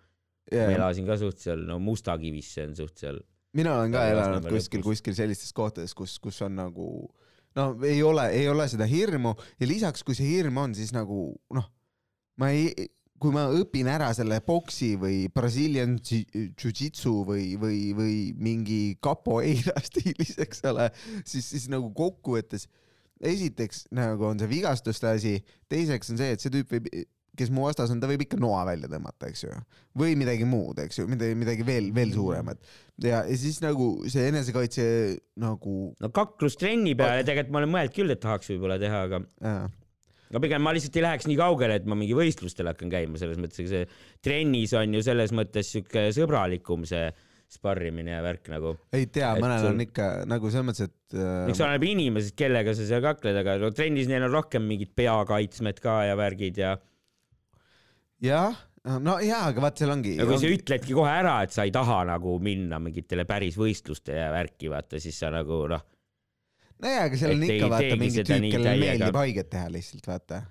ma 0.52 0.68
ja, 0.68 0.70
elasin 0.76 1.08
ka 1.08 1.18
suht 1.22 1.42
seal, 1.42 1.66
no 1.68 1.80
Mustakivisse 1.82 2.68
on 2.68 2.78
suht 2.78 3.02
seal. 3.02 3.22
mina 3.58 3.80
olen 3.80 3.96
ka 3.96 4.06
elanud 4.12 4.48
kuskil, 4.52 4.86
kuskil 4.86 5.18
sellistes 5.18 5.52
kohtades, 5.56 5.96
kus, 5.98 6.20
kus 6.24 6.42
on 6.46 6.56
nagu 6.60 6.88
no 7.58 7.68
ei 7.88 8.00
ole, 8.04 8.30
ei 8.36 8.48
ole 8.50 8.68
seda 8.72 8.88
hirmu 8.88 9.34
ja 9.60 9.68
lisaks, 9.68 10.06
kui 10.08 10.16
see 10.18 10.30
hirm 10.38 10.60
on, 10.62 10.76
siis 10.78 10.94
nagu 10.96 11.32
noh, 11.56 11.68
ma 12.40 12.52
ei, 12.56 12.72
kui 13.22 13.34
ma 13.36 13.46
õpin 13.54 13.90
ära 13.92 14.10
selle 14.18 14.40
boksi 14.46 14.96
või 15.00 15.24
Brazilian 15.34 15.98
ji- 16.02 16.26
jiu-jitsu 16.34 17.14
või, 17.28 17.52
või, 17.62 17.80
või 17.98 18.16
mingi 18.42 18.82
capoeira 19.04 19.78
stiilis, 19.86 20.38
eks 20.42 20.64
ole, 20.72 20.90
siis, 21.22 21.52
siis 21.54 21.70
nagu 21.72 21.92
kokkuvõttes 21.98 22.68
esiteks 23.22 23.86
nagu 23.94 24.26
on 24.32 24.42
see 24.42 24.50
vigastuste 24.50 25.10
asi, 25.12 25.36
teiseks 25.70 26.14
on 26.14 26.22
see, 26.22 26.36
et 26.36 26.42
see 26.44 26.54
tüüp 26.54 26.74
võib, 26.74 26.88
kes 27.38 27.52
mu 27.54 27.64
vastas 27.64 27.92
on, 27.94 28.02
ta 28.02 28.10
võib 28.10 28.26
ikka 28.26 28.40
noa 28.42 28.64
välja 28.68 28.90
tõmmata, 28.92 29.30
eks 29.32 29.46
ju, 29.46 29.54
või 29.98 30.16
midagi 30.20 30.48
muud, 30.48 30.82
eks 30.84 31.00
ju, 31.00 31.06
midagi, 31.10 31.38
midagi 31.40 31.66
veel, 31.68 31.92
veel 31.96 32.12
suuremat. 32.16 32.60
Ja, 33.02 33.22
ja 33.24 33.38
siis 33.40 33.62
nagu 33.64 33.94
see 34.12 34.28
enesekaitse 34.30 34.86
nagu 35.42 35.76
no 36.02 36.12
kaklustrenni 36.14 36.94
peale 37.00 37.24
tegelikult 37.28 37.54
ma 37.56 37.62
olen 37.62 37.74
mõelnud 37.78 37.96
küll, 37.96 38.14
et 38.14 38.22
tahaks 38.24 38.52
võib-olla 38.52 38.78
teha, 38.82 39.06
aga 39.08 39.22
äh, 39.48 39.64
no 40.32 40.42
pigem 40.44 40.64
ma 40.64 40.74
lihtsalt 40.76 40.96
ei 41.00 41.04
läheks 41.06 41.28
nii 41.30 41.40
kaugele, 41.40 41.80
et 41.82 41.90
ma 41.90 41.98
mingi 42.00 42.16
võistlustel 42.18 42.70
hakkan 42.72 42.92
käima, 42.94 43.20
selles 43.22 43.40
mõttes, 43.42 43.68
see 43.72 43.84
trennis 44.24 44.74
on 44.80 44.96
ju 44.98 45.04
selles 45.06 45.34
mõttes 45.36 45.74
sihuke 45.74 46.08
sõbralikum 46.16 46.88
see 46.90 47.10
sparrimine 47.52 48.14
ja 48.14 48.22
värk 48.24 48.48
nagu. 48.54 48.78
ei 48.96 49.10
tea, 49.12 49.34
mõnel 49.42 49.66
on 49.74 49.84
ikka 49.84 50.06
nagu 50.30 50.52
selles 50.54 50.68
mõttes, 50.70 50.88
et 50.88 51.18
äh, 51.20 51.50
eks 51.52 51.60
oleneb 51.66 51.84
inimesest, 51.90 52.36
kellega 52.40 52.76
sa 52.78 52.88
seal 52.88 53.04
kakled, 53.04 53.36
aga 53.44 53.58
no 53.60 53.74
trennis 53.76 54.08
neil 54.08 54.24
on 54.30 54.32
rohkem 54.38 54.64
mingid 54.70 54.94
peakaitsmed 54.96 55.82
ka 55.84 55.98
ja 56.08 56.16
värgid 56.20 56.62
ja, 56.64 56.78
jah, 58.24 58.56
no 59.04 59.18
jaa, 59.20 59.44
aga 59.52 59.66
vaat 59.68 59.84
seal 59.84 59.92
ongi 59.94 60.16
ja 60.16 60.26
kui 60.30 60.38
sa 60.38 60.46
ongi- 60.48 60.62
ütledki 60.62 60.96
kohe 60.96 61.12
ära, 61.12 61.42
et 61.44 61.52
sa 61.56 61.68
ei 61.68 61.76
taha 61.76 62.06
nagu 62.14 62.38
minna 62.44 62.80
mingitele 62.80 63.28
päris 63.28 63.60
võistlustele 63.60 64.24
ja 64.24 64.32
värki, 64.34 64.72
vaata 64.72 65.02
siis 65.04 65.20
sa 65.20 65.34
nagu 65.34 65.66
noh, 65.72 65.84
nojaa, 66.82 67.06
aga 67.10 67.20
seal 67.20 67.36
on 67.36 67.46
et 67.46 67.54
ei 67.54 67.60
ikka 67.60 67.70
vaata 67.76 68.00
mingi 68.00 68.26
tüüp, 68.26 68.48
kellele 68.56 68.74
meeldib 68.82 69.22
haiget 69.22 69.54
teha 69.54 69.70
lihtsalt 69.74 70.10
vaata. 70.10 70.42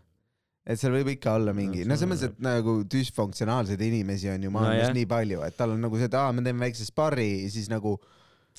et 0.70 0.80
seal 0.80 0.94
võib 0.94 1.10
ikka 1.14 1.34
olla 1.40 1.54
mingi, 1.56 1.84
no 1.88 1.96
selles 1.98 2.12
mõttes, 2.12 2.30
et 2.30 2.46
nagu 2.46 2.76
düsfunktsionaalseid 2.94 3.82
inimesi 3.88 4.30
on 4.32 4.46
ju 4.46 4.54
maailmas 4.54 4.88
jah. 4.88 4.96
nii 4.96 5.10
palju, 5.10 5.42
et 5.46 5.58
tal 5.58 5.74
on 5.74 5.84
nagu 5.86 6.00
see, 6.00 6.10
et 6.10 6.16
aa, 6.20 6.32
me 6.36 6.44
teeme 6.46 6.66
väikse 6.68 6.86
sparri, 6.88 7.30
siis 7.52 7.70
nagu 7.72 7.96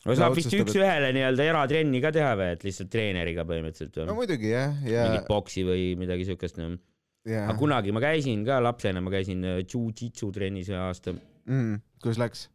no 0.06 0.16
saab 0.18 0.38
vist 0.38 0.54
üks-ühele 0.58 1.12
nii-öelda 1.16 1.50
eratrenni 1.54 2.02
ka 2.04 2.14
teha 2.16 2.32
või, 2.40 2.54
et 2.58 2.66
lihtsalt 2.68 2.92
treeneriga 2.94 3.46
põhimõtteliselt 3.48 4.02
no 4.02 4.12
või 4.12 4.24
muidugi 4.24 4.54
jah, 4.54 4.80
ja, 4.88 5.10
mingit 5.10 5.30
boksi 5.30 5.66
või 5.68 5.92
midagi 6.00 6.28
siukest 6.32 6.58
no.. 6.62 6.74
aga 7.44 7.58
kunagi 7.60 7.94
ma 7.96 8.04
käisin 8.04 8.46
ka 8.48 8.60
lapsena, 8.64 9.04
ma 9.04 9.14
käisin 9.14 9.46
äh, 9.46 9.62
jiu-jitsu 9.62 10.32
trennis 10.36 10.72
ühe 10.74 10.82
aasta. 10.82 11.14
mm,, 11.46 11.78
kus 12.04 12.20
läks? 12.22 12.50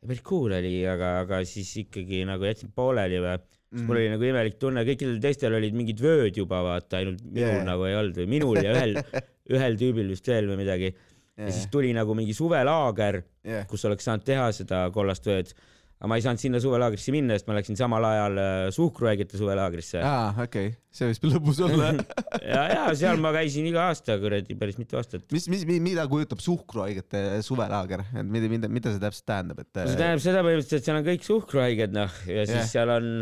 päris 0.00 0.24
cool 0.24 0.56
oli, 0.56 0.78
aga, 0.88 1.18
aga 1.26 1.42
siis 1.44 1.70
ikkagi 1.82 2.24
nagu 2.28 2.46
jätsin 2.48 2.72
pooleli 2.72 3.20
või 3.20 3.36
Mm. 3.70 3.86
mul 3.86 4.00
oli 4.00 4.08
nagu 4.10 4.24
imelik 4.26 4.56
tunne, 4.58 4.82
kõikidel 4.82 5.20
teistel 5.22 5.54
olid 5.54 5.76
mingid 5.78 6.00
vööd 6.02 6.34
juba 6.40 6.58
vaata, 6.66 6.98
ainult 6.98 7.22
minul 7.22 7.60
yeah. 7.60 7.66
nagu 7.68 7.84
ei 7.86 7.94
olnud 7.94 8.16
või 8.18 8.30
minul 8.32 8.58
ja 8.58 8.72
ühel, 8.74 8.96
ühel 9.54 9.76
tüübil 9.78 10.10
vist 10.10 10.26
veel 10.26 10.50
või 10.50 10.58
midagi. 10.64 10.90
ja 11.38 11.52
siis 11.54 11.68
tuli 11.70 11.92
nagu 11.94 12.16
mingi 12.18 12.34
suvelaager, 12.34 13.22
jah, 13.46 13.68
kus 13.70 13.86
oleks 13.86 14.10
saanud 14.10 14.26
teha 14.26 14.50
seda 14.56 14.88
kollast 14.90 15.30
vööd. 15.30 15.54
aga 16.00 16.10
ma 16.10 16.18
ei 16.18 16.26
saanud 16.26 16.42
sinna 16.42 16.58
suvelaagrisse 16.64 17.14
minna, 17.14 17.38
sest 17.38 17.46
ma 17.46 17.54
läksin 17.60 17.78
samal 17.78 18.08
ajal 18.10 18.42
äh, 18.42 18.66
suhkruhaigete 18.74 19.38
suvelaagrisse. 19.38 20.02
aa, 20.02 20.34
okei, 20.48 20.74
see 20.90 21.12
võis 21.12 21.22
lõbus 21.30 21.62
olla. 21.70 21.94
ja, 22.42 22.68
ja 22.74 22.84
seal 22.98 23.22
ma 23.22 23.30
käisin 23.38 23.70
iga 23.70 23.86
aasta 23.86 24.18
kuradi 24.18 24.58
päris 24.58 24.82
mitu 24.82 24.98
aastat. 24.98 25.30
mis, 25.30 25.46
mis, 25.46 25.62
mida 25.78 26.10
kujutab 26.10 26.42
suhkruhaigete 26.42 27.38
suvelaager, 27.46 28.02
et 28.18 28.26
mida, 28.26 28.50
mida, 28.50 28.76
mida 28.80 28.90
see 28.90 29.06
täpselt 29.06 29.30
tähendab, 29.30 29.62
et 29.62 29.84
see 29.84 29.94
tähendab 29.94 30.26
seda 30.26 30.42
põhimõtteliselt, 30.42 30.80
et 30.82 30.90
seal 30.90 31.04
on 31.04 31.12
kõik 31.14 31.28
suhkruhaiged 31.36 32.00
noh 32.02 32.24
ja 32.26 32.48
siis 32.48 32.64
Jah. 32.64 32.74
seal 32.80 32.98
on 32.98 33.14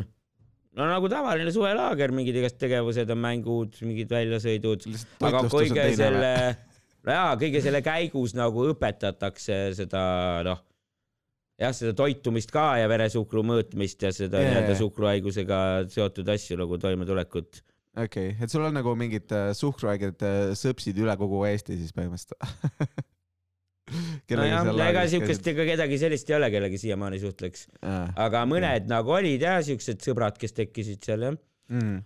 no 0.79 0.87
nagu 0.87 1.11
tavaline 1.11 1.53
suvelaager, 1.55 2.13
mingid 2.15 2.39
igast 2.41 2.59
tegevused 2.61 3.11
on 3.15 3.21
mängud, 3.23 3.77
mingid 3.85 4.13
väljasõidud, 4.15 4.87
aga 5.27 5.43
kõige 5.51 5.89
selle, 5.99 6.33
jaa, 7.19 7.33
kõige 7.41 7.63
selle 7.65 7.83
käigus 7.85 8.37
nagu 8.39 8.69
õpetatakse 8.73 9.59
seda 9.79 10.03
noh, 10.47 10.63
jah, 11.59 11.75
seda 11.75 11.95
toitumist 11.99 12.53
ka 12.55 12.71
ja 12.83 12.91
veresuhkru 12.91 13.43
mõõtmist 13.47 14.07
ja 14.07 14.15
seda 14.15 14.43
nii-öelda 14.45 14.79
suhkruhaigusega 14.79 15.61
seotud 15.93 16.31
asju 16.35 16.61
nagu 16.63 16.79
toimetulekut. 16.81 17.63
okei 17.99 18.33
okay., 18.33 18.39
et 18.39 18.55
sul 18.55 18.67
on 18.69 18.79
nagu 18.79 18.95
mingid 18.99 19.35
äh, 19.35 19.51
suhkruhaiged 19.59 20.27
äh, 20.27 20.41
sõpsid 20.59 20.99
üle 21.03 21.19
kogu 21.21 21.43
Eesti 21.51 21.81
siis 21.81 21.95
põhimõtteliselt 21.97 23.09
nojah, 24.39 24.71
ega 24.89 25.05
siukest, 25.11 25.47
ega 25.53 25.67
kedagi 25.73 25.99
sellist 26.01 26.31
ei 26.31 26.39
ole, 26.39 26.51
kellega 26.55 26.81
siiamaani 26.81 27.21
suhtleks, 27.23 27.69
aga 28.27 28.45
mõned 28.51 28.89
nagu 28.91 29.15
olid 29.19 29.45
jah, 29.45 29.61
siuksed 29.65 30.03
sõbrad, 30.05 30.39
kes 30.41 30.57
tekkisid 30.57 31.05
seal 31.05 31.29
jah. 31.29 31.39
mm.. 31.73 32.03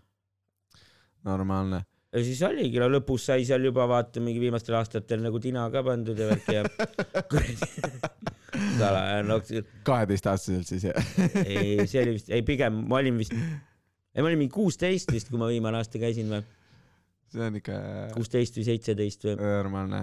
normaalne. 1.29 1.83
ja 2.13 2.25
siis 2.27 2.43
oligi, 2.47 2.81
no 2.83 2.91
lõpus 2.93 3.29
sai 3.31 3.47
seal 3.49 3.65
juba 3.71 3.89
vaata 3.91 4.23
mingi 4.25 4.43
viimastel 4.43 4.79
aastatel 4.81 5.25
nagu 5.25 5.43
tina 5.43 5.69
ka 5.75 5.85
pandud 5.87 6.19
ja 6.19 6.31
värki 6.31 6.59
ja 6.61 6.67
salaja, 8.79 9.23
no 9.27 9.41
kaheteistaastaselt 9.87 10.69
siis 10.69 10.89
jah? 10.89 11.13
ei, 11.45 11.87
see 11.87 12.03
oli 12.03 12.17
vist, 12.19 12.33
ei 12.33 12.45
pigem 12.47 12.83
ma 12.89 13.01
olin 13.01 13.21
vist, 13.21 13.33
ei 13.35 14.21
ma 14.21 14.31
olin 14.31 14.45
mingi 14.45 14.55
kuusteist 14.55 15.13
vist, 15.15 15.31
kui 15.33 15.41
ma 15.41 15.49
viimane 15.51 15.81
aasta 15.81 16.01
käisin 16.03 16.31
või, 16.33 16.43
see 17.33 17.47
on 17.47 17.57
ikka 17.63 17.79
kuusteist 18.17 18.59
või 18.59 18.69
seitseteist 18.69 19.27
või, 19.29 19.39
normaalne. 19.41 20.03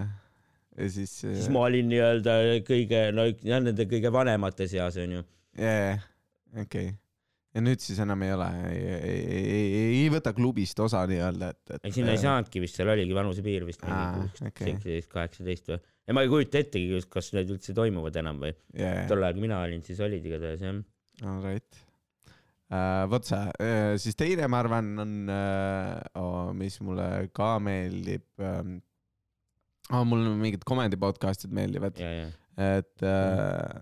Ja 0.80 0.88
siis. 0.92 1.12
siis 1.22 1.50
ma 1.52 1.66
olin 1.68 1.88
nii-öelda 1.90 2.38
kõige, 2.66 3.04
no 3.14 3.26
jah, 3.28 3.62
nende 3.62 3.86
kõige 3.90 4.12
vanemate 4.14 4.68
seas 4.70 4.98
onju. 5.00 5.22
jaa, 5.60 5.98
okei. 6.62 6.92
ja 7.54 7.64
nüüd 7.64 7.82
siis 7.84 8.00
enam 8.02 8.22
ei 8.26 8.32
ole, 8.36 8.48
ei, 8.70 8.80
ei, 8.80 9.02
ei, 9.10 9.42
ei, 9.50 9.90
ei 10.00 10.08
võta 10.12 10.32
klubist 10.36 10.80
osa 10.82 11.02
nii-öelda, 11.10 11.52
et, 11.54 11.76
et. 11.76 11.84
ei, 11.88 11.94
sinna 11.98 12.14
ei 12.16 12.22
saanudki 12.22 12.62
vist, 12.64 12.78
seal 12.78 12.92
oligi 12.94 13.16
vanusepiir 13.16 13.66
vist 13.68 13.84
mingi 13.86 14.00
kuus- 14.16 14.46
okei. 14.46 14.70
seitseteist, 14.70 15.12
kaheksateist 15.12 15.74
või, 15.74 15.82
ja 16.06 16.16
ma 16.16 16.24
ei 16.24 16.32
kujuta 16.32 16.64
ettegi, 16.64 17.04
kas 17.12 17.32
need 17.36 17.52
üldse 17.56 17.76
toimuvad 17.76 18.18
enam 18.22 18.42
või, 18.46 18.54
jaa, 18.78 19.06
tol 19.10 19.22
ajal, 19.22 19.38
kui 19.38 19.48
mina 19.48 19.62
olin, 19.66 19.84
siis 19.86 20.02
olid 20.06 20.26
igatahes 20.32 20.66
jah. 20.66 20.82
all 21.26 21.40
right 21.44 21.86
uh,. 22.70 23.06
vot 23.10 23.26
see 23.26 23.40
uh,, 23.40 23.96
siis 24.00 24.18
teine, 24.18 24.46
ma 24.50 24.62
arvan, 24.64 24.94
on 25.02 25.16
uh,, 25.34 25.96
oh, 26.20 26.54
mis 26.56 26.78
mulle 26.84 27.10
ka 27.36 27.56
meeldib 27.62 28.26
um,. 28.38 28.78
Oh, 29.90 30.04
mul 30.06 30.22
mingid 30.38 30.62
comedy 30.68 30.98
podcast'id 31.00 31.50
meeldivad, 31.54 31.98
ja, 31.98 32.10
ja, 32.14 32.26
et 32.78 33.02
uh,, 33.06 33.80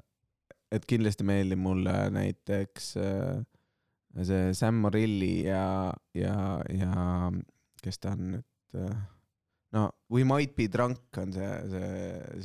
et 0.73 0.85
kindlasti 0.89 1.25
meeldib 1.29 1.61
mulle 1.61 1.93
näiteks 2.13 2.89
uh, 3.01 3.41
see 4.17 4.55
Sam 4.57 4.81
Morilli 4.85 5.47
ja, 5.47 5.93
ja, 6.17 6.35
ja 6.73 6.93
kes 7.83 8.01
ta 8.03 8.15
on 8.17 8.25
nüüd 8.35 8.81
uh, 8.81 8.95
no 9.77 9.85
We 10.13 10.25
Might 10.29 10.57
Be 10.57 10.69
Drunk 10.73 11.21
on 11.21 11.33
see, 11.37 11.51
see, 11.73 11.93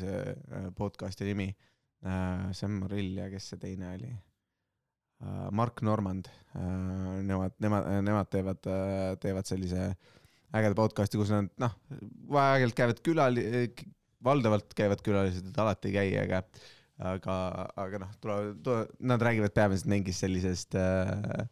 see 0.02 0.20
äh, 0.20 0.68
podcast'i 0.76 1.28
nimi 1.32 1.50
uh,. 1.54 2.52
Sam 2.56 2.82
Morill 2.82 3.20
ja 3.22 3.30
kes 3.32 3.52
see 3.54 3.62
teine 3.64 3.94
oli 3.94 4.12
uh,? 4.12 5.48
Mark 5.56 5.84
Normand 5.88 6.28
uh,, 6.56 7.22
nemad, 7.24 7.56
nemad, 7.64 7.88
nemad 8.04 8.32
teevad 8.32 8.72
teevad 9.24 9.48
sellise 9.48 9.94
ägeda 10.54 10.78
podcast'i, 10.78 11.20
kus 11.20 11.34
nad 11.34 11.50
noh, 11.62 11.76
aeg-ajalt 12.30 12.78
käivad 12.78 13.04
külali-, 13.06 13.46
valdavalt 14.24 14.74
käivad 14.78 15.04
külalised, 15.06 15.50
et 15.50 15.60
alati 15.60 15.92
ei 15.92 15.98
käi, 15.98 16.08
aga 16.24 16.44
aga, 17.04 17.36
aga 17.80 18.02
noh, 18.04 18.16
tulevad, 18.22 18.90
nad 19.04 19.22
räägivad 19.22 19.54
peamiselt 19.56 19.90
mingist 19.92 20.24
sellisest 20.24 20.78
äh, 20.78 21.46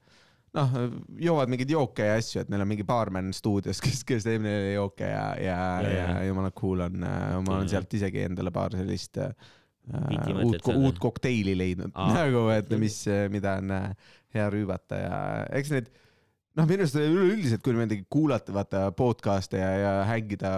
noh, 0.57 0.75
joovad 1.21 1.51
mingeid 1.51 1.71
jooke 1.73 2.05
ja 2.07 2.19
asju, 2.19 2.43
et 2.43 2.51
neil 2.51 2.63
on 2.63 2.69
mingi 2.69 2.85
baarmen 2.87 3.31
stuudios, 3.35 3.81
kes, 3.83 4.03
kes 4.07 4.27
teeb 4.27 4.43
neile 4.45 4.75
jooke 4.75 5.07
ja, 5.07 5.25
ja, 5.39 5.57
Ja, 5.81 5.89
ja, 5.89 6.05
ja. 6.17 6.21
jumala 6.29 6.51
cool 6.57 6.85
on, 6.87 7.01
ma 7.01 7.57
olen 7.57 7.71
sealt 7.71 7.93
isegi 7.97 8.25
endale 8.27 8.53
paar 8.55 8.77
sellist 8.77 9.21
äh, 9.21 9.33
Piti 9.81 10.35
uut 10.45 10.67
uut 10.77 10.99
kokteili 11.01 11.55
leidnud 11.57 11.95
nagu, 12.19 12.45
et 12.53 12.69
mis, 12.79 13.01
mida 13.33 13.57
on 13.63 13.73
äh, 13.75 14.11
hea 14.35 14.45
rüübata 14.53 14.99
ja 15.01 15.17
eks 15.57 15.73
need 15.73 15.89
noh, 16.57 16.67
minu 16.67 16.83
arust 16.83 16.97
üleüldiselt, 16.99 17.61
kui 17.63 17.73
niimoodi 17.73 18.01
kuulata 18.11 18.53
vaata 18.55 18.81
podcast'e 18.95 19.59
ja, 19.61 19.69
ja 19.79 19.91
hängida 20.09 20.51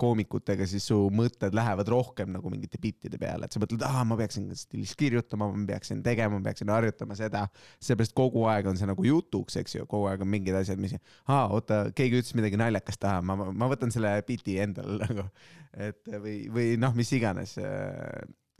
koomikutega, 0.00 0.66
siis 0.68 0.84
su 0.90 0.98
mõtted 1.16 1.54
lähevad 1.56 1.88
rohkem 1.92 2.32
nagu 2.34 2.52
mingite 2.52 2.80
bittide 2.82 3.20
peale, 3.20 3.48
et 3.48 3.56
sa 3.56 3.62
mõtled, 3.62 3.84
aa, 3.86 4.02
ma 4.08 4.18
peaksin 4.20 4.50
stiilis 4.58 4.92
kirjutama, 5.00 5.48
ma 5.54 5.64
peaksin 5.72 6.02
tegema, 6.04 6.36
ma 6.36 6.50
peaksin 6.50 6.72
harjutama 6.72 7.16
seda. 7.18 7.46
seepärast 7.80 8.16
kogu 8.16 8.44
aeg 8.52 8.68
on 8.70 8.80
see 8.80 8.90
nagu 8.90 9.06
jutuks, 9.06 9.56
eks 9.62 9.78
ju, 9.78 9.88
kogu 9.90 10.10
aeg 10.10 10.26
on 10.26 10.32
mingid 10.32 10.60
asjad, 10.60 10.80
mis, 10.82 10.96
aa, 11.26 11.46
oota, 11.48 11.86
keegi 11.96 12.20
ütles 12.20 12.36
midagi 12.36 12.60
naljakast, 12.60 13.08
aa, 13.08 13.24
ma, 13.24 13.38
ma 13.48 13.70
võtan 13.72 13.94
selle 13.94 14.12
biti 14.28 14.58
endale 14.60 15.00
nagu, 15.06 15.28
et 15.88 16.14
või, 16.18 16.36
või 16.52 16.76
noh, 16.80 16.92
mis 16.98 17.16
iganes 17.16 17.56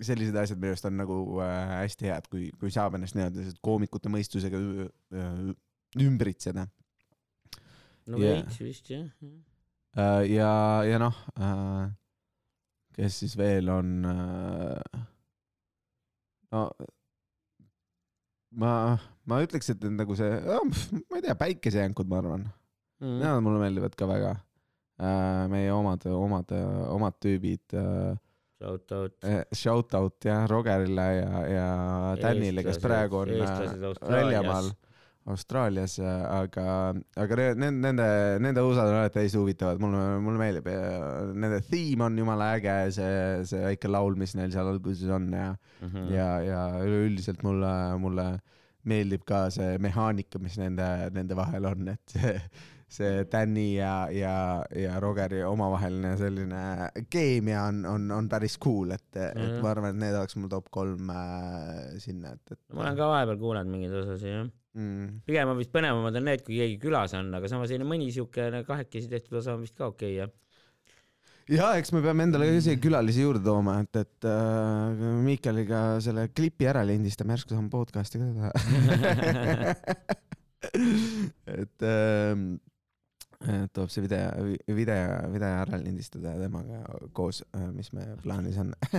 sellised 0.01 0.37
asjad 0.41 0.57
minu 0.57 0.73
arust 0.73 0.87
on 0.89 0.95
nagu 0.97 1.17
äh, 1.45 1.73
hästi 1.83 2.09
head, 2.09 2.29
kui, 2.33 2.47
kui 2.57 2.73
saab 2.73 2.97
ennast 2.97 3.19
nii-öelda 3.19 3.51
koomikute 3.61 4.09
mõistusega 4.09 4.57
ümbritseda. 5.99 6.67
no 8.07 8.19
Jaa. 8.19 8.37
veits 8.41 8.61
vist 8.63 8.91
jah. 8.91 9.07
Äh, 9.99 10.23
ja, 10.31 10.53
ja 10.87 10.99
noh, 11.03 11.17
kes 12.95 13.19
siis 13.25 13.37
veel 13.39 13.69
on? 13.73 14.01
no 16.53 16.63
ma, 18.61 18.73
ma 19.31 19.43
ütleks, 19.45 19.71
et 19.75 19.85
nagu 19.95 20.17
see, 20.19 20.31
ma 21.11 21.19
ei 21.21 21.25
tea, 21.27 21.37
päikesejänkud, 21.39 22.11
ma 22.11 22.23
arvan, 22.23 22.49
Mm. 23.01 23.17
nemad 23.17 23.41
mulle 23.41 23.61
meeldivad 23.63 23.95
ka 23.97 24.05
väga. 24.05 24.35
meie 25.49 25.71
omad, 25.73 26.03
omad, 26.13 26.51
omad 26.93 27.15
tüübid. 27.17 27.73
Shout 28.61 28.93
out. 28.93 29.15
Shout 29.57 29.95
out 29.97 30.27
jah, 30.29 30.43
Rogerile 30.51 31.07
ja, 31.17 31.39
ja 31.49 31.69
Danile, 32.21 32.61
kes 32.67 32.77
praegu 32.83 33.23
on 33.23 33.31
äh, 33.33 33.63
väljamaal. 34.05 34.69
Austraalias, 35.29 35.99
aga, 36.01 36.95
aga 37.21 37.37
ne- 37.37 37.55
ne- 37.55 37.71
nende, 37.71 38.07
nende 38.41 38.63
osad 38.65 38.89
on 38.89 38.97
alati 39.03 39.19
täiesti 39.19 39.37
huvitavad, 39.39 39.79
mulle, 39.83 40.05
mulle 40.25 40.41
meeldib 40.41 40.67
ja 40.73 40.81
nende 41.37 41.61
theme 41.69 42.07
on 42.07 42.17
jumala 42.19 42.55
äge, 42.57 42.77
see, 42.97 43.45
see 43.51 43.61
väike 43.67 43.91
laul, 43.93 44.17
mis 44.17 44.33
neil 44.35 44.51
seal 44.55 44.71
alguses 44.73 45.11
on 45.13 45.29
ja, 45.37 45.51
Mhm. 45.83 46.09
ja, 46.15 46.29
ja 46.45 46.63
üleüldiselt 46.83 47.43
mulle, 47.47 47.71
mulle 48.01 48.27
meeldib 48.89 49.25
ka 49.29 49.51
see 49.53 49.77
mehaanika, 49.79 50.39
mis 50.41 50.57
nende, 50.59 50.87
nende 51.13 51.37
vahel 51.37 51.67
on, 51.69 51.89
et 51.93 52.01
see, 52.17 52.33
see 52.89 53.25
Danny 53.31 53.75
ja, 53.77 54.09
ja, 54.11 54.65
ja 54.75 54.97
Rogeri 55.05 55.43
omavaheline 55.47 56.15
selline 56.19 56.63
keemia 57.13 57.67
on, 57.69 57.85
on, 57.87 58.09
on 58.11 58.29
päris 58.33 58.57
cool, 58.59 58.97
et, 58.97 59.05
et 59.15 59.37
Mhm. 59.37 59.61
ma 59.63 59.71
arvan, 59.75 59.91
et 59.93 60.01
need 60.01 60.17
oleks 60.17 60.35
mul 60.41 60.49
top 60.49 60.71
kolm 60.73 61.13
äh, 61.13 61.93
sinna, 62.01 62.33
et, 62.41 62.57
et. 62.57 62.63
ma 62.73 62.87
olen 62.89 62.97
ka 62.97 63.11
vahepeal 63.13 63.39
kuulanud 63.45 63.71
mingeid 63.77 63.95
osasid 64.01 64.33
jah. 64.33 64.49
mm,. 64.77 65.23
pigem 65.29 65.53
on 65.53 65.59
vist 65.61 65.73
põnevamad 65.75 66.21
on 66.21 66.29
need, 66.31 66.45
kui 66.47 66.61
keegi 66.61 66.79
külas 66.83 67.15
on, 67.19 67.33
aga 67.39 67.51
samas 67.51 67.71
selline 67.71 67.89
mõni 67.89 68.11
siukene 68.15 68.63
kahekesi 68.69 69.11
tehtud 69.11 69.41
osa 69.43 69.57
on 69.57 69.65
vist 69.67 69.77
ka 69.79 69.91
okei 69.91 70.13
jah. 70.19 70.31
ja 71.51 71.73
eks 71.81 71.95
me 71.97 72.03
peame 72.05 72.29
endale 72.29 72.49
ka 72.49 72.59
isegi 72.61 72.83
külalisi 72.87 73.27
juurde 73.27 73.45
tooma, 73.47 73.81
et, 73.85 74.03
et 74.05 74.31
äh, 74.31 75.05
Miikaliga 75.27 75.85
selle 76.05 76.29
klipi 76.35 76.69
ära 76.71 76.83
lindistame, 76.87 77.37
järsku 77.37 77.57
saame 77.57 77.71
podcast'i 77.73 78.23
ka 78.23 78.27
teha. 78.39 78.51
et 81.61 81.87
et 81.87 81.87
tuleb 83.75 83.91
see 83.93 84.05
video, 84.05 84.57
video, 84.69 85.05
video 85.33 85.51
ära 85.63 85.79
lindistada 85.81 86.35
temaga 86.41 86.83
koos, 87.17 87.43
mis 87.75 87.93
meie 87.97 88.17
plaanis 88.21 88.59
on. 88.61 88.75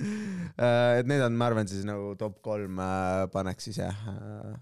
et 0.00 1.08
need 1.08 1.22
on, 1.24 1.36
ma 1.36 1.48
arvan, 1.50 1.68
siis 1.68 1.86
nagu 1.88 2.14
top 2.20 2.40
kolm 2.44 2.80
äh, 2.80 3.26
paneks 3.32 3.68
siis 3.68 3.80
jah 3.82 3.96
äh, 4.12 4.54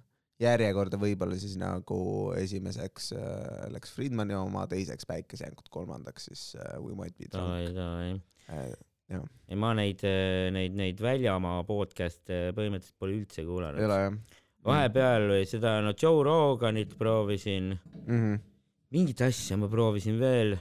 järjekorda 0.43 0.99
võib-olla 1.01 1.39
siis 1.39 1.57
nagu 1.59 2.01
esimeseks 2.39 3.13
äh, 3.19 3.69
läks 3.75 3.95
Friedmani 3.95 4.37
oma, 4.39 4.67
teiseks 4.71 5.07
Päikesejänkud, 5.11 5.71
kolmandaks 5.75 6.31
siis 6.31 6.45
äh, 6.59 6.77
We 6.83 6.95
Might 6.99 7.19
Be 7.19 7.31
Drunk 7.31 7.75
davai, 7.75 7.75
davai. 7.75 8.75
äh,. 9.15 9.23
ei 9.49 9.57
ma 9.57 9.73
neid, 9.79 10.03
neid, 10.53 10.75
neid 10.77 10.99
väljamaa 11.01 11.63
podcast'e 11.67 12.51
põhimõtteliselt 12.57 12.99
pole 13.01 13.17
üldse 13.23 13.43
ei 13.43 13.49
kuulanud. 13.49 13.87
ole 13.87 14.03
jah 14.05 14.21
vahepeal 14.69 15.33
seda, 15.49 15.79
no 15.85 15.95
Joe 15.97 16.23
Roganit 16.27 16.95
proovisin, 16.99 17.79
mm? 18.07 18.19
-hmm. 18.19 18.41
Mingit 18.95 19.21
asja 19.25 19.59
ma 19.61 19.69
proovisin 19.71 20.19
veel. 20.21 20.57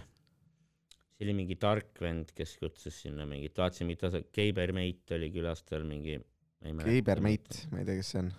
see 1.17 1.25
oli 1.25 1.33
mingi 1.33 1.55
tark 1.57 1.97
vend, 2.03 2.29
kes 2.37 2.57
kutsus 2.61 2.99
sinna 3.01 3.25
mingit, 3.25 3.55
vaatasin 3.57 3.87
mingit 3.89 4.03
osa, 4.05 4.21
Keiber 4.33 4.69
Meit 4.75 5.09
oli 5.15 5.31
külas 5.33 5.63
tal 5.65 5.87
mingi. 5.87 6.19
Keiber 6.61 7.21
Meit, 7.25 7.63
ma 7.71 7.81
ei 7.81 7.87
tea, 7.87 7.97
kes 7.97 8.11
see 8.13 8.21
on. 8.21 8.29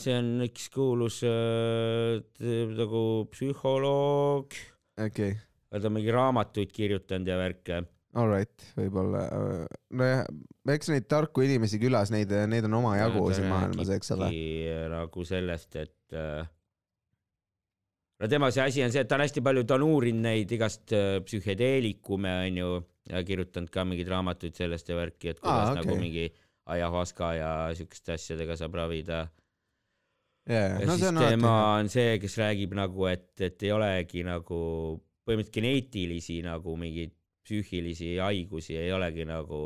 see 0.00 0.14
on 0.16 0.30
üks 0.46 0.70
kuulus 0.72 1.18
äh, 1.28 2.22
t- 2.38 2.62
nagu 2.72 3.02
psühholoog, 3.34 4.56
okei 4.96 5.34
okay., 5.34 5.40
ta 5.68 5.90
on 5.90 5.96
mingi 5.98 6.14
raamatuid 6.14 6.72
kirjutanud 6.72 7.28
ja 7.28 7.36
värke. 7.36 7.82
alright, 8.16 8.64
võib-olla. 8.78 9.26
nojah, 9.92 10.24
eks 10.72 10.88
neid 10.94 11.10
tarku 11.10 11.44
inimesi 11.44 11.82
külas, 11.82 12.14
neid, 12.14 12.32
neid 12.48 12.70
on 12.70 12.78
omajagu 12.80 13.26
siin 13.34 13.50
maailmas, 13.52 13.92
eks 13.98 14.16
ole. 14.16 14.32
nagu 14.94 15.28
sellest, 15.28 15.76
et 15.84 16.16
äh, 16.16 16.48
no 18.20 18.28
tema 18.28 18.50
see 18.52 18.64
asi 18.64 18.84
on 18.84 18.92
see, 18.92 19.02
et 19.04 19.08
ta 19.08 19.16
on 19.16 19.24
hästi 19.24 19.42
palju, 19.44 19.64
ta 19.68 19.78
on 19.78 19.86
uurinud 19.88 20.24
neid 20.26 20.52
igast 20.56 20.94
äh, 20.96 21.18
psühhedeelikume 21.24 22.32
onju 22.46 22.70
ja 23.10 23.22
kirjutanud 23.26 23.72
ka 23.72 23.84
mingeid 23.88 24.10
raamatuid 24.12 24.56
sellest 24.56 24.90
ja 24.92 24.98
värki, 24.98 25.32
et 25.32 25.40
kuidas 25.40 25.70
Aa, 25.70 25.74
okay. 25.74 25.82
nagu 25.82 26.00
mingi 26.00 26.26
ajahuaska 26.70 27.30
ja 27.34 27.52
siukeste 27.74 28.14
asjadega 28.14 28.56
saab 28.60 28.76
ravida. 28.78 29.22
yeah. 30.48 30.80
ja 30.80 30.86
no 30.86 30.98
siis 30.98 31.08
on 31.08 31.22
tema 31.22 31.54
alati 31.54 31.86
on 31.86 31.94
see, 31.96 32.18
kes 32.22 32.36
räägib 32.42 32.76
nagu, 32.78 33.06
et, 33.10 33.32
et 33.40 33.66
ei 33.66 33.72
olegi 33.74 34.26
nagu 34.26 34.60
põhimõtteliselt 35.26 35.56
geneetilisi 35.56 36.40
nagu 36.44 36.76
mingeid 36.80 37.16
psüühilisi 37.46 38.14
haigusi 38.20 38.76
ei 38.78 38.92
olegi 38.92 39.24
nagu 39.26 39.58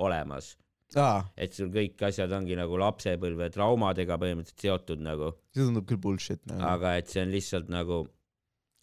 olemas, 0.00 0.54
et 0.92 1.56
sul 1.56 1.70
kõik 1.72 2.02
asjad 2.08 2.32
ongi 2.36 2.56
nagu 2.58 2.78
lapsepõlve 2.80 3.48
traumadega 3.54 4.18
põhimõtteliselt 4.20 4.66
seotud 4.66 5.04
nagu, 5.04 5.32
see 5.54 5.64
tundub 5.64 5.88
küll 5.88 6.00
bullshit 6.02 6.42
nagu.. 6.50 6.62
aga 6.68 6.96
et 7.00 7.12
see 7.12 7.24
on 7.24 7.32
lihtsalt 7.32 7.72
nagu, 7.72 8.02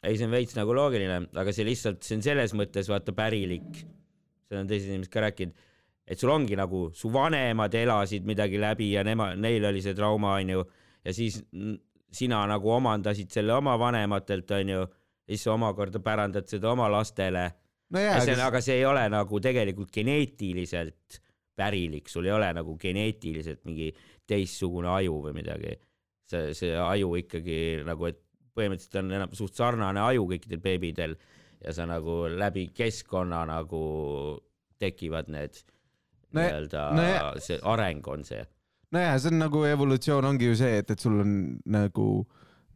ei, 0.04 0.18
see 0.18 0.28
on 0.28 0.34
veits 0.34 0.58
nagu 0.58 0.76
loogiline, 0.76 1.22
aga 1.38 1.56
see 1.56 1.68
lihtsalt, 1.68 2.02
see 2.06 2.20
on 2.20 2.26
selles 2.26 2.56
mõttes 2.58 2.90
vaata 2.92 3.16
pärilik, 3.16 3.84
seda 4.48 4.64
on 4.64 4.72
teised 4.72 4.90
inimesed 4.90 5.14
ka 5.14 5.26
rääkinud, 5.28 5.68
et 6.10 6.22
sul 6.22 6.34
ongi 6.34 6.58
nagu 6.58 6.88
su 6.98 7.12
vanemad 7.14 7.76
elasid 7.78 8.26
midagi 8.26 8.62
läbi 8.62 8.94
ja 8.96 9.06
nema, 9.06 9.36
neil 9.38 9.70
oli 9.70 9.84
see 9.86 9.94
trauma 9.98 10.40
onju 10.40 10.66
ja 11.06 11.14
siis 11.14 11.44
sina 12.10 12.42
nagu 12.50 12.72
omandasid 12.74 13.30
selle 13.30 13.54
oma 13.54 13.76
vanematelt 13.80 14.52
onju 14.58 14.80
ja 14.80 14.90
siis 15.30 15.46
sa 15.46 15.54
omakorda 15.54 16.02
pärandad 16.02 16.50
seda 16.50 16.72
oma 16.72 16.90
lastele. 16.90 17.52
No 17.94 18.02
aga 18.02 18.34
aga 18.48 18.62
see 18.62 18.80
ei 18.80 18.86
ole 18.86 19.04
nagu 19.10 19.40
tegelikult 19.42 19.92
geneetiliselt 19.94 21.20
pärilik, 21.60 22.08
sul 22.10 22.30
ei 22.30 22.36
ole 22.36 22.50
nagu 22.56 22.78
geneetiliselt 22.80 23.66
mingi 23.68 23.92
teistsugune 24.30 24.90
aju 24.94 25.20
või 25.28 25.36
midagi. 25.42 25.76
see, 26.30 26.54
see 26.56 26.76
aju 26.78 27.16
ikkagi 27.20 27.60
nagu, 27.88 28.10
et 28.10 28.22
põhimõtteliselt 28.56 29.02
on 29.02 29.18
enam 29.18 29.34
suht 29.38 29.58
sarnane 29.58 30.02
aju 30.04 30.28
kõikidel 30.30 30.62
beebidel 30.64 31.18
ja 31.60 31.74
sa 31.76 31.88
nagu 31.90 32.22
läbi 32.32 32.70
keskkonna 32.76 33.44
nagu 33.50 33.82
tekivad 34.80 35.28
need 35.34 35.60
No 36.30 36.44
nii-öelda 36.44 36.82
no 36.94 37.06
see 37.42 37.58
areng 37.66 38.06
on 38.08 38.24
see. 38.24 38.44
nojah, 38.94 39.16
see 39.22 39.32
on 39.34 39.40
nagu 39.42 39.64
evolutsioon 39.66 40.28
ongi 40.30 40.52
ju 40.52 40.58
see, 40.60 40.78
et, 40.82 40.92
et 40.94 41.02
sul 41.02 41.20
on 41.24 41.32
nagu 41.74 42.06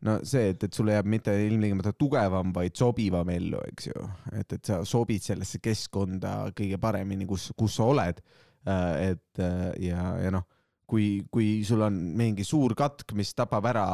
no 0.08 0.16
see, 0.26 0.50
et, 0.54 0.64
et 0.66 0.74
sulle 0.74 0.96
jääb 0.98 1.10
mitte 1.10 1.34
ilmtingimata 1.46 1.94
tugevam, 1.98 2.54
vaid 2.56 2.76
sobivam 2.78 3.30
ellu, 3.34 3.62
eks 3.72 3.90
ju, 3.92 4.08
et, 4.40 4.58
et 4.58 4.72
sa 4.72 4.82
sobid 4.88 5.24
sellesse 5.24 5.62
keskkonda 5.64 6.34
kõige 6.58 6.80
paremini, 6.82 7.28
kus, 7.30 7.52
kus 7.58 7.78
sa 7.80 7.88
oled. 7.94 8.24
Et 8.66 9.44
äh, 9.44 9.72
ja, 9.90 10.14
ja 10.24 10.32
noh, 10.34 10.46
kui, 10.90 11.24
kui 11.32 11.62
sul 11.68 11.84
on 11.86 11.98
mingi 12.18 12.46
suur 12.48 12.76
katk, 12.78 13.16
mis 13.18 13.34
tapab 13.36 13.68
ära 13.72 13.86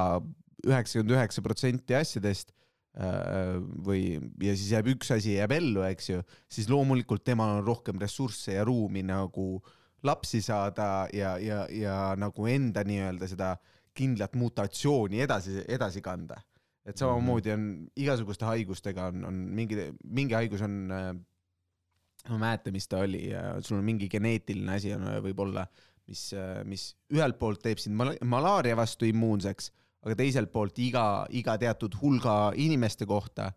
üheksakümmend 0.65 1.15
üheksa 1.15 1.43
protsenti 1.45 1.95
asjadest 1.95 2.51
äh, 2.99 3.57
või, 3.85 4.19
ja 4.43 4.55
siis 4.55 4.73
jääb 4.75 4.91
üks 4.95 5.13
asi 5.15 5.37
jääb 5.37 5.55
ellu, 5.55 5.83
eks 5.87 6.11
ju, 6.11 6.23
siis 6.51 6.69
loomulikult 6.71 7.23
temal 7.27 7.59
on 7.59 7.65
rohkem 7.67 7.99
ressursse 8.01 8.57
ja 8.57 8.65
ruumi 8.67 9.05
nagu 9.07 9.57
lapsi 10.03 10.41
saada 10.43 11.07
ja, 11.15 11.35
ja, 11.41 11.65
ja 11.71 11.95
nagu 12.19 12.47
enda 12.47 12.85
nii-öelda 12.87 13.27
seda 13.27 13.55
kindlat 13.95 14.35
mutatsiooni 14.39 15.19
edasi, 15.25 15.63
edasi 15.67 16.01
kanda. 16.01 16.39
et 16.89 16.97
samamoodi 16.97 17.51
on 17.53 17.63
igasuguste 17.99 18.47
haigustega 18.47 19.09
on, 19.11 19.25
on 19.27 19.41
mingi, 19.53 19.89
mingi 20.03 20.33
haigus 20.33 20.63
on 20.65 20.77
äh, 20.95 21.09
ma 22.29 22.37
ei 22.37 22.43
mäleta, 22.45 22.73
mis 22.75 22.87
ta 22.89 23.03
oli, 23.05 23.27
sul 23.65 23.79
on 23.79 23.85
mingi 23.87 24.09
geneetiline 24.11 24.77
asi 24.77 24.93
on 24.95 25.07
võib-olla, 25.25 25.65
mis, 26.09 26.29
mis 26.69 26.85
ühelt 27.13 27.39
poolt 27.41 27.61
teeb 27.65 27.81
sind 27.81 27.97
mal 27.97 28.15
malaaria 28.25 28.77
vastu 28.79 29.07
immuunseks, 29.09 29.71
aga 30.05 30.15
teiselt 30.19 30.51
poolt 30.53 30.79
iga, 30.79 31.25
iga 31.35 31.57
teatud 31.59 31.97
hulga 32.01 32.53
inimeste 32.57 33.07
kohta 33.09 33.49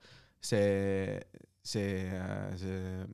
see, 0.43 1.21
see, 1.63 2.11
see, 2.59 3.07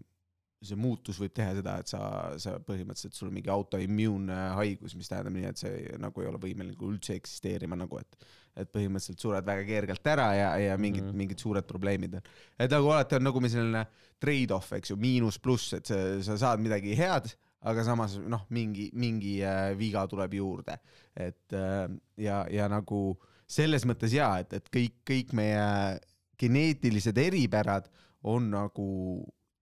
see 0.65 0.79
muutus 0.81 1.21
võib 1.21 1.35
teha 1.37 1.53
seda, 1.59 1.77
et 1.83 1.93
sa, 1.93 2.01
sa 2.41 2.57
põhimõtteliselt 2.65 3.17
sul 3.19 3.29
on 3.31 3.37
mingi 3.37 3.53
autoimmuunne 3.53 4.39
haigus, 4.59 4.97
mis 4.99 5.11
tähendab 5.11 5.37
nii, 5.37 5.51
et 5.53 5.61
see 5.61 5.99
nagu 6.01 6.25
ei 6.25 6.31
ole 6.31 6.41
võimeline 6.43 6.89
üldse 6.89 7.19
eksisteerima 7.19 7.79
nagu, 7.79 8.01
et 8.01 8.29
et 8.59 8.71
põhimõtteliselt 8.75 9.23
sured 9.23 9.47
väga 9.47 9.65
kergelt 9.69 10.11
ära 10.11 10.29
ja, 10.35 10.49
ja 10.63 10.77
mingid 10.81 11.05
mm. 11.05 11.11
-hmm. 11.11 11.23
mingid 11.23 11.43
suured 11.45 11.67
probleemid 11.69 12.19
on. 12.19 12.31
et 12.59 12.71
nagu 12.71 12.91
alati 12.95 13.19
on 13.19 13.29
nagu 13.29 13.43
selline 13.49 13.85
trade-off, 14.19 14.73
eks 14.75 14.91
ju, 14.91 14.97
miinus-pluss, 14.99 15.77
et 15.79 15.87
sa, 15.87 15.99
sa 16.27 16.37
saad 16.39 16.61
midagi 16.61 16.97
head, 16.99 17.31
aga 17.69 17.85
samas 17.87 18.17
noh, 18.19 18.45
mingi, 18.55 18.89
mingi 18.99 19.39
äh, 19.47 19.73
viga 19.79 20.07
tuleb 20.11 20.35
juurde, 20.35 20.79
et 21.15 21.55
äh, 21.55 21.87
ja, 22.17 22.45
ja 22.51 22.69
nagu 22.71 23.19
selles 23.49 23.87
mõttes 23.89 24.13
jaa, 24.15 24.39
et, 24.43 24.53
et 24.59 24.71
kõik, 24.75 25.01
kõik 25.09 25.33
meie 25.39 25.99
geneetilised 26.39 27.19
eripärad 27.19 27.89
on 28.29 28.51
nagu 28.53 28.89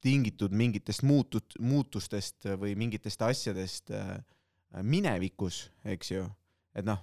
tingitud 0.04 0.52
mingitest 0.54 1.04
muutut-, 1.06 1.56
muutustest 1.60 2.48
või 2.60 2.74
mingitest 2.78 3.22
asjadest 3.22 3.92
äh, 3.94 4.16
minevikus, 4.82 5.66
eks 5.84 6.12
ju, 6.12 6.26
et 6.76 6.84
noh, 6.86 7.00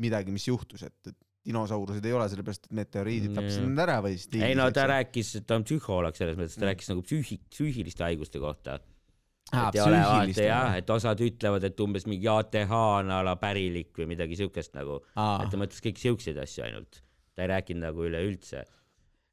midagi, 0.00 0.32
mis 0.34 0.48
juhtus, 0.48 0.84
et, 0.86 0.96
et 1.08 1.23
dinosaurused 1.44 2.04
ei 2.08 2.12
ole 2.16 2.26
sellepärast, 2.32 2.64
et 2.70 2.72
meteoriidid 2.78 3.34
tapsid 3.36 3.66
nad 3.68 3.82
ära 3.84 3.98
või 4.04 4.16
siis 4.16 4.42
ei 4.42 4.54
no 4.56 4.70
ta 4.72 4.86
rääkis, 4.88 5.34
et 5.40 5.46
ta 5.46 5.58
on 5.60 5.64
psühholoog 5.66 6.16
selles 6.16 6.36
mõttes, 6.40 6.56
ta 6.56 6.64
Mm. 6.64 6.70
rääkis 6.72 6.88
nagu 6.92 7.02
psüühi-, 7.04 7.40
psüühiliste 7.52 8.04
haiguste 8.06 8.40
kohta. 8.40 8.78
Et 9.52 9.74
ei 9.76 9.80
ole 9.84 9.98
vaata 10.00 10.42
jah, 10.46 10.74
et 10.80 10.88
osad 10.90 11.20
ütlevad, 11.20 11.64
et 11.68 11.80
umbes 11.84 12.06
mingi 12.08 12.26
ATH 12.32 12.72
on 12.72 13.10
a 13.12 13.22
la 13.22 13.34
pärilik 13.36 13.92
või 13.98 14.06
midagi 14.14 14.36
siukest 14.40 14.72
nagu, 14.74 15.02
et 15.44 15.50
ta 15.52 15.56
mõtles 15.60 15.82
kõik 15.84 16.00
siukseid 16.00 16.38
asju 16.40 16.64
ainult, 16.64 17.02
ta 17.36 17.42
ei 17.44 17.48
rääkinud 17.52 17.84
nagu 17.84 18.06
üleüldse. 18.08 18.64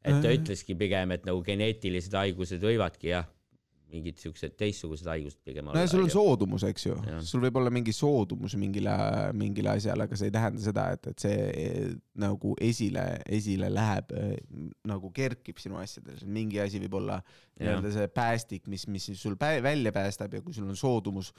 et 0.04 0.22
ta 0.22 0.28
Äh. 0.28 0.36
ütleski 0.38 0.76
pigem, 0.76 1.12
et 1.12 1.26
nagu 1.26 1.44
geneetilised 1.46 2.12
haigused 2.14 2.60
võivadki 2.62 3.12
jah, 3.14 3.26
mingid 3.92 4.20
siuksed 4.22 4.56
teistsugused 4.60 5.08
haigused 5.12 5.40
pigem 5.46 5.70
no 5.70 5.76
ja 5.78 5.90
sul 5.92 6.06
on 6.06 6.14
soodumus, 6.14 6.66
eks 6.68 6.88
ju. 6.88 6.98
Sul 7.28 7.44
võib 7.46 7.62
olla 7.62 7.74
mingi 7.74 7.94
soodumus 7.96 8.56
mingile, 8.60 8.96
mingile 9.38 9.76
asjale, 9.76 10.08
aga 10.08 10.20
see 10.20 10.32
ei 10.32 10.36
tähenda 10.36 10.66
seda, 10.66 10.88
et, 10.96 11.12
et 11.14 11.26
see 11.28 11.48
eh, 11.50 11.88
nagu 12.22 12.56
esile, 12.62 13.06
esile 13.40 13.72
läheb, 13.74 14.14
nagu 14.90 15.14
kerkib 15.16 15.62
sinu 15.62 15.80
asjades, 15.82 16.26
mingi 16.26 16.62
asi 16.64 16.82
võib 16.84 17.00
olla 17.02 17.22
nii-öelda 17.62 17.96
see 17.96 18.12
päästik, 18.12 18.70
mis, 18.72 18.88
mis 18.92 19.12
sul 19.20 19.38
pä 19.40 19.58
välja 19.64 19.94
päästab 19.96 20.34
ja 20.38 20.44
kui 20.46 20.56
sul 20.56 20.70
on 20.70 20.80
soodumus 20.80 21.34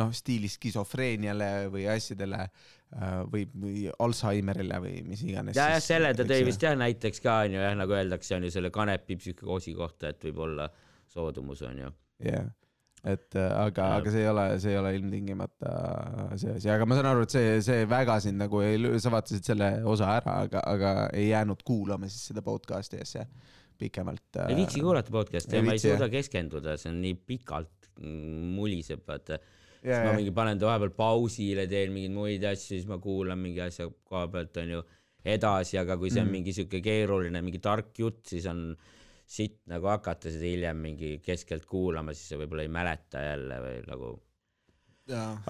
noh, 0.00 0.12
stiilis 0.16 0.56
skisofreeniale 0.58 1.48
või 1.72 1.84
asjadele 1.92 2.40
äh, 2.44 3.18
või, 3.32 3.44
või 3.64 3.84
Alžeimerile 3.92 4.80
või 4.84 5.02
mis 5.06 5.24
iganes. 5.26 5.58
ja, 5.58 5.72
jah, 5.74 5.82
selle 5.84 6.14
ta 6.16 6.26
tõi 6.28 6.42
vist 6.48 6.64
jah 6.64 6.76
näiteks 6.78 7.22
ka 7.24 7.42
onju 7.46 7.60
jah, 7.60 7.76
nagu 7.78 7.96
öeldakse 7.96 8.36
onju 8.38 8.52
selle 8.54 8.72
kanepi 8.74 9.18
psüühikoosi 9.20 9.76
kohta, 9.78 10.12
et 10.12 10.24
võib 10.28 10.44
soodumus 11.12 11.62
onju. 11.68 11.92
jah, 12.24 12.50
et 13.04 13.34
äh, 13.38 13.48
aga 13.58 13.88
aga 13.98 14.12
see 14.14 14.22
ei 14.24 14.28
ole, 14.30 14.44
see 14.62 14.74
ei 14.74 14.78
ole 14.80 14.92
ilmtingimata 14.98 15.72
see 16.38 16.56
asi, 16.58 16.70
aga 16.70 16.86
ma 16.86 16.98
saan 16.98 17.10
aru, 17.12 17.24
et 17.26 17.34
see, 17.34 17.56
see 17.66 17.86
väga 17.90 18.20
sind 18.24 18.38
nagu 18.42 18.62
ei 18.64 18.78
sa 19.02 19.10
vaatasid 19.14 19.48
selle 19.52 19.72
osa 19.94 20.12
ära, 20.20 20.36
aga, 20.46 20.62
aga 20.74 20.92
ei 21.18 21.30
jäänud 21.32 21.64
kuulama 21.66 22.10
siis 22.10 22.30
seda 22.30 22.44
podcast'i 22.46 23.00
asja 23.02 23.26
pikemalt. 23.82 24.28
äh, 24.38 24.52
ei 24.52 24.60
viitsi 24.62 24.84
kuulata 24.84 25.10
podcast'i 25.14 25.58
ja 25.58 25.64
ma 25.66 25.74
ei 25.74 25.82
suuda 25.82 26.08
keskenduda, 26.12 26.76
see 26.78 26.92
on 26.92 27.00
nii 27.02 27.18
pikalt 27.32 27.90
muliseb, 28.56 29.02
vaata. 29.08 29.38
siis 29.82 30.06
ma 30.06 30.14
mingi 30.16 30.30
panen 30.34 30.60
ta 30.60 30.68
vahepeal 30.70 30.92
pausile, 30.96 31.66
teen 31.70 31.92
mingeid 31.94 32.14
muid 32.14 32.44
asju, 32.52 32.76
siis 32.76 32.86
ma 32.88 33.00
kuulan 33.02 33.40
mingi 33.42 33.60
asja 33.64 33.88
koha 33.90 34.28
pealt 34.32 34.56
onju 34.62 34.82
edasi, 35.34 35.76
aga 35.78 35.96
kui 35.98 36.10
see 36.10 36.22
on 36.22 36.28
Mm. 36.28 36.36
mingi 36.38 36.54
siuke 36.54 36.80
keeruline, 36.82 37.42
mingi 37.42 37.60
tark 37.62 37.92
jutt, 37.98 38.22
siis 38.30 38.46
on 38.50 38.62
sitt 39.28 39.60
nagu 39.70 39.88
hakata 39.90 40.30
seda 40.32 40.48
hiljem 40.48 40.82
mingi 40.82 41.14
keskelt 41.24 41.64
kuulama, 41.68 42.14
siis 42.16 42.32
sa 42.32 42.38
võib-olla 42.40 42.66
ei 42.66 42.72
mäleta 42.72 43.22
jälle 43.24 43.58
või 43.62 43.80
nagu. 43.88 44.10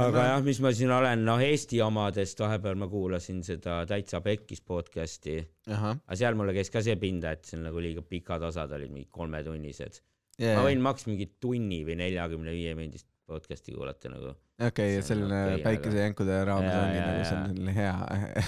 aga 0.00 0.26
jah, 0.30 0.44
mis 0.44 0.60
ma 0.64 0.72
siin 0.74 0.92
olen, 0.94 1.24
noh 1.26 1.42
Eesti 1.44 1.80
omadest 1.84 2.40
vahepeal 2.40 2.78
ma 2.80 2.88
kuulasin 2.88 3.42
seda 3.46 3.82
Täitsa 3.88 4.22
Pekkis 4.24 4.62
podcast'i, 4.66 5.38
aga 5.68 6.18
seal 6.18 6.38
mulle 6.38 6.54
käis 6.56 6.72
ka 6.72 6.82
see 6.84 6.96
pinda, 7.00 7.34
et 7.36 7.44
seal 7.48 7.62
nagu 7.66 7.82
liiga 7.82 8.02
pikad 8.02 8.42
osad 8.48 8.72
olid, 8.72 8.92
mingi 8.94 9.10
kolmetunnised. 9.10 10.00
jaa 10.40 10.56
ma, 10.56 10.68
võin 10.68 10.80
maks 10.82 11.06
mingi 11.10 11.28
tunni 11.40 11.82
või 11.84 11.98
neljakümne 12.00 12.54
viie 12.56 12.74
minutist 12.78 13.08
podcast'i 13.26 13.76
kuulata 13.76 14.10
nagu. 14.12 14.34
okei, 14.60 14.96
on 14.96 15.06
selline 15.06 15.38
aga- 15.42 15.62
päikesejänkude 15.64 16.40
raames 16.44 16.72
Jaa, 16.72 16.82
ongi 16.84 17.00
nagu 17.00 17.24
selline 17.30 17.74
hea, 17.76 17.94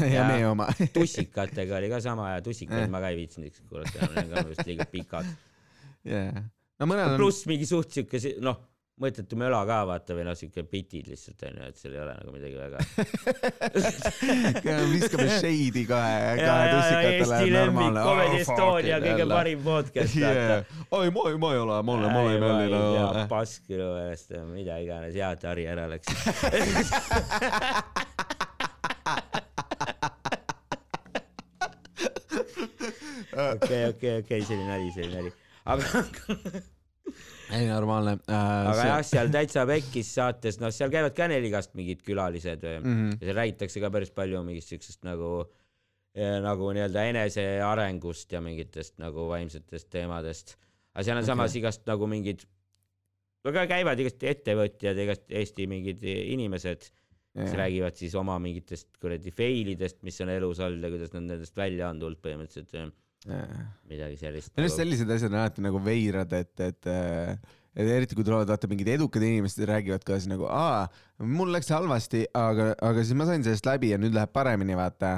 hea 0.01 0.27
meie 0.29 0.47
oma. 0.51 0.69
tussikatega 0.97 1.77
oli 1.81 1.89
ka 1.93 2.01
sama 2.05 2.31
ja 2.35 2.43
tussikaid 2.45 2.93
ma 2.93 3.01
ka 3.05 3.13
ei 3.15 3.19
viitsinud 3.23 3.49
ükskord 3.51 3.89
kuulata, 3.93 4.13
need 4.21 4.37
on 4.37 4.45
ka 4.45 4.49
vist 4.53 4.69
liiga 4.69 4.89
pikad. 4.93 5.33
jaa, 6.05 6.45
no 6.81 6.91
mõnel 6.91 7.15
on, 7.15 7.19
pluss 7.23 7.47
mingi 7.51 7.67
suht 7.69 7.95
siuke, 7.97 8.21
noh, 8.45 8.61
mõttetu 9.01 9.35
möla 9.39 9.59
ka 9.67 9.81
vaata 9.89 10.15
või 10.15 10.23
noh, 10.29 10.37
siuke 10.39 10.63
bitid 10.71 11.09
lihtsalt 11.11 11.41
onju, 11.49 11.63
et 11.67 11.79
seal 11.81 11.97
ei 11.97 12.01
ole 12.05 12.13
nagu 12.15 12.31
midagi 12.35 12.57
väga. 12.61 12.79
viskame 14.95 15.27
shade'i 15.41 15.83
ja, 15.83 15.89
kahe 15.89 16.13
ja, 16.15 16.29
ja 16.39 16.53
tussikatele 16.71 17.19
Eesti 17.19 17.51
lemmik, 17.51 17.75
normaalne. 17.75 18.01
Comedy 18.07 18.37
Estonia 18.45 18.97
kõige 19.03 19.25
parim 19.33 19.61
podcast, 19.67 20.15
vaata. 20.23 20.59
oi, 21.01 21.07
ma 21.17 21.21
ei, 21.31 21.37
ma 21.43 21.49
ei 21.55 21.61
ole, 21.65 21.77
ma 21.83 21.93
olen, 21.99 22.09
ma 22.13 22.19
olen 22.23 22.37
ja 22.39 22.43
selline. 22.45 23.25
pask 23.33 23.63
minu 23.73 23.87
meelest, 23.97 24.29
mida 24.53 24.75
iganes, 24.85 25.15
hea, 25.19 25.31
et 25.35 25.43
Harri 25.49 25.65
ära 25.75 25.85
läks. 25.91 26.07
okei, 33.35 33.83
okei, 33.91 34.15
okei, 34.23 34.41
see 34.47 34.55
oli 34.55 34.67
nali, 34.71 34.89
see 34.95 35.03
oli 35.09 35.15
nali, 35.19 35.31
aga 35.75 35.85
ei 37.57 37.67
normaalne 37.69 38.17
uh,. 38.17 38.37
aga 38.37 38.79
see... 38.79 38.89
jah, 38.89 39.03
seal 39.11 39.35
täitsa 39.35 39.67
pekkis 39.69 40.15
saates, 40.17 40.61
noh, 40.63 40.73
seal 40.75 40.93
käivad 40.95 41.15
ka 41.17 41.29
nelikast 41.31 41.75
mingid 41.79 42.03
külalised 42.07 42.65
mm 42.65 42.95
Mhm. 42.95 43.19
ja 43.21 43.29
seal 43.29 43.39
räägitakse 43.43 43.83
ka 43.83 43.91
päris 43.95 44.11
palju 44.15 44.43
mingist 44.47 44.73
siuksest 44.73 45.05
nagu 45.07 45.45
nagu 46.15 46.71
nii-öelda 46.71 47.09
enesearengust 47.11 48.33
ja 48.33 48.41
mingitest 48.41 48.99
nagu 49.03 49.29
vaimsetest 49.33 49.89
teemadest. 49.91 50.57
aga 50.95 51.05
seal 51.05 51.17
on 51.19 51.25
Okei. 51.25 51.33
samas 51.33 51.57
igast 51.59 51.87
nagu 51.91 52.07
mingid, 52.07 52.45
no 53.45 53.53
ka 53.53 53.65
käivad 53.67 53.99
igast 53.99 54.23
ettevõtjad, 54.23 55.01
igast 55.05 55.25
Eesti 55.29 55.67
mingid 55.67 56.05
inimesed, 56.07 56.87
kes 57.35 57.57
räägivad 57.59 57.99
siis 57.99 58.15
oma 58.15 58.39
mingitest 58.39 58.93
kuradi 59.03 59.33
fail 59.35 59.73
idest, 59.75 59.99
mis 60.07 60.21
on 60.23 60.31
elus 60.31 60.61
olnud 60.63 60.87
ja 60.87 60.93
kuidas 60.93 61.17
nad 61.17 61.27
nendest 61.33 61.57
välja 61.59 61.91
on 61.91 61.99
tulnud 61.99 62.23
põhimõtteliselt 62.23 62.71
midagi 63.25 64.19
sellist. 64.21 64.53
minu 64.55 64.67
arust 64.67 64.81
sellised 64.81 65.13
asjad 65.17 65.33
on 65.33 65.41
alati 65.41 65.65
nagu 65.65 65.81
veidrad, 65.85 66.33
et, 66.37 66.53
et 66.61 66.91
äh, 66.93 67.37
et 67.75 67.89
eriti 67.91 68.15
kui 68.15 68.27
tulevad 68.27 68.51
vaata 68.53 68.69
mingid 68.71 68.89
edukad 68.95 69.25
inimesed 69.25 69.65
ja 69.65 69.71
räägivad 69.73 70.05
ka 70.07 70.19
siis 70.19 70.31
nagu 70.31 70.47
aa, 70.47 70.87
mul 71.27 71.51
läks 71.55 71.73
halvasti, 71.75 72.23
aga, 72.39 72.71
aga 72.79 73.03
siis 73.03 73.19
ma 73.19 73.27
sain 73.29 73.43
sellest 73.47 73.67
läbi 73.67 73.91
ja 73.91 73.99
nüüd 74.01 74.15
läheb 74.15 74.31
paremini, 74.35 74.77
vaata. 74.79 75.17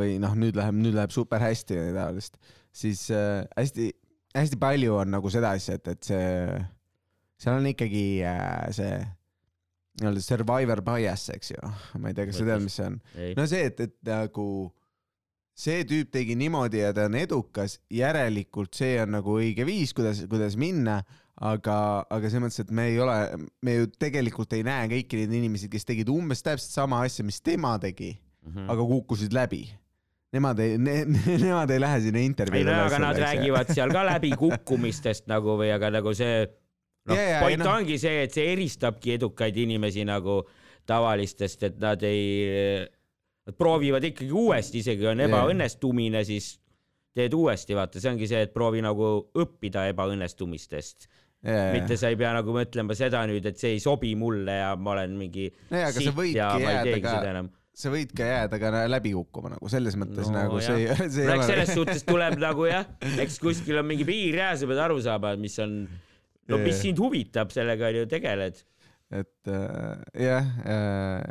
või 0.00 0.16
noh, 0.18 0.32
nüüd 0.34 0.56
läheb, 0.58 0.74
nüüd 0.74 0.96
läheb 0.96 1.12
super 1.14 1.38
hästi 1.44 1.76
ja 1.76 1.82
nii 1.86 1.94
taolist, 1.94 2.40
siis 2.74 3.04
äh, 3.14 3.44
hästi, 3.54 3.92
hästi 4.34 4.58
palju 4.58 4.96
on 4.98 5.14
nagu 5.14 5.30
seda 5.30 5.52
asja, 5.54 5.76
et, 5.78 5.92
et 5.92 6.08
see, 6.08 6.58
seal 7.38 7.60
on 7.60 7.68
ikkagi 7.70 8.04
äh, 8.26 8.66
see 8.74 8.96
nii-öelda 10.00 10.24
survivor 10.24 10.82
bias, 10.82 11.28
eks 11.36 11.52
ju, 11.52 11.70
ma 12.02 12.10
ei 12.10 12.18
tea, 12.18 12.26
kas 12.26 12.40
sa 12.40 12.48
tead, 12.48 12.64
mis 12.64 12.80
see 12.80 12.88
on? 12.88 12.98
ei, 13.14 13.36
no 13.38 13.46
see, 13.50 13.62
et, 13.70 13.84
et 13.86 13.96
nagu 14.10 14.48
see 15.60 15.82
tüüp 15.88 16.08
tegi 16.14 16.36
niimoodi 16.40 16.80
ja 16.80 16.92
ta 16.96 17.04
on 17.10 17.16
edukas, 17.20 17.78
järelikult 17.92 18.74
see 18.78 18.94
on 19.02 19.12
nagu 19.18 19.34
õige 19.40 19.66
viis, 19.68 19.92
kuidas, 19.96 20.22
kuidas 20.30 20.56
minna, 20.60 21.00
aga, 21.40 21.76
aga 22.08 22.30
selles 22.30 22.46
mõttes, 22.46 22.62
et 22.64 22.70
me 22.76 22.86
ei 22.92 22.98
ole, 23.00 23.18
me 23.64 23.74
ju 23.78 23.90
tegelikult 24.00 24.52
ei 24.56 24.64
näe 24.66 24.88
kõiki 24.94 25.20
neid 25.20 25.36
inimesi, 25.40 25.68
kes 25.72 25.84
tegid 25.88 26.08
umbes 26.12 26.42
täpselt 26.46 26.72
sama 26.72 27.02
asja, 27.06 27.24
mis 27.28 27.40
tema 27.44 27.76
tegi, 27.82 28.14
Mhm. 28.40 28.70
aga 28.72 28.84
kukkusid 28.88 29.34
läbi. 29.36 29.66
Nemad 30.32 30.60
ei 30.64 30.78
ne, 30.80 30.94
ne, 31.12 31.34
nemad 31.42 31.70
ei 31.74 31.80
lähe 31.82 31.98
sinna 32.00 32.18
ei 32.22 32.28
intervjuule. 32.30 32.70
no 32.72 32.86
aga 32.86 32.98
nad 33.02 33.18
räägivad 33.20 33.68
seal 33.76 33.92
ka 33.92 34.00
läbikukkumistest 34.06 35.26
nagu 35.28 35.58
või 35.60 35.68
aga 35.74 35.90
nagu 35.92 36.14
see 36.16 36.46
noh 37.10 37.18
jaa, 37.18 37.26
ei 37.36 37.42
point 37.44 37.60
noh. 37.60 37.74
ongi 37.74 37.98
see, 38.00 38.22
et 38.24 38.32
see 38.32 38.46
eristabki 38.54 39.18
edukaid 39.18 39.58
inimesi 39.60 40.06
nagu 40.08 40.38
tavalistest, 40.88 41.66
et 41.68 41.76
nad 41.84 42.00
ei, 42.08 42.86
nad 43.50 43.58
proovivad 43.58 44.06
ikkagi 44.10 44.30
uuesti, 44.32 44.80
isegi 44.84 45.06
on 45.10 45.20
ebaõnnestumine, 45.26 46.22
siis 46.26 46.52
teed 47.16 47.34
uuesti, 47.34 47.74
vaata, 47.74 47.98
see 48.00 48.10
ongi 48.12 48.28
see, 48.30 48.44
et 48.46 48.52
proovi 48.54 48.80
nagu 48.86 49.08
õppida 49.34 49.88
ebaõnnestumistest, 49.90 51.08
mitte 51.74 51.96
sa 51.96 52.10
ei 52.12 52.18
pea 52.20 52.34
nagu 52.36 52.52
mõtlema 52.54 52.94
seda 52.94 53.22
nüüd, 53.28 53.46
et 53.48 53.56
see 53.58 53.72
ei 53.76 53.80
sobi 53.82 54.12
mulle 54.20 54.58
ja 54.60 54.74
ma 54.76 54.92
olen 54.94 55.14
mingi 55.18 55.48
sa 55.70 55.88
sitt 55.96 56.04
ja 56.36 56.50
ma 56.54 56.68
ei 56.68 56.76
jääda 56.76 56.84
teegi 56.86 57.02
ka- 57.06 57.14
seda 57.16 57.30
enam. 57.32 57.48
sa 57.80 57.88
võid 57.94 58.10
ka 58.12 58.26
jääda 58.28 58.58
ka 58.60 58.70
läbi 58.92 59.12
kukkuma 59.16 59.54
nagu 59.54 59.68
selles 59.72 59.96
mõttes 59.96 60.28
No 60.28 60.36
nagu 60.36 60.60
see, 60.60 60.86
see 61.08 61.24
no 61.26 61.34
eks 61.38 61.46
selles 61.48 61.72
suhtes 61.74 62.04
tuleb 62.04 62.36
nagu 62.42 62.66
jah, 62.68 62.84
eks 63.24 63.38
kuskil 63.40 63.80
on 63.80 63.88
mingi 63.88 64.04
piir 64.04 64.36
ja 64.42 64.50
sa 64.60 64.68
pead 64.68 64.82
aru 64.84 65.00
saama, 65.00 65.32
mis 65.40 65.56
on, 65.64 65.78
no 66.50 66.58
mis 66.60 66.76
sind 66.84 67.00
huvitab, 67.00 67.50
sellega 67.56 67.88
ju 67.96 68.04
tegeled. 68.10 68.60
et 69.10 69.48
äh, 69.50 69.96
jah, 70.28 70.50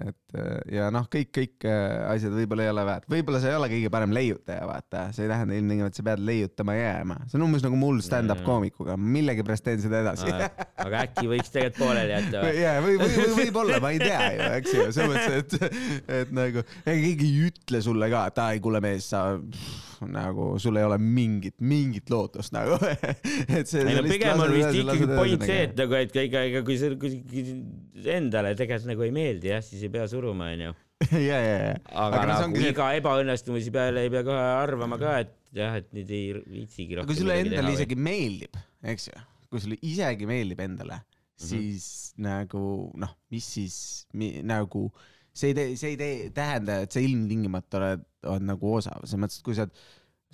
et 0.10 0.29
äh, 0.38 0.60
ja 0.76 0.90
noh, 0.94 1.08
kõik, 1.12 1.32
kõik 1.36 1.68
äh, 1.70 2.12
asjad 2.12 2.36
võib-olla 2.36 2.68
ei 2.68 2.74
ole 2.74 2.86
väärt, 2.90 3.10
võib-olla 3.12 3.42
sa 3.44 3.52
ei 3.52 3.58
ole 3.58 3.72
kõige 3.72 3.92
parem 3.94 4.16
leiutaja, 4.16 4.68
vaata, 4.70 5.08
see 5.16 5.26
ei 5.26 5.34
tähenda 5.34 5.58
ilmtingimata, 5.58 5.94
et 5.94 6.02
sa 6.02 6.08
pead 6.10 6.24
leiutama 6.30 6.78
jääma, 6.78 7.20
see 7.28 7.40
on 7.40 7.48
umbes 7.48 7.66
nagu 7.66 7.80
mul 7.80 8.02
stand-up 8.06 8.44
koomikuga, 8.48 8.98
millegipärast 9.00 9.68
teen 9.68 9.84
seda 9.84 10.04
edasi. 10.06 10.32
aga 10.80 11.04
äkki 11.06 11.28
võiks 11.32 11.54
tegelikult 11.54 11.84
pooleli 11.84 12.16
jätta 12.16 12.46
või? 12.46 12.56
ja 12.62 12.78
või, 12.84 12.98
või, 13.02 13.12
või 13.18 13.36
võib-olla, 13.44 13.84
ma 13.84 13.94
ei 13.96 14.02
tea 14.04 14.32
ju, 14.36 14.50
eks 14.62 14.74
ju, 14.78 14.88
selles 14.96 15.14
mõttes, 15.14 15.60
et, 15.60 16.10
et 16.22 16.34
nagu 16.36 16.64
ega 16.64 16.98
keegi 17.04 17.30
ei 17.30 17.46
ütle 17.50 17.84
sulle 17.84 18.10
ka, 18.12 18.26
et 18.32 18.42
ai, 18.44 18.64
kuule 18.64 18.82
mees, 18.84 19.08
sa 19.14 19.24
pff, 19.40 19.86
nagu 20.08 20.54
sul 20.62 20.78
ei 20.80 20.86
ole 20.88 20.98
mingit, 21.02 21.56
mingit 21.60 22.10
lootust 22.10 22.54
nagu. 22.56 22.78
et 23.58 23.68
see. 23.68 23.84
ei 23.84 23.98
no 23.98 24.04
pigem 24.06 24.44
on 24.44 24.54
vist 24.54 24.78
ikkagi 24.80 25.10
point 25.12 25.46
see, 25.46 25.60
et 25.68 25.76
nagu, 25.80 25.98
et 26.00 26.20
ega, 26.24 26.44
ega 26.52 26.64
kui 26.68 26.78
kui 27.00 28.10
endale 28.14 28.54
tegelikult 28.60 28.90
nagu 28.94 29.06
ei 29.08 29.14
meeldi 29.16 29.52
jah, 29.52 29.64
siis 29.66 29.84
ei 29.86 29.94
pea 29.94 30.08
suruma, 30.20 30.52
onju. 30.54 30.74
ja, 31.16 31.38
ja, 31.40 31.58
ja. 31.64 31.76
aga 31.96 32.18
no 32.20 32.24
see 32.24 32.32
nagu 32.36 32.48
ongi 32.50 32.64
see, 32.66 32.72
iga 32.76 32.88
ebaõnnestumisi 33.00 33.72
peale 33.72 34.02
ei 34.04 34.10
pea 34.12 34.24
kohe 34.28 34.40
arvama 34.60 34.98
ka, 35.00 35.14
et 35.24 35.32
jah, 35.56 35.78
et 35.80 35.88
nüüd 35.96 36.10
ei 36.12 36.26
viitsigi 36.44 36.98
aga 36.98 37.02
rohkem 37.06 37.14
kui 37.14 37.22
sulle 37.22 37.38
endale 37.40 37.56
teha 37.62 37.70
või- 37.70 37.78
isegi 37.80 37.98
meeldib, 38.10 38.58
eks 38.94 39.08
ju, 39.14 39.22
kui 39.50 39.64
sulle 39.64 39.78
isegi 39.88 40.28
meeldib 40.30 40.60
endale, 40.68 41.00
Mhm. 41.40 41.46
siis 41.48 41.86
nagu 42.20 42.92
noh, 43.00 43.14
mis 43.32 43.46
siis 43.56 43.78
mi, 44.14 44.42
nagu 44.44 44.90
see 45.32 45.54
ei 45.54 45.56
tee, 45.56 45.78
see 45.80 45.94
ei 45.94 45.98
tee, 46.02 46.30
tähenda, 46.36 46.82
et 46.84 46.92
sa 46.92 47.00
ilmtingimata 47.00 47.80
oled, 47.80 48.04
oled 48.28 48.44
nagu 48.52 48.74
osav, 48.76 49.00
selles 49.08 49.24
mõttes, 49.24 49.40
et 49.40 49.48
kui 49.48 49.56
sa 49.56 49.64
oled 49.70 49.80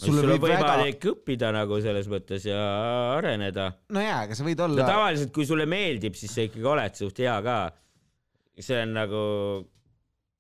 sul 0.02 0.18
on 0.20 0.26
võib 0.34 0.48
väga, 0.50 0.64
võimalik 0.66 1.06
õppida 1.14 1.54
nagu 1.56 1.78
selles 1.86 2.10
mõttes 2.12 2.44
ja 2.50 2.58
areneda. 3.20 3.70
no 3.94 4.02
jaa, 4.02 4.24
aga 4.26 4.36
sa 4.36 4.44
võid 4.50 4.58
no 4.60 4.66
olla, 4.66 4.88
tavaliselt, 4.90 5.32
kui 5.38 5.46
sulle 5.48 5.70
meeldib, 5.70 6.18
siis 6.20 6.34
sa 6.34 6.42
ikkagi 6.50 6.66
oled 6.74 6.98
suht 6.98 7.22
hea 7.22 7.38
ka. 7.46 7.60
See 8.60 8.82
on 8.82 8.94
nagu, 8.96 9.22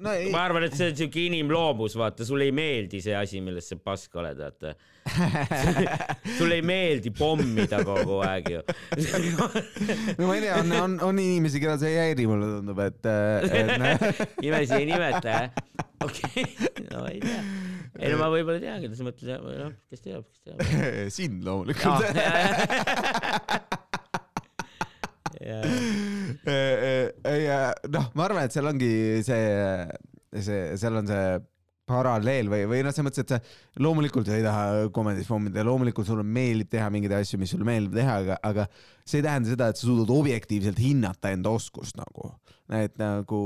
no 0.03 0.11
ei, 0.15 0.29
ma 0.31 0.43
arvan, 0.47 0.65
et 0.67 0.75
see 0.75 0.89
on 0.91 0.97
siuke 0.99 1.19
inimloomus, 1.27 1.95
vaata, 1.99 2.25
sulle 2.27 2.47
ei 2.47 2.53
meeldi 2.55 3.01
see 3.03 3.15
asi, 3.17 3.41
milles 3.43 3.67
sa 3.71 3.77
pask 3.79 4.15
oled, 4.19 4.39
vaata. 4.39 4.75
sulle 6.37 6.57
ei 6.59 6.65
meeldi 6.65 7.11
pommida 7.15 7.81
kogu 7.85 8.21
aeg 8.25 8.49
ju. 8.55 8.61
no 10.17 10.29
ma 10.29 10.35
ei 10.37 10.43
tea, 10.45 10.55
on, 10.59 10.75
on, 10.79 10.97
on 11.09 11.21
inimesi, 11.21 11.61
keda 11.63 11.77
see 11.81 11.91
ei 11.93 11.99
häiri, 12.09 12.27
mulle 12.31 12.47
tundub, 12.57 12.79
et, 12.85 13.01
et 13.51 13.67
nimesi 14.43 14.79
ei 14.79 14.89
nimeta 14.89 15.27
jah? 15.35 15.47
okei, 16.05 16.43
no 16.91 17.05
ei 17.09 17.19
tea. 17.23 17.41
ei 17.99 18.11
no 18.13 18.19
ma 18.21 18.31
võib-olla 18.33 18.59
tean, 18.63 18.83
keda 18.83 18.99
sa 18.99 19.07
mõtled, 19.07 19.47
noh, 19.61 19.73
kes 19.91 20.01
teab, 20.07 20.27
kes 20.31 20.41
teab. 20.47 20.57
sind 21.19 21.43
loomulikult. 21.47 22.03
noh, 27.93 28.07
ma 28.17 28.25
arvan, 28.25 28.45
et 28.45 28.55
seal 28.55 28.69
ongi 28.71 28.91
see, 29.25 29.43
see, 30.41 30.61
seal 30.81 31.01
on 31.01 31.11
see 31.11 31.27
paralleel 31.85 32.49
või, 32.49 32.65
või 32.69 32.81
noh, 32.85 32.93
selles 32.93 33.05
mõttes, 33.07 33.25
et 33.25 33.31
sa 33.35 33.81
loomulikult 33.83 34.29
ei 34.33 34.43
taha 34.45 34.87
komedis 34.93 35.27
pommida 35.29 35.61
ja 35.61 35.67
loomulikult 35.67 36.07
sulle 36.09 36.25
meeldib 36.25 36.71
teha 36.73 36.87
mingeid 36.93 37.13
asju, 37.19 37.37
mis 37.41 37.53
sulle 37.53 37.67
meeldib 37.67 37.93
teha, 37.99 38.17
aga, 38.23 38.37
aga 38.49 38.65
see 39.05 39.21
ei 39.21 39.25
tähenda 39.27 39.51
seda, 39.51 39.69
et 39.69 39.79
sa 39.79 39.85
suudad 39.85 40.13
objektiivselt 40.15 40.81
hinnata 40.81 41.33
enda 41.35 41.53
oskust 41.53 41.99
nagu. 41.99 42.33
et 42.73 42.95
nagu 42.97 43.39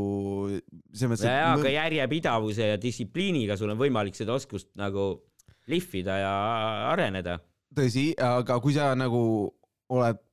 selles 0.95 1.09
mõttes, 1.11 1.25
ja, 1.27 1.35
ja, 1.41 1.51
aga 1.57 1.73
järjepidavuse 1.73 2.69
ja 2.71 2.79
distsipliiniga 2.79 3.59
sul 3.59 3.73
on 3.73 3.81
võimalik 3.81 4.15
seda 4.15 4.37
oskust 4.39 4.69
nagu 4.79 5.11
lihvida 5.67 6.15
ja 6.21 6.33
areneda. 6.93 7.41
tõsi, 7.75 8.13
aga 8.15 8.59
kui 8.63 8.73
sa 8.77 8.93
nagu 8.95 9.21
oled 9.91 10.23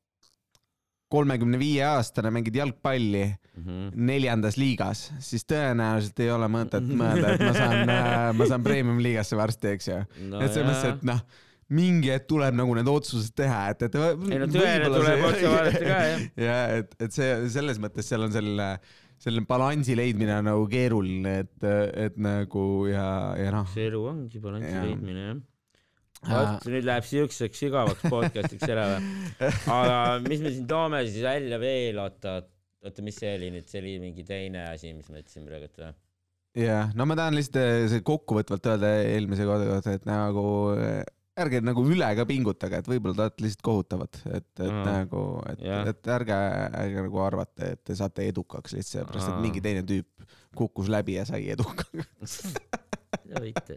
kolmekümne 1.12 1.58
viie 1.60 1.84
aastane, 1.86 2.32
mängid 2.34 2.56
jalgpalli 2.58 3.26
Mhm. 3.56 3.94
neljandas 4.06 4.58
liigas, 4.60 5.06
siis 5.24 5.46
tõenäoliselt 5.48 6.18
ei 6.20 6.28
ole 6.28 6.44
mõtet 6.52 6.84
mõelda, 6.84 7.30
et 7.34 7.40
ma 7.40 7.52
saan, 7.56 7.92
ma 8.36 8.48
saan 8.50 8.62
premium 8.66 8.98
liigasse 9.00 9.38
varsti, 9.38 9.70
eks 9.72 9.88
ju. 9.88 10.00
No 10.28 10.42
et 10.44 10.52
selles 10.52 10.68
mõttes, 10.68 10.90
et 10.92 11.06
noh, 11.08 11.22
mingi 11.72 12.12
hetk 12.12 12.28
tuleb 12.28 12.54
nagu 12.58 12.76
need 12.76 12.90
otsused 12.92 13.32
teha, 13.38 13.62
et, 13.72 13.86
et. 13.88 13.96
ei 13.96 14.42
no 14.42 14.50
tõele 14.52 14.92
tuleb 14.92 15.24
otsa 15.30 15.54
vaadata 15.54 15.80
ka 15.80 15.96
jah. 16.10 16.28
ja 16.48 16.58
et, 16.82 16.94
et 17.00 17.16
see 17.16 17.32
selles 17.56 17.80
mõttes 17.80 18.12
seal 18.12 18.26
on 18.28 18.36
selline, 18.36 18.68
selline 19.24 19.48
balansi 19.48 19.96
leidmine 19.96 20.36
on 20.36 20.50
nagu 20.52 20.68
keeruline, 20.70 21.38
et, 21.46 21.68
et 22.06 22.20
nagu 22.20 22.66
ja, 22.92 23.08
ja 23.40 23.56
noh. 23.56 23.64
see 23.72 23.88
elu 23.88 24.04
ongi 24.12 24.42
balansi 24.44 24.74
leidmine 24.84 25.28
jah. 25.30 25.40
Vot 26.24 26.66
nüüd 26.70 26.86
läheb 26.86 27.06
siukseks 27.06 27.62
sügavaks 27.64 28.06
podcast'iks 28.10 28.68
ära 28.72 28.86
või? 28.94 29.50
aga 29.76 29.98
mis 30.24 30.42
me 30.44 30.52
siin 30.54 30.68
toome 30.70 31.02
siis 31.08 31.22
välja 31.24 31.60
veel, 31.62 32.00
oota, 32.02 32.38
oota, 32.84 33.04
mis 33.06 33.20
see 33.20 33.34
oli 33.36 33.52
nüüd, 33.58 33.68
see 33.70 33.82
oli 33.82 33.96
mingi 34.02 34.26
teine 34.26 34.68
asi, 34.72 34.94
mis 34.96 35.10
ma 35.12 35.20
ütlesin 35.20 35.46
praegu 35.48 35.70
või? 35.82 35.92
jah, 36.62 36.94
no 36.96 37.08
ma 37.08 37.18
tahan 37.18 37.36
lihtsalt 37.36 37.60
eh, 37.60 38.00
kokkuvõtvalt 38.06 38.72
öelda 38.72 38.94
eelmise 39.10 39.46
korra 39.48 39.68
kohta, 39.74 39.96
et 39.98 40.08
nagu 40.08 40.46
eh, 40.80 41.02
ärge 41.36 41.60
nagu 41.64 41.84
üle 41.84 42.08
ka 42.16 42.24
pingutage, 42.28 42.80
et 42.80 42.88
võib-olla 42.88 43.16
te 43.16 43.24
olete 43.26 43.44
lihtsalt 43.44 43.66
kohutavad, 43.68 44.20
et, 44.30 44.48
et 44.56 44.70
Aa, 44.70 44.84
nagu, 44.86 45.24
et 45.52 45.66
jah., 45.66 45.84
et 45.92 46.10
ärge, 46.16 46.38
ärge 46.80 47.04
nagu 47.10 47.22
arvate, 47.26 47.74
et 47.76 47.82
te 47.84 47.96
saate 47.98 48.24
edukaks 48.30 48.76
lihtsalt 48.76 49.02
sellepärast, 49.02 49.28
Aa. 49.28 49.36
et 49.36 49.44
mingi 49.44 49.64
teine 49.64 49.84
tüüp 49.86 50.26
kukkus 50.56 50.88
läbi 50.92 51.18
ja 51.18 51.26
sai 51.28 51.44
edukaks. 51.52 52.40
mida 53.26 53.44
võite? 53.44 53.76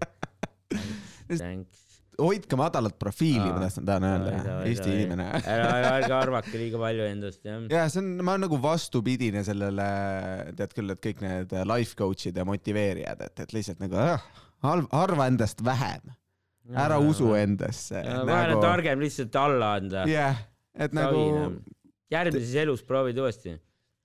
Thanks. 1.28 1.89
Hoidke 2.20 2.58
madalat 2.60 2.98
profiili, 3.02 3.48
ma 3.48 3.64
tahtsin, 3.64 3.86
tahan 3.88 4.06
öelda 4.10 4.58
Eesti 4.68 4.92
inimene. 4.94 5.28
ära, 5.40 5.70
ära, 5.72 5.92
ärge 6.00 6.16
arvake 6.18 6.54
liiga 6.60 6.82
palju 6.82 7.08
endast 7.08 7.46
jah. 7.48 7.64
ja 7.72 7.86
see 7.92 8.04
on, 8.04 8.12
ma 8.22 8.36
olen 8.36 8.46
nagu 8.48 8.60
vastupidine 8.64 9.44
sellele, 9.48 9.88
tead 10.60 10.76
küll, 10.78 10.94
et 10.96 11.02
kõik 11.04 11.24
need 11.26 11.56
life 11.72 11.98
coach'id 12.00 12.38
ja 12.40 12.46
motiveerijad, 12.48 13.26
et, 13.30 13.46
et 13.46 13.56
lihtsalt 13.56 13.82
nagu 13.84 14.00
arv- 14.04 14.90
arva 14.96 15.30
endast 15.32 15.64
vähem, 15.66 16.14
ära 16.76 17.00
usu 17.02 17.34
endasse. 17.40 18.04
vahel 18.28 18.56
on 18.58 18.64
targem 18.64 19.02
lihtsalt 19.04 19.36
alla 19.40 19.74
anda. 19.80 20.06
jah, 20.10 20.44
et 20.76 20.96
nagu 20.96 21.26
järgmises 22.14 22.56
elus 22.64 22.86
proovid 22.86 23.18
uuesti. 23.22 23.56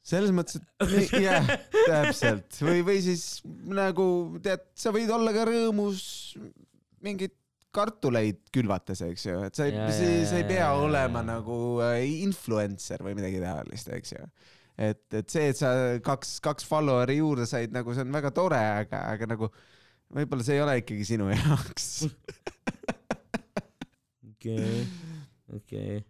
selles 0.05 0.33
mõttes, 0.37 0.61
et 0.85 1.15
jah, 1.29 1.49
täpselt 1.87 2.61
või, 2.65 2.83
või 2.87 3.01
siis 3.05 3.41
nagu 3.45 4.07
tead, 4.45 4.67
sa 4.77 4.93
võid 4.95 5.11
olla 5.15 5.33
ka 5.37 5.47
rõõmus 5.49 6.05
mingeid 7.05 7.35
kartuleid 7.75 8.41
külvates, 8.55 9.03
eks 9.05 9.27
ju, 9.29 9.39
et 9.49 9.59
sa 9.59 9.69
ei 9.69 9.75
sa, 10.29 10.39
ei 10.39 10.47
pea 10.49 10.63
ja, 10.63 10.73
olema 10.79 11.23
ja. 11.23 11.29
nagu 11.35 11.59
äh, 11.85 12.03
influencer 12.25 13.05
või 13.05 13.17
midagi 13.19 13.43
taolist, 13.43 13.91
eks 13.97 14.15
ju. 14.15 14.25
et, 14.79 15.05
et 15.21 15.29
see, 15.31 15.51
et 15.53 15.59
sa 15.59 15.75
kaks, 16.05 16.39
kaks 16.45 16.69
follower'i 16.71 17.19
juurde 17.21 17.49
said, 17.51 17.75
nagu 17.75 17.95
see 17.95 18.07
on 18.07 18.15
väga 18.15 18.33
tore, 18.37 18.63
aga, 18.85 19.05
aga 19.15 19.31
nagu 19.35 19.51
võib-olla 20.15 20.47
see 20.47 20.59
ei 20.59 20.65
ole 20.65 20.79
ikkagi 20.83 21.07
sinu 21.09 21.29
jaoks 21.35 21.91
okei, 24.33 24.83
okei, 25.59 26.01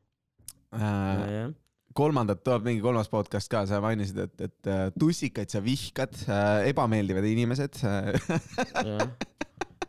äh,. 0.76 1.52
kolmandat 1.94 2.42
tuleb 2.46 2.66
mingi 2.68 2.82
kolmas 2.84 3.08
podcast 3.12 3.48
ka, 3.52 3.64
sa 3.70 3.80
mainisid, 3.84 4.18
et, 4.26 4.48
et 4.48 4.72
äh, 4.72 4.88
tussikaid 4.98 5.52
sa 5.52 5.62
vihkad 5.64 6.16
äh,, 6.26 6.70
ebameeldivad 6.72 7.28
inimesed 7.32 7.80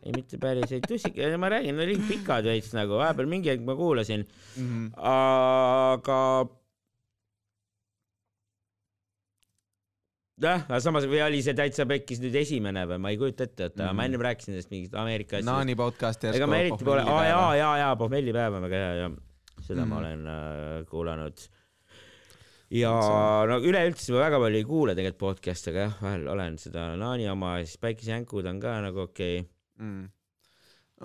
ei 0.06 0.12
mitte 0.14 0.38
päris 0.42 0.72
ei 0.76 0.82
tussik, 0.86 1.16
ma 1.42 1.50
räägin, 1.50 1.74
need 1.76 1.88
olid 1.90 2.04
pikad 2.10 2.46
veits 2.46 2.74
nagu, 2.78 3.00
vahepeal 3.02 3.26
mingi 3.32 3.50
hetk 3.54 3.64
ma 3.66 3.74
kuulasin, 3.80 4.26
Mhm. 4.58 4.92
aga 5.02 6.20
jah, 10.46 10.66
aga 10.68 10.80
samas 10.84 11.06
või 11.10 11.22
oli 11.26 11.40
see 11.46 11.56
täitsa 11.58 11.86
pekkis 11.90 12.20
nüüd 12.24 12.36
esimene 12.42 12.84
või 12.90 13.00
ma 13.02 13.12
ei 13.14 13.18
kujuta 13.22 13.48
ette, 13.48 13.70
et 13.72 13.76
mm. 13.80 13.86
Mhm. 13.88 13.96
ma 13.98 14.06
ennem 14.10 14.24
rääkisin 14.28 14.54
sellest 14.56 14.72
mingist 14.74 14.96
Ameerika 15.00 15.38
asjast. 15.40 15.50
Naani 15.50 15.76
podcast 15.80 16.26
ega 16.32 16.48
ma 16.50 16.60
eriti 16.62 16.84
pole, 16.86 17.02
aa 17.08 17.24
jaa, 17.30 17.50
jaa, 17.62 17.76
jaa, 17.86 17.96
pohmellipäev 18.00 18.58
on 18.60 18.66
väga 18.68 18.82
hea 18.84 18.96
ja 19.04 19.10
seda 19.66 19.86
mm. 19.86 19.90
ma 19.90 19.96
Mhm. 19.96 20.00
olen 20.04 20.28
äh, 20.28 20.86
kuulanud. 20.92 21.46
ja 22.76 22.92
no 23.48 23.60
üleüldse 23.62 24.12
ma 24.14 24.20
väga 24.26 24.40
palju 24.42 24.58
ei 24.60 24.66
kuula 24.68 24.96
tegelikult 24.98 25.22
podcast'e, 25.38 25.70
aga 25.72 25.84
jah, 25.88 25.98
vahel 26.02 26.28
olen 26.34 26.58
seda 26.60 26.88
Naani 27.00 27.30
oma 27.32 27.58
ja 27.60 27.66
siis 27.66 27.78
Päikesejänkud 27.80 28.46
on 28.52 28.60
ka 28.60 28.80
nagu 28.84 29.06
okei 29.08 29.40
okay.. 29.40 29.52
mm.. 29.82 30.06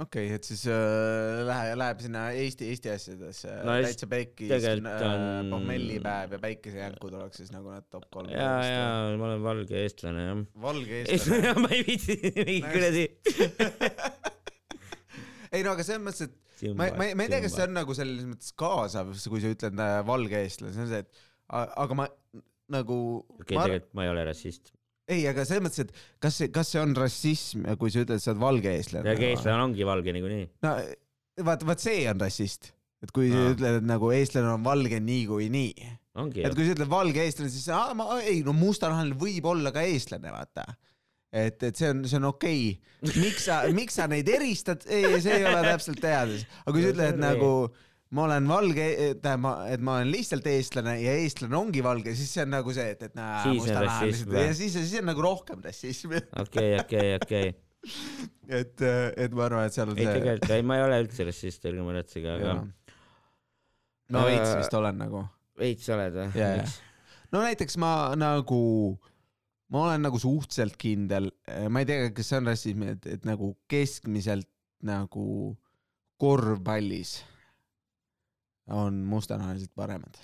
okei 0.04 0.26
okay,, 0.28 0.36
et 0.38 0.48
siis 0.48 0.64
äh, 0.70 1.40
läheb, 1.48 1.76
läheb 1.80 2.02
sinna 2.04 2.24
Eesti, 2.36 2.68
Eesti 2.72 2.92
asjadesse 2.94 3.54
No 3.66 3.76
täitsa 3.84 4.08
pekki, 4.10 4.48
tegelikult 4.52 5.06
on- 5.06 5.24
on... 5.28 5.52
pohmellipäev 5.54 6.36
ja 6.36 6.42
päikesejänkud 6.42 7.16
oleks 7.20 7.42
siis 7.42 7.54
nagu 7.54 7.72
need 7.74 7.88
top 7.92 8.06
kolm. 8.14 8.30
ja, 8.34 8.50
ja 8.66 8.84
ma 9.20 9.30
olen 9.30 9.46
valge 9.46 9.80
eestlane 9.84 10.26
jah. 10.26 10.44
valge 10.66 11.00
eestlane. 11.04 11.56
ma 11.60 11.72
ei 11.76 11.86
viitsi 11.88 12.18
mingi 12.36 12.60
kuradi. 12.68 13.08
ei 15.54 15.66
no 15.66 15.74
aga 15.74 15.86
selles 15.86 16.04
mõttes, 16.04 16.28
et 16.28 16.76
ma, 16.76 16.90
ma, 16.94 17.10
ma 17.16 17.26
ei 17.26 17.32
tea, 17.32 17.42
kas 17.46 17.56
see 17.56 17.66
on 17.66 17.74
nagu 17.80 17.96
selles 17.98 18.28
mõttes 18.28 18.54
kaasav, 18.58 19.10
kui 19.32 19.42
sa 19.42 19.50
ütled 19.56 19.82
äh, 19.82 19.96
valge 20.06 20.44
eestlane, 20.44 20.76
see 20.76 20.86
on 20.86 20.92
see, 20.92 21.02
et 21.02 21.26
aga 21.50 21.96
ma 21.98 22.06
nagu 22.70 22.96
okei, 23.40 23.56
ma, 23.56 23.64
tegelikult 23.66 23.96
ma 23.98 24.06
ei 24.06 24.12
ole 24.12 24.26
rassist. 24.28 24.72
ei, 25.10 25.22
aga 25.30 25.44
selles 25.48 25.64
mõttes, 25.66 25.86
et 25.86 26.02
kas 26.22 26.40
see, 26.40 26.50
kas 26.54 26.72
see 26.74 26.82
on 26.82 26.96
rassism, 26.98 27.64
kui 27.80 27.92
sa 27.92 28.04
ütled, 28.04 28.22
sa 28.22 28.32
oled 28.34 28.42
valge 28.42 28.74
eestlane? 28.74 29.14
ja 29.14 29.30
eestlane 29.30 29.68
ongi 29.68 29.86
valge 29.88 30.14
niikuinii. 30.16 30.50
no 30.66 30.74
vaat, 31.46 31.64
vaat 31.68 31.82
see 31.82 32.04
on 32.10 32.20
rassist, 32.22 32.72
et 33.04 33.14
kui 33.16 33.30
Aa. 33.30 33.38
sa 33.38 33.56
ütled, 33.56 33.80
et 33.82 33.88
nagu 33.88 34.12
eestlane 34.14 34.54
on 34.54 34.66
valge 34.66 35.00
niikuinii 35.04 35.90
ongi 36.20 36.44
et 36.44 36.54
kui 36.56 36.66
sa 36.66 36.76
ütled 36.76 36.90
valge 36.90 37.24
eestlane, 37.24 37.50
siis 37.52 37.68
aa, 37.74 37.94
ma 37.98 38.20
ei 38.20 38.40
no 38.46 38.54
mustanahaline 38.56 39.18
võib 39.18 39.46
olla 39.50 39.72
ka 39.74 39.84
eestlane, 39.86 40.32
vaata. 40.34 40.66
et, 41.30 41.62
et 41.62 41.76
see 41.76 41.92
on, 41.92 42.02
see 42.10 42.18
on 42.18 42.30
okei 42.32 42.64
okay.. 43.00 43.14
miks 43.22 43.46
sa, 43.46 43.60
miks 43.76 44.00
sa 44.00 44.08
neid 44.10 44.28
eristad, 44.30 44.82
see 44.86 45.36
ei 45.36 45.46
ole 45.46 45.62
täpselt 45.66 46.02
teada. 46.02 46.40
aga 46.64 46.74
kui 46.74 46.84
sa 46.84 46.94
ütled, 46.94 47.22
nagu 47.28 47.52
ma 48.16 48.24
olen 48.26 48.48
valge, 48.50 48.86
tähendab, 49.22 49.64
et 49.70 49.82
ma 49.86 50.00
olen 50.00 50.10
lihtsalt 50.10 50.46
eestlane 50.50 50.96
ja 50.98 51.14
eestlane 51.22 51.54
ongi 51.58 51.82
valge, 51.84 52.14
siis 52.18 52.32
see 52.34 52.42
on 52.42 52.54
nagu 52.56 52.74
see, 52.74 52.88
et, 52.96 53.04
et 53.06 53.14
näe, 53.18 53.42
Siis 53.44 53.50
on 53.52 53.60
mustanahalised 53.60 54.34
ja 54.34 54.54
siis, 54.58 54.78
siis 54.78 54.96
on 54.98 55.10
nagu 55.12 55.24
rohkem 55.24 55.62
rassism. 55.62 56.16
okei, 56.42 56.72
okei, 56.82 57.12
okei. 57.20 57.52
et, 58.60 58.82
et 58.82 59.36
ma 59.36 59.46
arvan, 59.46 59.70
et 59.70 59.76
seal 59.76 59.92
on 59.92 59.98
ei 59.98 60.08
see. 60.08 60.16
tegelikult, 60.18 60.56
ei 60.56 60.66
ma 60.66 60.80
ei 60.80 60.86
ole 60.88 60.98
üldse 61.04 61.28
rassist, 61.28 61.70
ärge 61.70 61.86
muretsege, 61.86 62.34
aga 62.34 62.58
no 64.10 64.26
veits 64.26 64.50
Äh, 64.50 64.58
vist 64.58 64.74
olen 64.80 64.98
nagu 65.00 65.22
veits 65.60 65.88
oled 65.94 66.18
või 66.18 66.42
jaa. 66.42 66.66
no 67.30 67.44
näiteks 67.46 67.78
ma 67.80 67.92
nagu, 68.18 68.60
ma 69.70 69.86
olen 69.86 70.02
nagu 70.08 70.18
suhteliselt 70.18 70.74
kindel, 70.80 71.30
ma 71.70 71.84
ei 71.84 71.88
tea, 71.88 72.10
kas 72.16 72.32
see 72.32 72.42
on 72.42 72.50
rassism, 72.50 72.86
et, 72.90 73.06
et 73.06 73.28
nagu 73.28 73.54
keskmiselt 73.70 74.50
nagu 74.82 75.54
korvpallis 76.20 77.20
on 78.70 79.00
mustanahalised 79.10 79.72
paremad. 79.76 80.16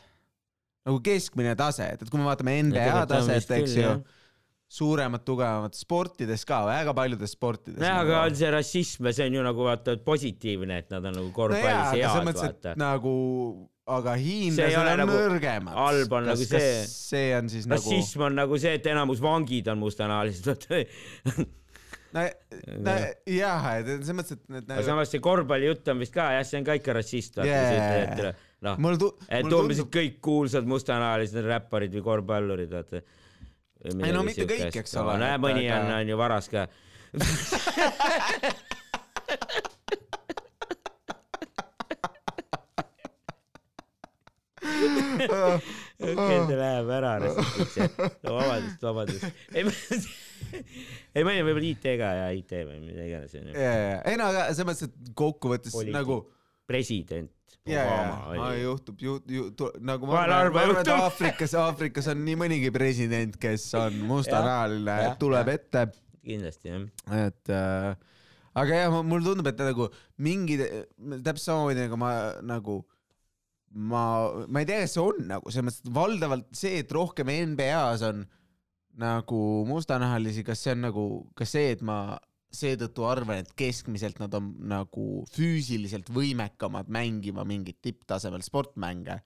nagu 0.86 1.01
keskmine 1.03 1.57
tase, 1.59 1.88
et, 1.97 2.03
et 2.05 2.11
kui 2.12 2.20
me 2.20 2.28
vaatame 2.28 2.53
NBA 2.68 3.05
taset, 3.11 3.51
eks 3.59 3.72
ju, 3.80 3.94
suuremad, 4.76 5.22
tugevamad 5.26 5.74
sportides 5.78 6.44
ka, 6.47 6.61
väga 6.66 6.94
paljudes 6.94 7.34
sportides. 7.34 7.78
nojah, 7.82 8.01
aga 8.05 8.20
on 8.26 8.36
see 8.38 8.51
rassism 8.55 9.07
ja 9.11 9.12
see 9.18 9.26
on 9.30 9.34
ju 9.38 9.42
nagu 9.47 9.66
vaata 9.66 9.97
positiivne, 10.07 10.78
et 10.84 10.90
nad 10.94 11.05
on 11.11 11.18
nagu 11.20 11.32
korvpallis 11.34 11.92
head, 11.94 12.30
vaata. 12.38 12.74
nagu, 12.78 13.12
aga 13.99 14.14
hiinlased 14.18 14.78
on 14.80 14.90
nagu- 15.03 15.18
nõrgemad. 15.20 15.74
halb 15.78 16.16
on 16.18 16.26
nagu 16.32 16.49
see- 16.51 16.86
see 16.90 17.28
on 17.38 17.51
siis 17.51 17.66
nagu 17.70 17.82
rassism 17.82 18.26
on 18.30 18.38
nagu 18.42 18.59
see, 18.59 18.74
et 18.78 18.86
enamus 18.94 19.22
vangid 19.22 19.68
on 19.74 19.78
mustanahalised. 19.82 20.51
no, 22.17 22.25
no 22.87 22.95
jah, 23.31 23.69
et 23.81 23.91
selles 23.93 24.17
mõttes, 24.19 24.39
et 24.39 24.55
need 24.57 24.73
aga 24.75 24.87
samas 24.89 25.12
see 25.12 25.23
korvpalli 25.25 25.71
jutt 25.71 25.93
on 25.93 26.03
vist 26.03 26.14
ka 26.14 26.31
jah, 26.37 26.47
see 26.49 26.61
on 26.61 26.67
ka 26.69 26.77
ikka 26.81 26.97
rassist, 26.97 27.39
et 27.43 27.45
noh, 28.67 28.75
et 28.75 28.81
umbes, 28.81 29.14
et 29.29 29.51
tundub, 29.51 29.93
kõik 29.99 30.19
kuulsad 30.25 30.69
mustanahalised 30.69 31.47
räpparid 31.47 31.93
või 31.99 32.05
korvpallurid, 32.11 32.73
vaata. 32.73 33.05
Ei 33.87 34.12
no 34.14 34.25
mitte 34.27 34.49
kõik, 34.49 34.81
eks 34.83 34.97
ole, 34.99 35.19
no 35.21 35.27
et 35.29 35.43
mõni 35.43 35.69
on, 35.71 35.93
on 36.01 36.14
ju 36.14 36.17
varas 36.19 36.51
ka. 36.51 36.67
okei, 46.01 46.39
ta 46.49 46.57
läheb 46.61 46.91
ära 46.99 47.12
rassistiks. 47.23 47.99
vabandust, 48.23 48.83
vabandust. 48.83 50.09
ei, 51.16 51.22
ma 51.24 51.32
ei 51.32 51.39
tea, 51.39 51.47
võib-olla 51.47 51.68
IT 51.70 51.87
ka 52.01 52.11
ja 52.20 52.26
IT 52.37 52.57
või 52.68 52.80
mida 52.84 53.07
iganes 53.07 53.37
onju. 53.39 53.55
ei 53.57 54.18
no 54.20 54.30
aga 54.32 54.49
selles 54.51 54.68
mõttes, 54.70 54.91
et 54.91 55.12
kokkuvõttes 55.18 55.76
nagu 55.95 56.22
president 56.68 57.32
ja, 57.66 57.84
ja, 58.37 58.49
juhtub, 58.61 58.99
ju-, 59.03 59.20
ju-, 59.30 59.51
nagu 59.82 60.09
ma 60.09 60.22
arvan, 60.24 60.53
ma 60.55 60.64
arvan, 60.66 60.82
et. 60.82 60.91
Aafrikas, 60.95 61.55
Aafrikas 61.59 62.11
on 62.12 62.20
nii 62.26 62.37
mõnigi 62.39 62.72
president, 62.74 63.39
kes 63.43 63.68
on 63.78 63.97
mustanahaline 64.07 65.14
tuleb 65.22 65.51
jah. 65.51 65.61
ette 65.61 65.87
kindlasti 66.26 66.72
jah. 66.72 66.84
et 67.26 67.55
äh, 67.55 67.89
aga 68.62 68.82
jah, 68.84 69.01
mulle 69.03 69.26
tundub, 69.26 69.51
et 69.51 69.64
nagu 69.66 69.89
mingi, 70.22 70.61
täpselt 70.61 71.45
samamoodi 71.49 71.87
nagu 71.87 72.01
ma 72.01 72.12
nagu 72.47 72.80
ma, 73.76 74.05
ma 74.47 74.62
ei 74.62 74.68
tea, 74.68 74.84
kas 74.84 74.97
see 74.97 75.05
on 75.05 75.28
nagu 75.28 75.53
selles 75.53 75.68
mõttes, 75.68 75.84
et 75.84 75.95
valdavalt 75.99 76.49
see, 76.57 76.80
et 76.82 76.93
rohkem 76.95 77.32
NBA-s 77.53 78.05
on 78.07 78.24
nagu 79.01 79.40
mustanahalisi, 79.68 80.44
kas 80.47 80.62
see 80.64 80.74
on 80.76 80.86
nagu, 80.88 81.05
kas 81.36 81.53
see, 81.57 81.74
et 81.76 81.84
ma 81.86 82.16
seetõttu 82.57 83.05
arvan, 83.09 83.42
et 83.42 83.53
keskmiselt 83.59 84.20
nad 84.22 84.34
on 84.38 84.53
nagu 84.70 85.07
füüsiliselt 85.34 86.09
võimekamad 86.14 86.88
mängima 86.92 87.44
mingit 87.49 87.80
tipptasemel 87.84 88.44
sportmänge 88.47 89.18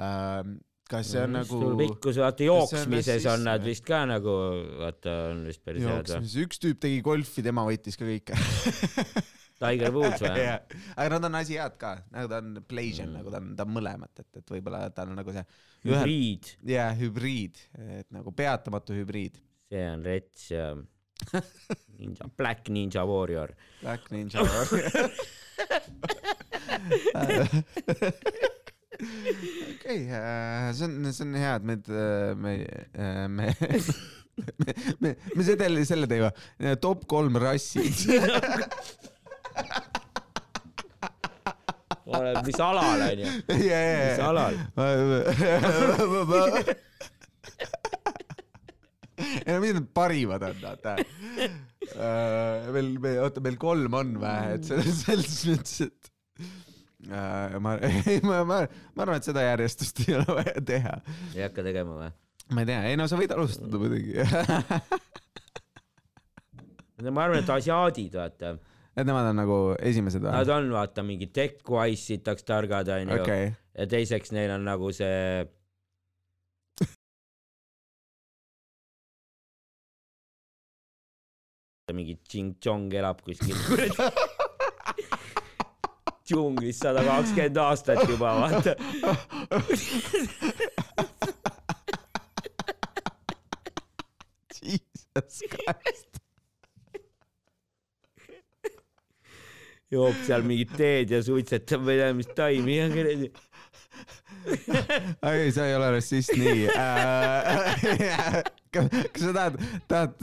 ähm,. 0.00 0.58
kas 0.90 1.12
see 1.12 1.22
on 1.22 1.36
nagu 1.36 1.58
pikkus, 1.78 2.20
vaata 2.22 2.46
on 2.46 2.48
jooksmises 2.48 3.26
on 3.26 3.26
rassism, 3.26 3.44
nad 3.46 3.66
vist 3.66 3.84
ka 3.86 4.00
nagu, 4.08 4.36
vaata 4.80 5.18
on 5.34 5.44
vist 5.50 5.62
päris 5.66 5.86
head 5.86 6.40
üks 6.46 6.62
tüüp 6.62 6.80
tegi 6.82 7.02
golfi, 7.04 7.44
tema 7.46 7.66
võitis 7.68 8.00
ka 8.00 8.08
kõike 8.08 8.38
Tiger 9.60 9.92
Woods 9.96 10.22
või? 10.24 10.32
Jah. 10.40 10.60
aga 10.96 11.08
nad 11.16 11.24
on 11.28 11.34
asiaat 11.40 11.74
ka, 11.80 11.90
nagu 12.14 12.30
ta 12.32 12.36
on 12.42 12.48
Playsian 12.68 13.08
Mm. 13.10 13.16
nagu 13.20 13.28
ta 13.34 13.38
on, 13.42 13.46
ta 13.58 13.62
on 13.68 13.74
mõlemat, 13.76 14.14
et, 14.22 14.30
et 14.40 14.48
võib-olla 14.56 14.78
tal 14.96 15.08
on 15.12 15.16
nagu 15.20 15.30
see 15.34 15.44
hübriid, 15.84 16.44
jaa, 16.68 16.90
hübriid, 16.98 17.56
et 18.00 18.08
nagu 18.12 18.32
peatamatu 18.36 18.96
hübriid. 18.98 19.34
see 19.70 19.84
on 19.90 20.02
rets 20.04 20.50
ja 20.52 20.64
ninja, 22.00 22.24
Black 22.40 22.68
Ninja 22.72 23.02
Warrior. 23.04 23.50
Black 23.82 24.08
Ninja 24.10 24.40
Warrior. 24.40 25.10
okei, 29.74 29.98
see 30.72 30.84
on, 30.86 31.12
see 31.12 31.24
on 31.26 31.34
hea, 31.40 31.54
et 31.56 31.64
meid, 31.68 31.90
me, 32.40 32.54
me, 33.28 33.46
me, 34.60 34.74
me, 35.00 35.14
me 35.36 35.42
selle, 35.46 35.84
selle 35.88 36.08
teeme, 36.10 36.30
top 36.82 37.06
kolm 37.10 37.36
rassid. 42.10 42.46
mis 42.46 42.60
alal 42.60 43.02
onju? 43.06 43.26
mis 43.48 44.20
alal? 44.24 44.54
ei 49.46 49.54
no 49.54 49.60
mis 49.62 49.74
need 49.76 49.88
parimad 49.94 50.42
on, 50.48 50.56
vaata. 50.62 50.96
meil, 52.74 52.88
me, 53.02 53.10
oota, 53.24 53.38
meil 53.44 53.58
kolm 53.60 53.92
on 54.00 54.08
või, 54.22 54.40
et 54.56 54.64
selles, 54.68 54.94
selles 55.04 55.38
mõttes, 55.50 55.76
et 55.88 56.02
äh, 57.10 57.58
ma, 57.62 57.70
ei 57.90 58.18
ma, 58.24 58.36
ma, 58.48 58.58
ma 58.94 59.00
arvan, 59.06 59.18
et 59.20 59.28
seda 59.28 59.40
järjestust 59.44 59.96
ei 60.06 60.12
ole 60.18 60.30
vaja 60.40 60.56
teha. 60.72 60.94
ei 61.36 61.42
hakka 61.46 61.60
tegema 61.66 61.92
või? 62.04 62.10
ma 62.50 62.58
ei 62.64 62.68
tea, 62.72 62.80
ei 62.90 62.96
no 62.98 63.04
sa 63.10 63.16
võid 63.18 63.32
alustada 63.36 63.76
muidugi. 63.78 64.12
ma 67.14 67.20
arvan, 67.26 67.40
et 67.42 67.50
asiaadid, 67.54 68.12
vaata, 68.18 68.48
et 68.96 69.06
nemad 69.06 69.26
on 69.30 69.36
nagu 69.38 69.76
esimesed 69.78 70.22
või 70.24 70.32
nad? 70.34 70.48
on 70.56 70.70
vaata 70.74 71.02
mingi 71.06 71.26
tech-wise 71.34 72.04
sitaks 72.10 72.42
targad 72.48 72.88
onju 72.96 73.14
okei, 73.20 73.44
ja 73.78 73.84
teiseks 73.90 74.28
neil 74.36 74.50
on 74.56 74.62
nagu 74.66 74.86
see 74.94 75.18
mingi 81.98 82.14
Ching-Chong 82.30 82.86
elab 82.98 83.18
kuskil 83.26 83.56
kuradi 83.66 83.98
džunglis 86.30 86.78
sada 86.78 87.02
kakskümmend 87.06 87.56
aastat 87.58 88.00
juba 88.08 88.28
vaata 88.38 88.72
Jesus 94.62 95.42
Christ. 95.50 96.19
Joob 99.90 100.18
seal 100.26 100.44
mingit 100.46 100.72
teed 100.78 101.10
ja 101.14 101.22
suitsetab 101.24 101.82
või 101.86 101.96
ei 101.96 102.02
tea 102.04 102.16
mis 102.18 102.30
taimi 102.36 102.76
ja 102.78 102.88
kuradi 102.92 103.30
ei, 105.30 105.52
sa 105.52 105.66
ei 105.66 105.74
ole 105.76 105.90
rassist, 105.96 106.32
nii 106.38 106.68
äh. 106.80 108.42
kas 108.72 109.22
sa 109.24 109.32
tahad, 109.34 109.58
tahad 109.90 110.14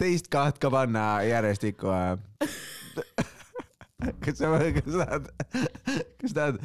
teist 0.00 0.30
kaht 0.32 0.58
ka 0.62 0.70
panna 0.72 1.20
järjestikku 1.26 1.90
või? 1.90 2.16
kas 4.24 4.40
sa, 4.40 4.52
kas 4.78 4.88
sa 4.88 5.04
tahad, 5.04 5.24
kas 6.22 6.32
tahad, 6.34 6.62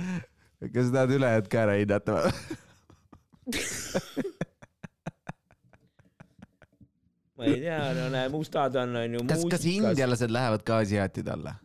kas 0.69 0.87
sa 0.87 0.91
tahad 0.97 1.17
ülejäänud 1.17 1.51
ka 1.51 1.65
ära 1.65 1.75
hinnata 1.81 2.17
või? 2.17 2.31
ma 7.37 7.49
ei 7.49 7.59
tea, 7.65 7.81
no 7.99 8.07
näe, 8.13 8.31
mustad 8.31 8.79
on, 8.79 8.95
onju. 9.03 9.27
kas, 9.29 9.45
kas 9.57 9.67
indialased 9.69 10.31
lähevad 10.33 10.63
ka 10.65 10.81
asiaatide 10.85 11.35
alla? 11.35 11.57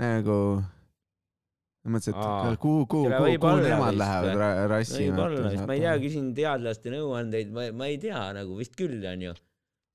nagu, 0.00 0.36
mõtlesin, 1.84 2.16
et 2.16 2.20
kuhu, 2.60 2.86
kuhu, 2.86 3.08
kuhu, 3.10 3.36
kuhu 3.40 3.58
nemad 3.64 3.92
vist, 3.92 4.00
lähevad 4.02 4.68
rassi 4.72 5.02
võib-olla, 5.06 5.52
ma 5.68 5.76
ei 5.76 5.84
tea, 5.84 5.94
küsin 6.04 6.30
teadlaste 6.36 6.92
nõuandeid, 6.94 7.48
ma, 7.56 7.68
ma 7.76 7.90
ei 7.90 7.98
tea 8.02 8.22
nagu 8.36 8.58
vist 8.60 8.74
küll 8.78 9.04
onju. 9.12 9.34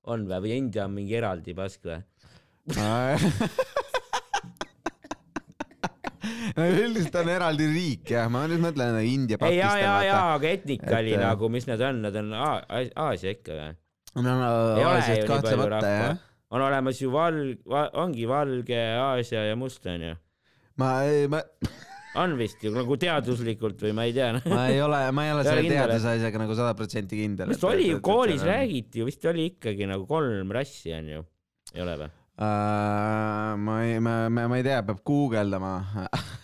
on 0.06 0.28
või, 0.28 0.38
või 0.44 0.52
India 0.60 0.84
on 0.86 0.92
mingi 0.94 1.14
eraldi 1.18 1.54
pask 1.58 1.80
või? 1.88 1.98
no 6.56 6.66
üldiselt 6.66 7.16
on 7.20 7.28
eraldi 7.30 7.66
riik 7.70 8.12
jah, 8.14 8.28
ma 8.32 8.44
nüüd 8.50 8.62
mõtlen 8.62 9.00
India, 9.02 9.36
ei, 9.36 9.58
ja, 9.58 9.66
Pakistan, 9.66 9.82
ja, 9.82 9.96
ja, 10.06 10.14
vaata. 10.14 10.36
aga 10.38 10.52
etnika 10.58 10.94
oli 11.00 11.12
et, 11.14 11.18
äh, 11.18 11.24
nagu, 11.26 11.50
mis 11.56 11.66
nad 11.68 11.82
on, 11.88 12.00
nad 12.06 12.14
on 12.22 12.32
Aa- 12.34 12.86
Aasia 13.06 13.34
ikka 13.36 13.52
või? 13.58 13.74
ole 14.16 14.80
ju 14.80 14.88
Aasiast 14.88 15.28
kahtlemata 15.28 15.90
jah. 15.92 16.24
On 16.50 16.62
olemas 16.62 17.00
ju 17.02 17.10
val- 17.10 17.56
va,, 17.66 17.88
ongi 18.02 18.26
valge, 18.28 18.78
Aasia 19.00 19.46
ja 19.48 19.56
must 19.58 19.86
onju. 19.86 20.14
ma, 20.82 20.90
ma, 21.32 21.42
on 22.22 22.36
vist 22.38 22.62
ju 22.64 22.72
nagu 22.74 22.98
teaduslikult 23.00 23.82
või 23.86 23.94
ma 23.96 24.06
ei 24.08 24.14
tea. 24.16 24.32
ma 24.46 24.66
ei 24.72 24.82
ole, 24.84 25.02
ma 25.16 25.26
ei 25.26 25.34
ole 25.36 25.46
selle 25.46 25.66
teaduse 25.70 26.14
asjaga 26.16 26.44
nagu 26.44 26.58
sada 26.58 26.76
protsenti 26.78 27.22
kindel. 27.22 27.50
vist 27.54 27.66
oli 27.66 27.90
ju 27.90 28.02
koolis. 28.04 28.44
räägiti 28.46 29.02
ju, 29.02 29.08
vist 29.08 29.24
oli 29.28 29.50
ikkagi 29.54 29.88
nagu 29.90 30.06
kolm 30.08 30.54
rassi 30.54 30.94
onju, 30.96 31.24
ei 31.74 31.84
ole 31.84 31.98
või? 32.04 32.14
ma 32.36 33.76
ei, 33.84 34.00
ma, 34.00 34.28
ma, 34.28 34.48
ma 34.48 34.58
ei 34.58 34.66
tea, 34.66 34.82
peab 34.84 35.00
guugeldama. 35.06 35.72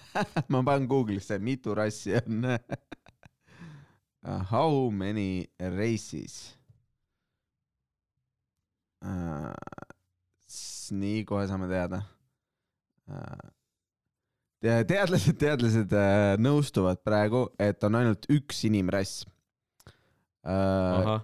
ma 0.53 0.62
panen 0.64 0.88
Google'isse, 0.88 1.38
mitu 1.38 1.74
rassi 1.76 2.16
on. 2.16 2.44
How 4.53 4.88
many 4.90 5.48
races? 5.59 6.57
nii, 10.93 11.24
kohe 11.28 11.47
saame 11.51 11.68
teada. 11.70 12.03
teadlased, 14.62 15.36
teadlased 15.40 15.93
äh, 15.97 16.36
nõustuvad 16.40 17.03
praegu, 17.05 17.49
et 17.61 17.82
on 17.84 18.01
ainult 18.01 18.28
üks 18.32 18.64
inimrass. 18.68 19.26
ahah, 20.43 21.22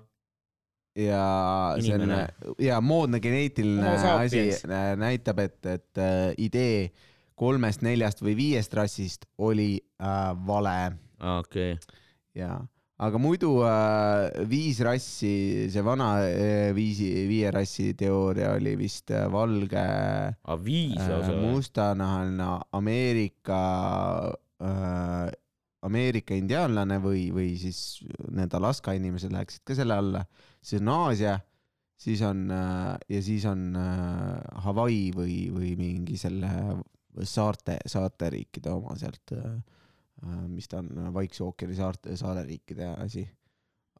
ja 0.99 1.75
Inimene. 1.79 2.29
ja 2.59 2.81
moodne 2.81 3.21
geneetiline 3.21 3.89
asi 3.89 4.49
äh, 4.51 4.97
näitab, 4.97 5.39
et, 5.39 5.67
et 5.67 5.99
äh, 5.99 6.33
idee 6.39 6.91
kolmest, 7.39 7.85
neljast 7.87 8.23
või 8.23 8.35
viiest 8.39 8.75
rassist 8.75 9.29
oli 9.39 9.77
äh, 9.79 10.33
vale 10.47 10.99
okei. 11.39 11.77
ja, 12.35 12.59
aga 12.99 13.19
muidu 13.23 13.53
äh, 13.63 14.45
viis 14.51 14.81
rassi, 14.83 15.69
see 15.71 15.83
vana 15.87 16.09
äh, 16.27 16.71
viisi, 16.75 17.11
viie 17.31 17.53
rassi 17.55 17.93
teooria 17.99 18.57
oli 18.57 18.75
vist 18.81 19.13
äh, 19.15 19.29
valge 19.31 19.85
äh,, 19.85 21.05
lausa 21.07 21.35
või? 21.35 21.53
mustanahaline 21.55 22.49
Ameerika 22.75 23.61
äh, 24.59 25.29
Ameerika 25.87 26.35
indiaanlane 26.35 26.99
või, 26.99 27.29
või 27.31 27.53
siis 27.61 28.01
need 28.35 28.55
Alaska 28.59 28.97
inimesed 28.99 29.31
läheksid 29.31 29.63
ka 29.69 29.77
selle 29.79 29.95
alla, 30.03 30.25
siis 30.59 30.83
on 30.83 30.91
Aasia, 30.97 31.37
siis 31.99 32.23
on 32.27 32.49
äh, 32.51 32.97
ja 33.15 33.23
siis 33.23 33.47
on 33.47 33.69
äh, 33.79 34.63
Hawaii 34.67 35.13
või, 35.15 35.37
või 35.55 35.77
mingi 35.79 36.19
selle 36.19 36.51
saarte, 37.23 37.79
saarteriikide 37.87 38.75
oma 38.75 38.99
sealt 38.99 39.39
äh,, 39.39 39.61
mis 40.27 40.69
ta 40.71 40.81
on, 40.83 41.11
Vaikse 41.15 41.45
ookeani 41.47 41.77
saarte, 41.79 42.17
saareriikide 42.19 42.89
asi. 42.99 43.25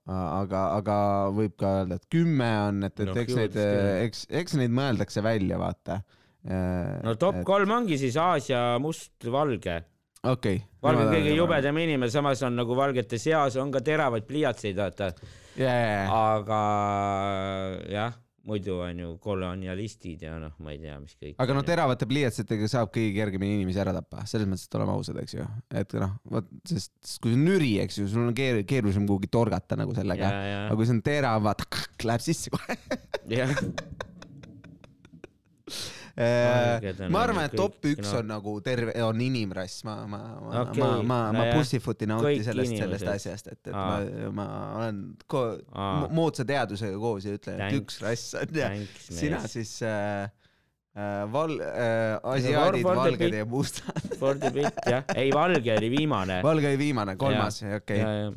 aga, 0.09 0.63
aga 0.79 0.97
võib 1.37 1.55
ka 1.61 1.75
öelda, 1.83 1.99
et 2.01 2.07
kümme 2.11 2.49
on, 2.69 2.83
et, 2.89 2.95
et 2.97 3.11
Noh, 3.11 3.19
eks 3.23 3.37
neid, 3.37 3.59
eks, 4.07 4.25
eks 4.41 4.57
neid 4.59 4.73
mõeldakse 4.75 5.23
välja, 5.25 5.59
vaata. 5.61 6.01
no 7.05 7.15
top 7.21 7.43
kolm 7.47 7.75
ongi 7.77 7.99
siis 8.01 8.17
Aasia 8.17 8.63
must, 8.81 9.13
valge. 9.31 9.77
okei. 10.25 10.63
valge 10.83 11.05
on 11.05 11.13
kõige. 11.13 11.35
jubedam 11.37 11.83
inimene, 11.85 12.11
samas 12.11 12.43
on 12.47 12.57
nagu 12.57 12.79
valgete 12.79 13.21
seas 13.21 13.59
on 13.61 13.71
ka 13.75 13.85
teravaid 13.85 14.27
pliiatseid, 14.27 14.79
vaata. 14.81 15.13
jajah, 15.61 16.17
aga 16.17 16.63
jah, 17.93 18.17
muidu 18.49 18.79
on 18.85 19.03
ju 19.03 19.11
kolonialistid 19.23 20.25
ja 20.25 20.37
noh, 20.41 20.55
ma 20.65 20.73
ei 20.75 20.81
tea, 20.83 20.97
mis 21.03 21.17
kõik. 21.19 21.37
aga 21.43 21.57
no 21.57 21.65
teravate 21.67 22.09
pliiatsidega 22.09 22.71
saab 22.71 22.93
kõige 22.95 23.13
kergemini 23.19 23.59
inimesi 23.61 23.83
ära 23.83 23.95
tappa, 23.97 24.25
selles 24.31 24.49
mõttes, 24.51 24.69
et 24.69 24.79
oleme 24.79 24.95
ausad, 24.95 25.21
eks 25.23 25.37
ju, 25.37 25.47
et 25.83 25.97
noh, 26.01 26.17
vot 26.33 26.51
sest 26.69 27.19
kui 27.23 27.35
see 27.35 27.39
on 27.39 27.47
nüri, 27.51 27.73
eks 27.85 28.01
ju, 28.01 28.09
sul 28.11 28.27
on 28.27 28.37
keer-, 28.37 28.65
keerulisem 28.69 29.07
kuhugi 29.09 29.31
torgata 29.33 29.79
nagu 29.79 29.95
sellega, 29.97 30.33
aga 30.65 30.79
kui 30.79 30.89
see 30.89 30.97
on 30.97 31.05
terav, 31.07 31.45
vaata, 31.47 31.69
läheb 32.09 32.25
sisse 32.25 32.53
kohe. 32.55 32.79
ja, 33.29 33.47
jah, 33.47 33.57
ma 36.19 37.07
nagu 37.07 37.19
arvan, 37.23 37.45
et 37.47 37.53
kõik 37.53 37.61
top 37.61 37.87
üks 37.93 38.09
no- 38.09 38.19
on 38.19 38.27
nagu 38.33 38.55
terve, 38.67 38.95
on 39.07 39.21
inimrass, 39.23 39.85
ma, 39.87 39.95
ma, 40.11 40.19
ma 40.43 40.63
Okei, 40.65 40.83
ma, 40.83 40.89
ma, 40.97 41.19
ma 41.31 41.45
nojah. 41.45 41.55
pussyfoot'i 41.61 42.09
nauti 42.11 42.25
Kõik 42.33 42.43
sellest, 42.49 42.75
sellest 42.81 43.11
asjast, 43.13 43.53
et, 43.53 43.61
et 43.71 43.75
Aa. 43.75 44.01
ma, 44.33 44.33
ma 44.41 44.49
olen 44.81 44.99
ko- 45.31 45.61
moodsa 46.19 46.45
teadusega 46.49 46.99
koos 46.99 47.29
ja 47.29 47.37
ütlen, 47.39 47.61
et 47.69 47.79
üks 47.79 48.01
rass 48.03 48.35
on 48.41 48.51
ja 48.59 48.73
thanks, 48.73 49.07
sina 49.21 49.39
mees. 49.45 49.53
siis 49.55 49.77
äh, 49.87 50.27
äh, 50.99 51.23
val- 51.33 51.61
äh,, 51.63 52.19
asiaadid, 52.35 52.85
valged 52.89 53.39
ja 53.39 53.45
mustad. 53.47 54.03
For 54.21 54.35
the 54.43 54.51
bit, 54.51 54.83
jah, 54.91 55.05
ei 55.15 55.31
valge 55.35 55.77
oli 55.79 55.91
viimane. 55.99 56.43
valge 56.43 56.73
oli 56.73 56.79
viimane, 56.83 57.15
kolmas, 57.21 57.63
okei, 57.63 57.99
ja, 58.03 58.11
ja, 58.19 58.33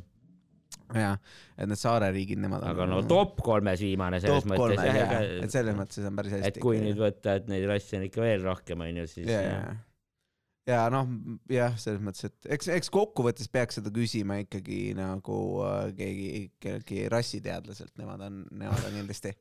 ja 1.01 1.15
et 1.61 1.69
need 1.69 1.79
saareriigid, 1.79 2.41
nemad 2.41 2.63
aga 2.65 2.87
no 2.89 3.01
top 3.09 3.41
kolmes 3.45 3.81
viimane 3.83 4.19
selles 4.23 4.41
top 4.41 4.51
mõttes 4.51 4.81
jah, 4.81 4.97
jah, 4.97 5.23
et 5.45 5.53
selles 5.53 5.77
mõttes 5.77 6.07
on 6.07 6.17
päris 6.17 6.35
hästi. 6.37 6.51
et 6.51 6.59
kui 6.63 6.81
nüüd 6.81 6.99
võtta, 6.99 7.37
et 7.39 7.47
neid 7.51 7.67
rasse 7.69 7.99
on 7.99 8.05
ikka 8.07 8.23
veel 8.25 8.45
rohkem, 8.45 8.83
onju, 8.87 9.07
siis 9.11 9.29
ja, 9.29 9.41
ja, 9.45 9.59
ja 10.71 10.81
noh, 10.93 11.11
jah, 11.51 11.75
selles 11.81 12.01
mõttes, 12.03 12.29
et 12.31 12.51
eks, 12.57 12.71
eks 12.79 12.93
kokkuvõttes 12.93 13.51
peaks 13.53 13.79
seda 13.79 13.93
küsima 13.93 14.41
ikkagi 14.45 14.81
nagu 14.97 15.37
äh, 15.67 15.83
keegi, 15.97 16.29
kellelgi 16.63 17.05
rassiteadlaselt, 17.13 17.93
nemad 18.01 18.25
on, 18.27 18.43
nemad 18.63 18.87
on 18.89 18.97
kindlasti, 19.01 19.35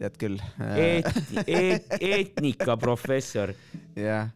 tead 0.00 0.18
küll. 0.18 0.40
Eet-, 0.74 1.44
eet-, 1.46 1.92
eetnikaprofessor, 2.00 3.54
jah, 3.98 4.32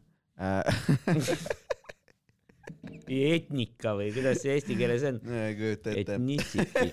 etnika 3.09 3.95
või 3.99 4.11
kuidas 4.14 4.43
see 4.45 4.55
eesti 4.57 4.77
keeles 4.79 5.05
on? 5.09 5.21
ei 5.47 5.55
kujuta 5.59 5.95
ette. 5.95 6.16
Ethnicity. 6.19 6.87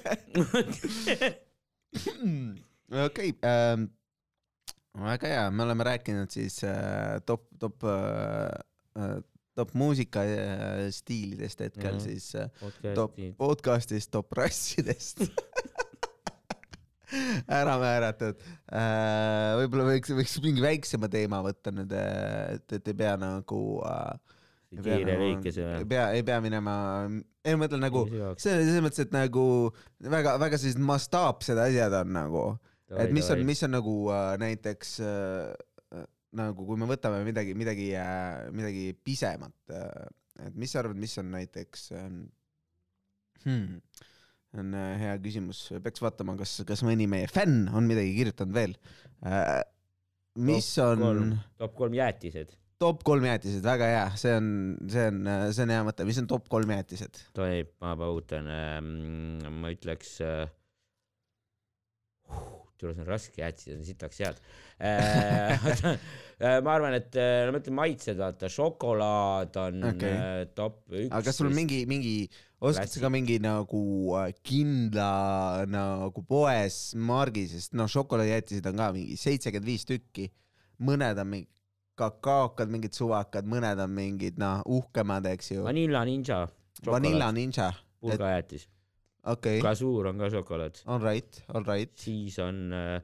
okei, 3.05 3.31
väga 5.05 5.27
hea, 5.31 5.45
me 5.51 5.63
oleme 5.67 5.83
rääkinud 5.87 6.31
siis 6.33 6.61
äh, 6.67 7.17
top, 7.27 7.47
top 7.59 7.83
äh,, 7.87 9.17
top 9.55 9.71
muusika 9.79 10.23
äh, 10.27 10.85
stiilidest 10.91 11.59
hetkel 11.63 11.93
Mhm. 11.95 12.03
siis 12.03 12.29
äh, 12.35 12.49
top 12.59 13.15
podcast'id. 13.15 13.35
podcast'ist, 13.39 14.11
top 14.11 14.31
rassidest. 14.35 15.23
ära 17.47 17.75
määratud. 17.79 18.39
võib-olla 19.61 19.85
võiks, 19.87 20.09
võiks 20.17 20.33
mingi 20.43 20.63
väiksema 20.63 21.07
teema 21.11 21.37
võtta 21.45 21.71
nüüd, 21.71 21.93
et, 21.95 22.65
et 22.79 22.87
ei 22.91 22.97
pea 22.97 23.13
nagu 23.21 23.59
äh, 23.87 24.34
kiire 24.83 25.17
lühikese 25.19 25.63
ei 25.63 25.83
või? 25.83 25.89
pea, 25.91 26.05
ei 26.17 26.23
pea 26.27 26.39
minema, 26.43 26.75
ei 27.45 27.55
ma 27.55 27.65
mõtlen 27.65 27.83
nagu, 27.85 28.05
see 28.41 28.53
selles 28.53 28.81
mõttes, 28.83 29.03
et 29.05 29.13
nagu 29.15 29.45
väga, 30.03 30.35
väga 30.41 30.59
sellised 30.61 30.83
mastaapsed 30.83 31.61
asjad 31.61 31.95
on 32.01 32.15
nagu, 32.15 32.43
et 32.95 33.13
mis 33.15 33.29
on, 33.33 33.43
mis 33.47 33.63
on 33.67 33.75
nagu 33.75 33.95
äh, 34.13 34.31
näiteks 34.41 34.97
äh, 35.05 36.03
nagu 36.35 36.65
kui 36.67 36.79
me 36.79 36.87
võtame 36.89 37.21
midagi, 37.27 37.53
midagi, 37.57 37.91
midagi 38.55 38.89
pisemat, 39.07 39.75
et 40.43 40.57
mis 40.59 40.73
sa 40.73 40.81
arvad, 40.81 40.99
mis 40.99 41.15
on 41.21 41.29
näiteks 41.31 41.85
ähm, 41.95 42.17
hmm,, 43.45 44.01
on 44.59 44.75
äh, 44.75 44.89
hea 44.99 45.13
küsimus, 45.23 45.69
peaks 45.85 46.03
vaatama, 46.03 46.35
kas, 46.39 46.57
kas 46.67 46.83
mõni 46.87 47.07
meie 47.11 47.29
fänn 47.31 47.69
on 47.71 47.87
midagi 47.87 48.11
kirjutanud 48.17 48.55
veel. 48.55 48.75
mis 50.35 50.67
on 50.83 51.37
top 51.61 51.75
kolm 51.79 51.95
jäätised, 51.95 52.51
top 52.81 53.05
kolm 53.07 53.25
jäätised, 53.29 53.63
väga 53.63 53.87
hea, 53.91 54.03
see 54.19 54.35
on, 54.35 54.49
see 54.91 55.07
on, 55.11 55.23
see 55.55 55.63
on 55.63 55.73
hea 55.75 55.85
mõte, 55.87 56.07
mis 56.07 56.19
on 56.21 56.27
top 56.31 56.49
kolm 56.51 56.73
jäätised? 56.75 57.21
tohib, 57.37 57.71
ma 57.83 57.95
paugutan, 57.99 58.49
ma 59.61 59.71
ütleks 59.73 60.17
äh,. 60.25 60.43
tule, 62.75 62.91
see 62.91 63.05
on 63.05 63.07
raske, 63.07 63.39
jäätised 63.39 63.77
on 63.77 63.85
sitaks 63.87 64.19
head 64.25 64.41
äh. 64.83 65.95
ma 66.65 66.75
arvan, 66.75 66.97
et 66.99 67.15
äh, 67.15 67.45
no 67.47 67.55
ma 67.55 67.63
ütlen 67.63 67.79
maitsed, 67.79 68.19
vaata, 68.19 68.51
šokolaad 68.51 69.55
on 69.63 69.89
okay. 69.93 70.51
top 70.57 70.81
üks. 70.91 71.13
aga 71.13 71.23
kas 71.29 71.39
sul 71.39 71.51
on 71.53 71.55
mingi, 71.55 71.85
mingi, 71.87 72.15
oskad 72.59 72.91
sa 72.91 73.05
ka 73.07 73.13
mingi 73.13 73.39
nagu 73.43 73.85
äh, 74.19 74.29
kindla 74.43 75.63
nagu 75.71 76.27
poes 76.27 76.91
margi, 76.99 77.47
sest 77.55 77.79
noh, 77.79 77.87
šokolaadijäätised 77.91 78.67
on 78.73 78.83
ka 78.83 78.91
mingi 78.99 79.19
seitsekümmend 79.21 79.71
viis 79.71 79.87
tükki. 79.87 80.31
mõned 80.83 81.15
on 81.23 81.29
mingi 81.31 81.53
kakaokad, 81.99 82.71
mingid 82.71 82.95
suvakad, 82.97 83.47
mõned 83.49 83.81
on 83.83 83.91
mingid 83.95 84.39
noh, 84.41 84.61
uhkemad, 84.77 85.27
eks 85.31 85.51
ju. 85.55 85.65
Vanilla 85.65 86.03
Ninja, 86.07 86.43
Vanilla 86.85 87.31
Ninja, 87.35 87.71
pulgajäätis, 88.03 88.67
okei 89.23 89.57
okay., 89.57 89.63
glasuur 89.63 90.11
on 90.11 90.21
ka 90.21 90.29
šokolaad, 90.33 90.81
all 90.85 91.03
right, 91.03 91.43
all 91.53 91.67
right. 91.67 91.93
siis 91.99 92.39
on 92.43 92.67
äh, 92.75 92.99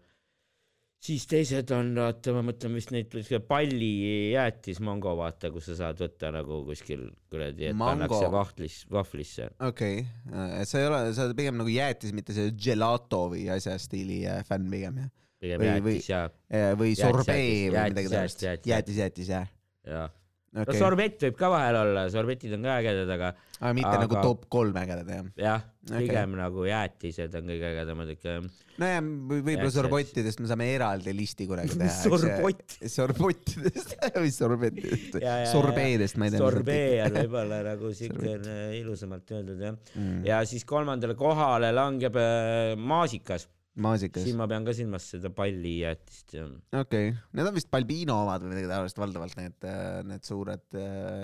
siis 1.01 1.23
teised 1.29 1.71
on, 1.73 1.87
vaata, 1.97 2.33
ma 2.35 2.43
mõtlen 2.45 2.75
vist 2.77 2.91
neid 2.93 3.09
pallijäätis 3.49 4.81
mango, 4.85 5.15
vaata, 5.17 5.49
kus 5.53 5.71
sa 5.71 5.77
saad 5.79 6.01
võtta 6.01 6.29
nagu 6.35 6.61
kuskil 6.67 7.07
kuradi, 7.31 7.69
et 7.71 7.75
Mango. 7.77 8.05
pannakse 8.05 8.29
vahtlis, 8.33 8.75
vahvlisse. 8.91 9.49
okei 9.67 10.03
okay., 10.29 10.65
sa 10.69 10.81
ei 10.83 10.87
ole, 10.91 11.01
sa 11.17 11.25
oled 11.25 11.37
pigem 11.39 11.57
nagu 11.61 11.73
jäätis, 11.73 12.13
mitte 12.17 12.35
see 12.37 12.53
gelato 12.53 13.23
või 13.33 13.47
asja 13.53 13.77
stiili 13.81 14.21
äh, 14.29 14.43
fänn 14.47 14.69
pigem 14.71 15.01
jah? 15.03 15.11
pigem 15.41 15.61
Või- 15.63 15.81
või- 15.87 15.97
jäätis 15.97 16.09
ja, 16.13 16.23
Eh, 16.51 16.71
või 16.77 16.95
sorbee 16.99 17.69
või 17.73 17.85
midagi 17.89 18.13
taolist 18.13 18.43
jäätis,? 18.45 18.69
jäätis, 18.75 18.97
jäätis, 19.05 19.29
jah? 19.33 20.11
Ja 20.51 20.65
no 20.67 20.75
sorbett 20.75 21.23
võib 21.27 21.37
ka 21.39 21.49
vahel 21.53 21.77
olla, 21.79 22.07
sorbetid 22.11 22.55
on 22.57 22.65
ka 22.67 22.73
ägedad, 22.81 23.11
aga 23.15 23.29
aga 23.61 23.71
mitte 23.77 23.91
aga- 23.91 24.01
nagu 24.03 24.17
top 24.25 24.47
kolm 24.51 24.79
ägedad 24.81 25.07
jah? 25.13 25.29
jah, 25.39 25.63
pigem 25.91 26.35
nagu 26.39 26.65
jäätised 26.67 27.37
on 27.39 27.47
kõige 27.53 27.69
ägedamad 27.69 28.11
ikka. 28.15 28.35
nojah, 28.81 28.99
võib-olla 29.31 29.71
sorbottidest 29.75 30.43
me 30.43 30.49
saame 30.51 30.67
eraldi 30.73 31.13
listi 31.15 31.47
kunagi 31.47 31.77
teha. 31.79 31.93
Sorbott. 32.01 32.75
sorbottidest 32.97 33.95
või 34.23 34.33
sorbettidest 34.35 35.17
sorbeedest 35.53 36.19
ma 36.19 36.27
ei 36.27 36.35
tea. 36.35 36.43
sorbee 36.43 36.99
on 37.05 37.17
võib-olla 37.21 37.61
nagu 37.71 37.93
siukene 37.95 38.59
ilusamalt 38.81 39.35
öeldud 39.37 39.65
jah. 39.69 39.79
mm.. 39.95 40.21
ja 40.27 40.43
siis 40.49 40.67
kolmandale 40.67 41.15
kohale 41.19 41.71
langeb 41.75 42.19
äh, 42.19 42.75
maasikas, 42.75 43.47
maasikas 43.79 44.25
siin, 44.25 44.35
ma 44.39 44.47
pean 44.51 44.65
ka 44.67 44.73
silmas 44.75 45.05
seda 45.13 45.31
pallijäätist 45.35 46.33
ja 46.35 46.43
okei, 46.81 47.13
need 47.37 47.47
on 47.47 47.55
vist 47.55 47.69
Balbino 47.71 48.17
omad 48.25 48.43
või 48.43 48.51
midagi 48.51 48.71
taolist, 48.71 48.99
valdavalt 48.99 49.37
need, 49.39 49.67
need 50.09 50.27
suured, 50.27 50.65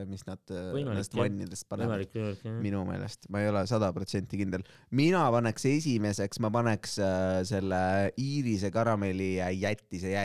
mis 0.08 0.24
nad 0.30 0.56
äh, 0.56 0.72
nendest 0.78 1.16
jah. 1.16 1.26
vannidest 1.26 1.68
panevad. 1.68 2.06
jah. 2.16 2.56
minu 2.64 2.86
meelest, 2.88 3.28
ma 3.34 3.44
ei 3.44 3.52
ole 3.52 3.66
sada 3.70 3.92
protsenti 3.96 4.40
kindel. 4.40 4.64
mina 4.96 5.26
paneks 5.34 5.68
esimeseks, 5.74 6.40
ma 6.44 6.54
paneks 6.54 6.98
äh, 7.04 7.42
selle 7.48 7.82
iirise 8.16 8.72
karamelli 8.74 9.36
ja 9.42 9.52
jätise 9.52 10.16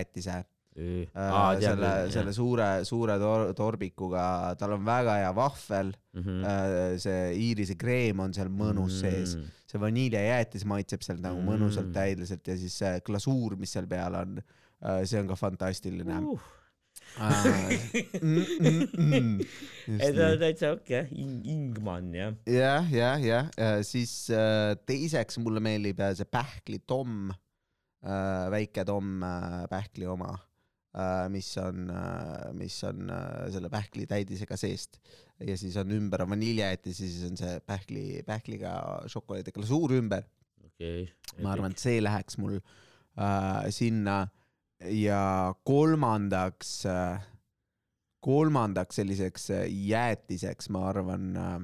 jäätise 0.77 1.11
äh,. 1.19 1.61
selle, 1.61 1.91
selle 2.15 2.33
suure, 2.33 2.69
suure 2.89 3.19
tor 3.21 3.53
torbikuga, 3.55 4.55
tal 4.59 4.73
on 4.79 4.85
väga 4.87 5.19
hea 5.21 5.35
vahvel 5.37 5.93
Mhm. 6.15 6.45
äh,. 6.45 6.99
see 7.01 7.35
iirise 7.37 7.75
kreem 7.79 8.21
on 8.21 8.33
seal 8.37 8.49
mõnus 8.49 9.01
sees, 9.01 9.37
Mm. 9.37 9.45
see 9.67 9.81
vaniiljajäätis 9.81 10.65
maitseb 10.65 11.03
seal 11.03 11.19
nagu 11.21 11.41
mõnusalt 11.45 11.89
Mm. 11.91 11.93
täidlaselt 11.97 12.49
ja 12.49 12.57
siis 12.57 12.75
see 12.79 13.01
glasuur, 13.05 13.57
mis 13.57 13.73
seal 13.73 13.87
peal 13.87 14.15
on, 14.15 14.43
see 15.05 15.21
on 15.21 15.29
ka 15.29 15.35
fantastiline. 15.37 16.19
Uh, 16.23 16.41
Mm, 18.23 19.41
ei 20.03 20.13
ta 20.17 20.27
on 20.33 20.39
täitsa 20.41 20.71
okei 20.77 21.01
okay., 21.01 21.25
Ingman 21.53 22.13
jah. 22.15 22.35
jah, 22.47 22.87
jah, 22.93 23.21
jah, 23.25 23.49
siis 23.87 24.13
äh, 24.31 24.75
teiseks 24.87 25.39
mulle 25.43 25.61
meeldib 25.65 26.01
äh, 26.01 26.13
see 26.19 26.29
pähkli 26.29 26.79
Tom, 26.87 27.31
väike 28.03 28.85
Tom 28.89 29.23
äh, 29.23 29.65
pähkli 29.71 30.07
oma, 30.11 30.33
mis 31.33 31.49
on, 31.57 31.89
mis 32.59 32.75
on 32.85 33.09
äh, 33.11 33.47
selle 33.55 33.71
pähkli 33.73 34.05
täidisega 34.07 34.59
seest 34.61 34.99
ja 35.41 35.57
siis 35.57 35.77
on 35.81 35.91
ümber 35.97 36.25
on 36.25 36.35
vaniljejäätis 36.35 37.01
ja 37.01 37.09
siis 37.09 37.25
on 37.31 37.37
see 37.41 37.55
pähkli, 37.67 38.05
pähkliga 38.27 38.75
šokolaadi 39.09 39.55
glasuur 39.57 39.95
ümber. 39.97 40.27
okei. 40.67 41.07
ma 41.43 41.55
arvan, 41.55 41.73
et 41.73 41.83
see 41.83 42.03
läheks 42.03 42.37
mul 42.43 42.59
äh, 42.61 43.71
sinna 43.73 44.27
ja 44.91 45.55
kolmandaks 45.65 46.75
äh,, 46.87 47.25
kolmandaks 48.21 49.01
selliseks 49.01 49.51
äh, 49.51 49.65
jäätiseks, 49.89 50.69
ma 50.75 50.85
arvan 50.91 51.33
äh,. 51.37 51.57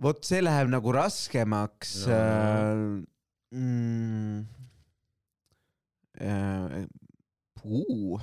vot 0.00 0.24
see 0.24 0.40
läheb 0.44 0.70
nagu 0.72 0.94
raskemaks 0.94 2.06
No. 2.06 2.14
Äh, 2.14 3.58
mm, 3.58 4.38
äh, 4.38 4.59
puu 7.60 8.20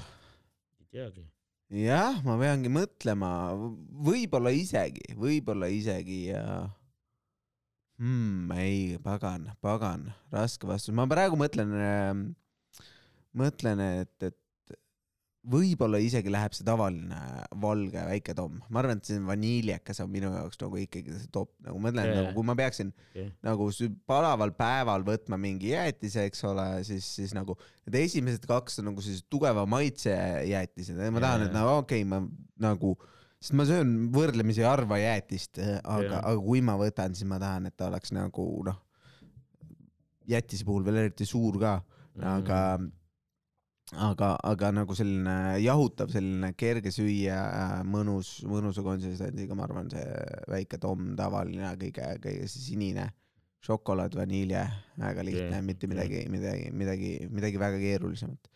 ei 0.79 0.87
teagi. 0.91 1.25
jah, 1.83 2.19
ma 2.25 2.37
peangi 2.39 2.71
mõtlema, 2.71 3.29
võib-olla 4.07 4.53
isegi, 4.55 5.15
võib-olla 5.17 5.69
isegi 5.73 6.27
ja 6.29 6.43
hmm,. 7.99 8.51
ei, 8.57 8.97
pagan, 9.03 9.49
pagan, 9.63 10.09
raske 10.33 10.69
vastus, 10.69 10.95
ma 10.95 11.07
praegu 11.09 11.39
mõtlen, 11.39 11.73
mõtlen, 13.37 13.83
et, 14.03 14.13
et 14.29 14.37
võib-olla 15.47 15.99
isegi 16.03 16.31
läheb 16.31 16.55
see 16.55 16.65
tavaline 16.67 17.17
valge 17.61 18.01
väike 18.09 18.33
tomm, 18.35 18.59
ma 18.69 18.81
arvan, 18.81 18.99
et 18.99 19.09
see 19.09 19.19
vaniljekas 19.23 20.01
on 20.03 20.09
minu 20.11 20.31
jaoks 20.33 20.59
nagu 20.61 20.79
ikkagi 20.81 21.15
see 21.15 21.29
top, 21.33 21.53
nagu 21.63 21.79
ma 21.79 21.87
mõtlen 21.87 22.09
yeah., 22.09 22.17
nagu 22.19 22.33
kui 22.35 22.47
ma 22.49 22.55
peaksin 22.59 22.91
Okei. 22.91 23.27
nagu 23.47 23.69
palaval 24.09 24.51
päeval 24.57 25.05
võtma 25.07 25.39
mingi 25.41 25.71
jäätise, 25.71 26.25
eks 26.27 26.43
ole, 26.49 26.65
siis, 26.87 27.07
siis 27.19 27.35
nagu 27.37 27.55
need 27.87 27.99
esimesed 28.01 28.47
kaks 28.49 28.81
on 28.81 28.89
nagu 28.91 29.03
sellised 29.05 29.29
tugeva 29.31 29.63
maitsejäätised 29.71 30.99
ja 30.99 31.11
ma 31.15 31.23
tahan, 31.23 31.47
et 31.47 31.53
Jaa. 31.53 31.59
nagu 31.61 31.75
okei 31.83 32.03
okay,, 32.03 32.09
ma 32.11 32.21
nagu, 32.67 32.95
sest 33.39 33.55
ma 33.55 33.67
söön 33.69 33.95
võrdlemisi 34.15 34.67
harva 34.67 34.99
jäätist, 34.99 35.61
aga 35.63 36.01
Jaa., 36.09 36.23
aga 36.23 36.37
kui 36.43 36.63
ma 36.65 36.75
võtan, 36.81 37.15
siis 37.15 37.29
ma 37.29 37.39
tahan, 37.39 37.71
et 37.71 37.77
ta 37.79 37.87
oleks 37.91 38.11
nagu 38.15 38.49
noh, 38.67 38.81
jäätise 40.27 40.67
puhul 40.67 40.83
veel 40.83 41.05
eriti 41.05 41.27
suur 41.29 41.61
ka, 41.61 41.77
Mm. 42.17 42.23
aga 42.25 42.57
aga, 43.95 44.33
aga 44.43 44.71
nagu 44.75 44.95
selline 44.97 45.57
jahutav, 45.63 46.11
selline 46.11 46.51
kerge 46.59 46.91
süüa, 46.91 47.37
mõnus, 47.87 48.41
mõnusa 48.49 48.83
konsistentsiga, 48.83 49.55
ma 49.55 49.67
arvan, 49.67 49.87
see 49.93 50.03
väike 50.51 50.79
Tom 50.83 51.13
tavaline, 51.19 51.71
kõige, 51.79 52.09
kõige 52.23 52.49
see 52.51 52.65
sinine 52.73 53.07
šokolaad, 53.67 54.13
vanilje, 54.15 54.61
väga 55.01 55.23
lihtne 55.25 55.55
Okei,, 55.55 55.65
mitte 55.65 55.87
midagi, 55.91 56.19
midagi, 56.31 56.67
midagi, 56.71 57.13
midagi 57.31 57.61
väga 57.61 57.79
keerulisemat. 57.81 58.51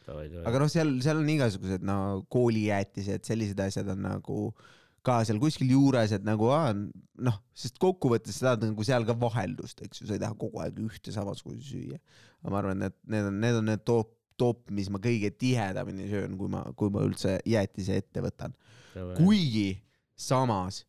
aga 0.48 0.62
noh, 0.62 0.70
seal, 0.72 0.94
seal 1.04 1.24
on 1.24 1.32
igasugused 1.34 1.88
no 1.88 1.98
koolijäätised, 2.32 3.26
sellised 3.28 3.60
asjad 3.64 3.90
on 3.92 4.06
nagu 4.06 4.44
ka 5.06 5.18
seal 5.26 5.42
kuskil 5.42 5.72
juures, 5.74 6.14
et 6.14 6.24
nagu 6.28 6.52
noh, 7.26 7.42
sest 7.58 7.80
kokkuvõttes 7.82 8.38
sa 8.38 8.52
tahad 8.52 8.68
nagu 8.70 8.86
seal 8.86 9.08
ka 9.08 9.18
vaheldust, 9.18 9.82
eks 9.88 10.04
ju, 10.04 10.10
sa 10.10 10.16
ei 10.16 10.22
taha 10.22 10.38
kogu 10.40 10.62
aeg 10.62 10.78
ühte 10.86 11.14
samasugust 11.16 11.66
süüa. 11.72 11.98
aga 12.44 12.54
ma 12.54 12.62
arvan, 12.62 12.88
et 12.88 12.98
need 13.10 13.32
on, 13.32 13.40
need 13.42 13.58
on 13.58 13.72
need 13.72 13.84
top, 13.88 14.14
top, 14.42 14.66
mis 14.74 14.90
ma 14.94 15.02
kõige 15.04 15.32
tihedamini 15.38 16.10
söön, 16.10 16.38
kui 16.40 16.52
ma, 16.52 16.66
kui 16.78 16.94
ma 16.94 17.06
üldse 17.06 17.38
jäätise 17.46 18.02
ette 18.02 18.24
võtan. 18.26 18.58
kuigi 19.18 19.76
samas 20.18 20.84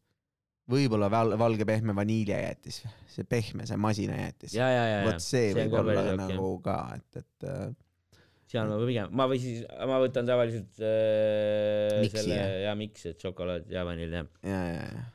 võib-olla 0.73 1.09
val, 1.13 1.37
valge 1.41 1.67
pehme 1.69 1.95
vaniiljajäätis, 1.97 2.83
see 3.11 3.29
pehme, 3.29 3.67
see 3.69 3.79
masinajäätis. 3.81 4.57
ja, 4.57 4.69
ja, 4.71 4.85
ja, 4.87 4.99
ja 5.01 5.09
vot 5.09 5.25
see 5.25 5.51
see 5.53 5.65
on 5.67 5.73
võib 5.73 5.81
olla 5.83 6.05
okei. 6.05 6.19
nagu 6.21 6.51
ka, 6.65 6.77
et, 6.99 7.23
et 7.23 7.49
äh, 7.51 7.65
seal 8.53 8.69
ma 8.71 8.79
pigem, 8.83 9.17
ma 9.19 9.27
või 9.31 9.41
siis, 9.43 9.65
ma 9.89 9.99
võtan 10.03 10.29
tavaliselt 10.29 10.85
äh, 10.85 11.99
Miksi, 12.05 12.15
selle 12.19 12.39
jah? 12.39 12.55
ja 12.69 12.77
miks, 12.79 13.09
et 13.11 13.27
šokolaad 13.27 13.69
ja 13.73 13.85
vanill 13.89 14.17
jah. 14.21 14.31
ja, 14.47 14.63
ja, 14.77 14.87
ja. 14.87 15.07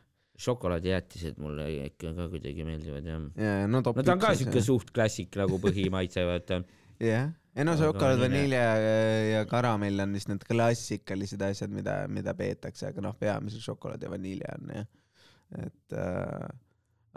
šokolaadijäätised 0.47 1.39
mulle 1.43 1.69
ikka 1.87 2.13
ka 2.17 2.29
kuidagi 2.33 2.67
meeldivad 2.67 3.11
jah. 3.13 3.27
ja 3.39 3.57
no 3.69 3.81
no 3.81 3.95
ta 4.01 4.17
on 4.17 4.23
ka 4.23 4.33
siuke 4.37 4.63
suht 4.65 4.91
klassik 4.95 5.37
nagu 5.39 5.61
põhimaitse, 5.63 6.25
vaata. 6.27 6.61
jah, 7.11 7.31
ei 7.57 7.65
no 7.65 7.73
šokolaad, 7.79 8.19
vanilje- 8.21 8.59
ja, 8.61 8.75
ja 9.33 9.41
karamell 9.49 9.99
on 10.03 10.13
vist 10.13 10.29
need 10.29 10.43
klassikalised 10.45 11.41
asjad, 11.41 11.73
mida, 11.73 11.95
mida 12.07 12.33
peetakse, 12.37 12.91
aga 12.91 13.01
noh, 13.01 13.15
peamiselt 13.19 13.65
šokolaad 13.65 14.03
ja 14.05 14.09
vanilje 14.13 14.53
on 14.59 14.71
jah. 14.75 14.85
et 15.65 15.93
äh, 15.97 16.47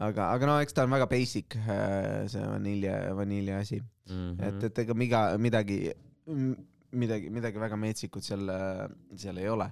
aga, 0.08 0.30
aga 0.32 0.46
no 0.48 0.58
eks 0.64 0.72
ta 0.76 0.84
on 0.86 0.92
väga 0.94 1.06
basic 1.10 1.56
äh, 1.60 2.26
see 2.30 2.44
vanilje, 2.46 2.94
vanilje 3.18 3.56
asi, 3.62 3.80
Mhm. 4.10 4.38
et, 4.42 4.64
et 4.70 4.78
ega 4.82 4.94
miga, 4.98 5.18
midagi, 5.38 5.76
midagi, 6.92 7.28
midagi 7.30 7.60
väga 7.62 7.76
metsikut 7.78 8.24
seal, 8.26 8.48
seal 9.16 9.36
ei 9.38 9.46
ole. 9.52 9.68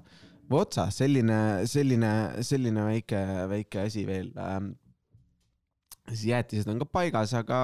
Votsa, 0.49 0.85
selline, 0.95 1.67
selline, 1.69 2.11
selline 2.47 2.85
väike, 2.87 3.23
väike 3.51 3.81
asi 3.89 4.05
veel 4.09 4.31
ähm,. 4.39 4.71
Siis 6.09 6.25
jäätised 6.31 6.69
on 6.71 6.81
ka 6.83 6.89
paigas, 6.99 7.33
aga 7.37 7.59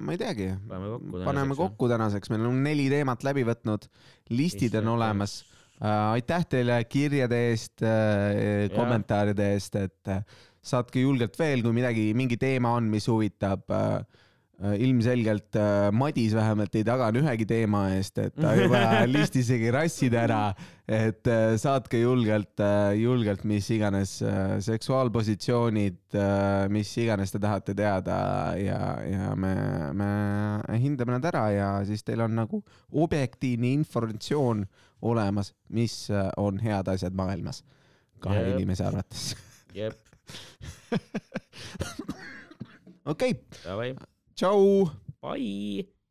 ma 0.00 0.14
ei 0.14 0.20
teagi, 0.20 0.48
paneme 0.68 0.92
kokku. 0.94 1.24
paneme. 1.26 1.56
kokku 1.58 1.88
tänaseks, 1.92 2.32
meil 2.32 2.46
on 2.48 2.62
neli 2.64 2.88
teemat 2.92 3.24
läbi 3.26 3.44
võtnud, 3.48 3.88
listid 4.32 4.76
on 4.80 4.92
olemas 4.96 5.40
äh,. 5.82 6.16
aitäh 6.16 6.46
teile 6.48 6.78
kirjade 6.88 7.38
eest 7.50 7.84
äh,, 7.86 8.70
kommentaaride 8.76 9.52
eest, 9.56 9.78
et 9.80 10.12
äh, 10.12 10.24
saatke 10.62 11.02
julgelt 11.02 11.38
veel, 11.38 11.64
kui 11.64 11.74
midagi, 11.76 12.10
mingi 12.18 12.38
teema 12.40 12.76
on, 12.78 12.90
mis 12.92 13.08
huvitab 13.10 13.70
äh,. 13.72 14.02
Äh, 14.62 14.76
ilmselgelt 14.86 15.56
äh, 15.58 15.90
Madis 15.92 16.34
vähemalt 16.36 16.74
ei 16.78 16.84
tagane 16.86 17.20
ühegi 17.22 17.46
teema 17.48 17.84
eest, 17.96 18.18
et 18.22 18.36
ta 18.38 18.54
juba 18.58 18.80
listisegi 19.10 19.72
rassid 19.74 20.14
ära, 20.18 20.52
et 20.86 21.26
äh, 21.30 21.54
saatke 21.60 22.00
julgelt, 22.00 22.62
julgelt 22.98 23.44
mis 23.48 23.68
iganes 23.74 24.14
seksuaalpositsioonid, 24.66 26.16
mis 26.72 26.94
iganes 27.02 27.34
te 27.34 27.40
tahate 27.42 27.74
teada 27.78 28.16
ja, 28.58 28.80
ja 29.08 29.34
me, 29.38 29.54
me 29.96 30.78
hindame 30.82 31.16
nad 31.16 31.28
ära 31.32 31.44
ja 31.54 31.68
siis 31.88 32.06
teil 32.06 32.24
on 32.24 32.36
nagu 32.38 32.62
objektiivne 32.92 33.72
informatsioon 33.80 34.64
olemas, 35.02 35.52
mis 35.74 36.06
on 36.38 36.62
head 36.62 36.90
asjad 36.92 37.14
maailmas 37.18 37.64
kahe 38.22 38.38
Jep. 38.38 38.54
inimese 38.54 38.86
arvates. 38.86 39.32
jep, 39.74 39.98
okei 43.12 43.34
okay., 44.42 44.82
davai, 44.82 44.90
tšau. 44.90 45.82
bye. 45.84 46.01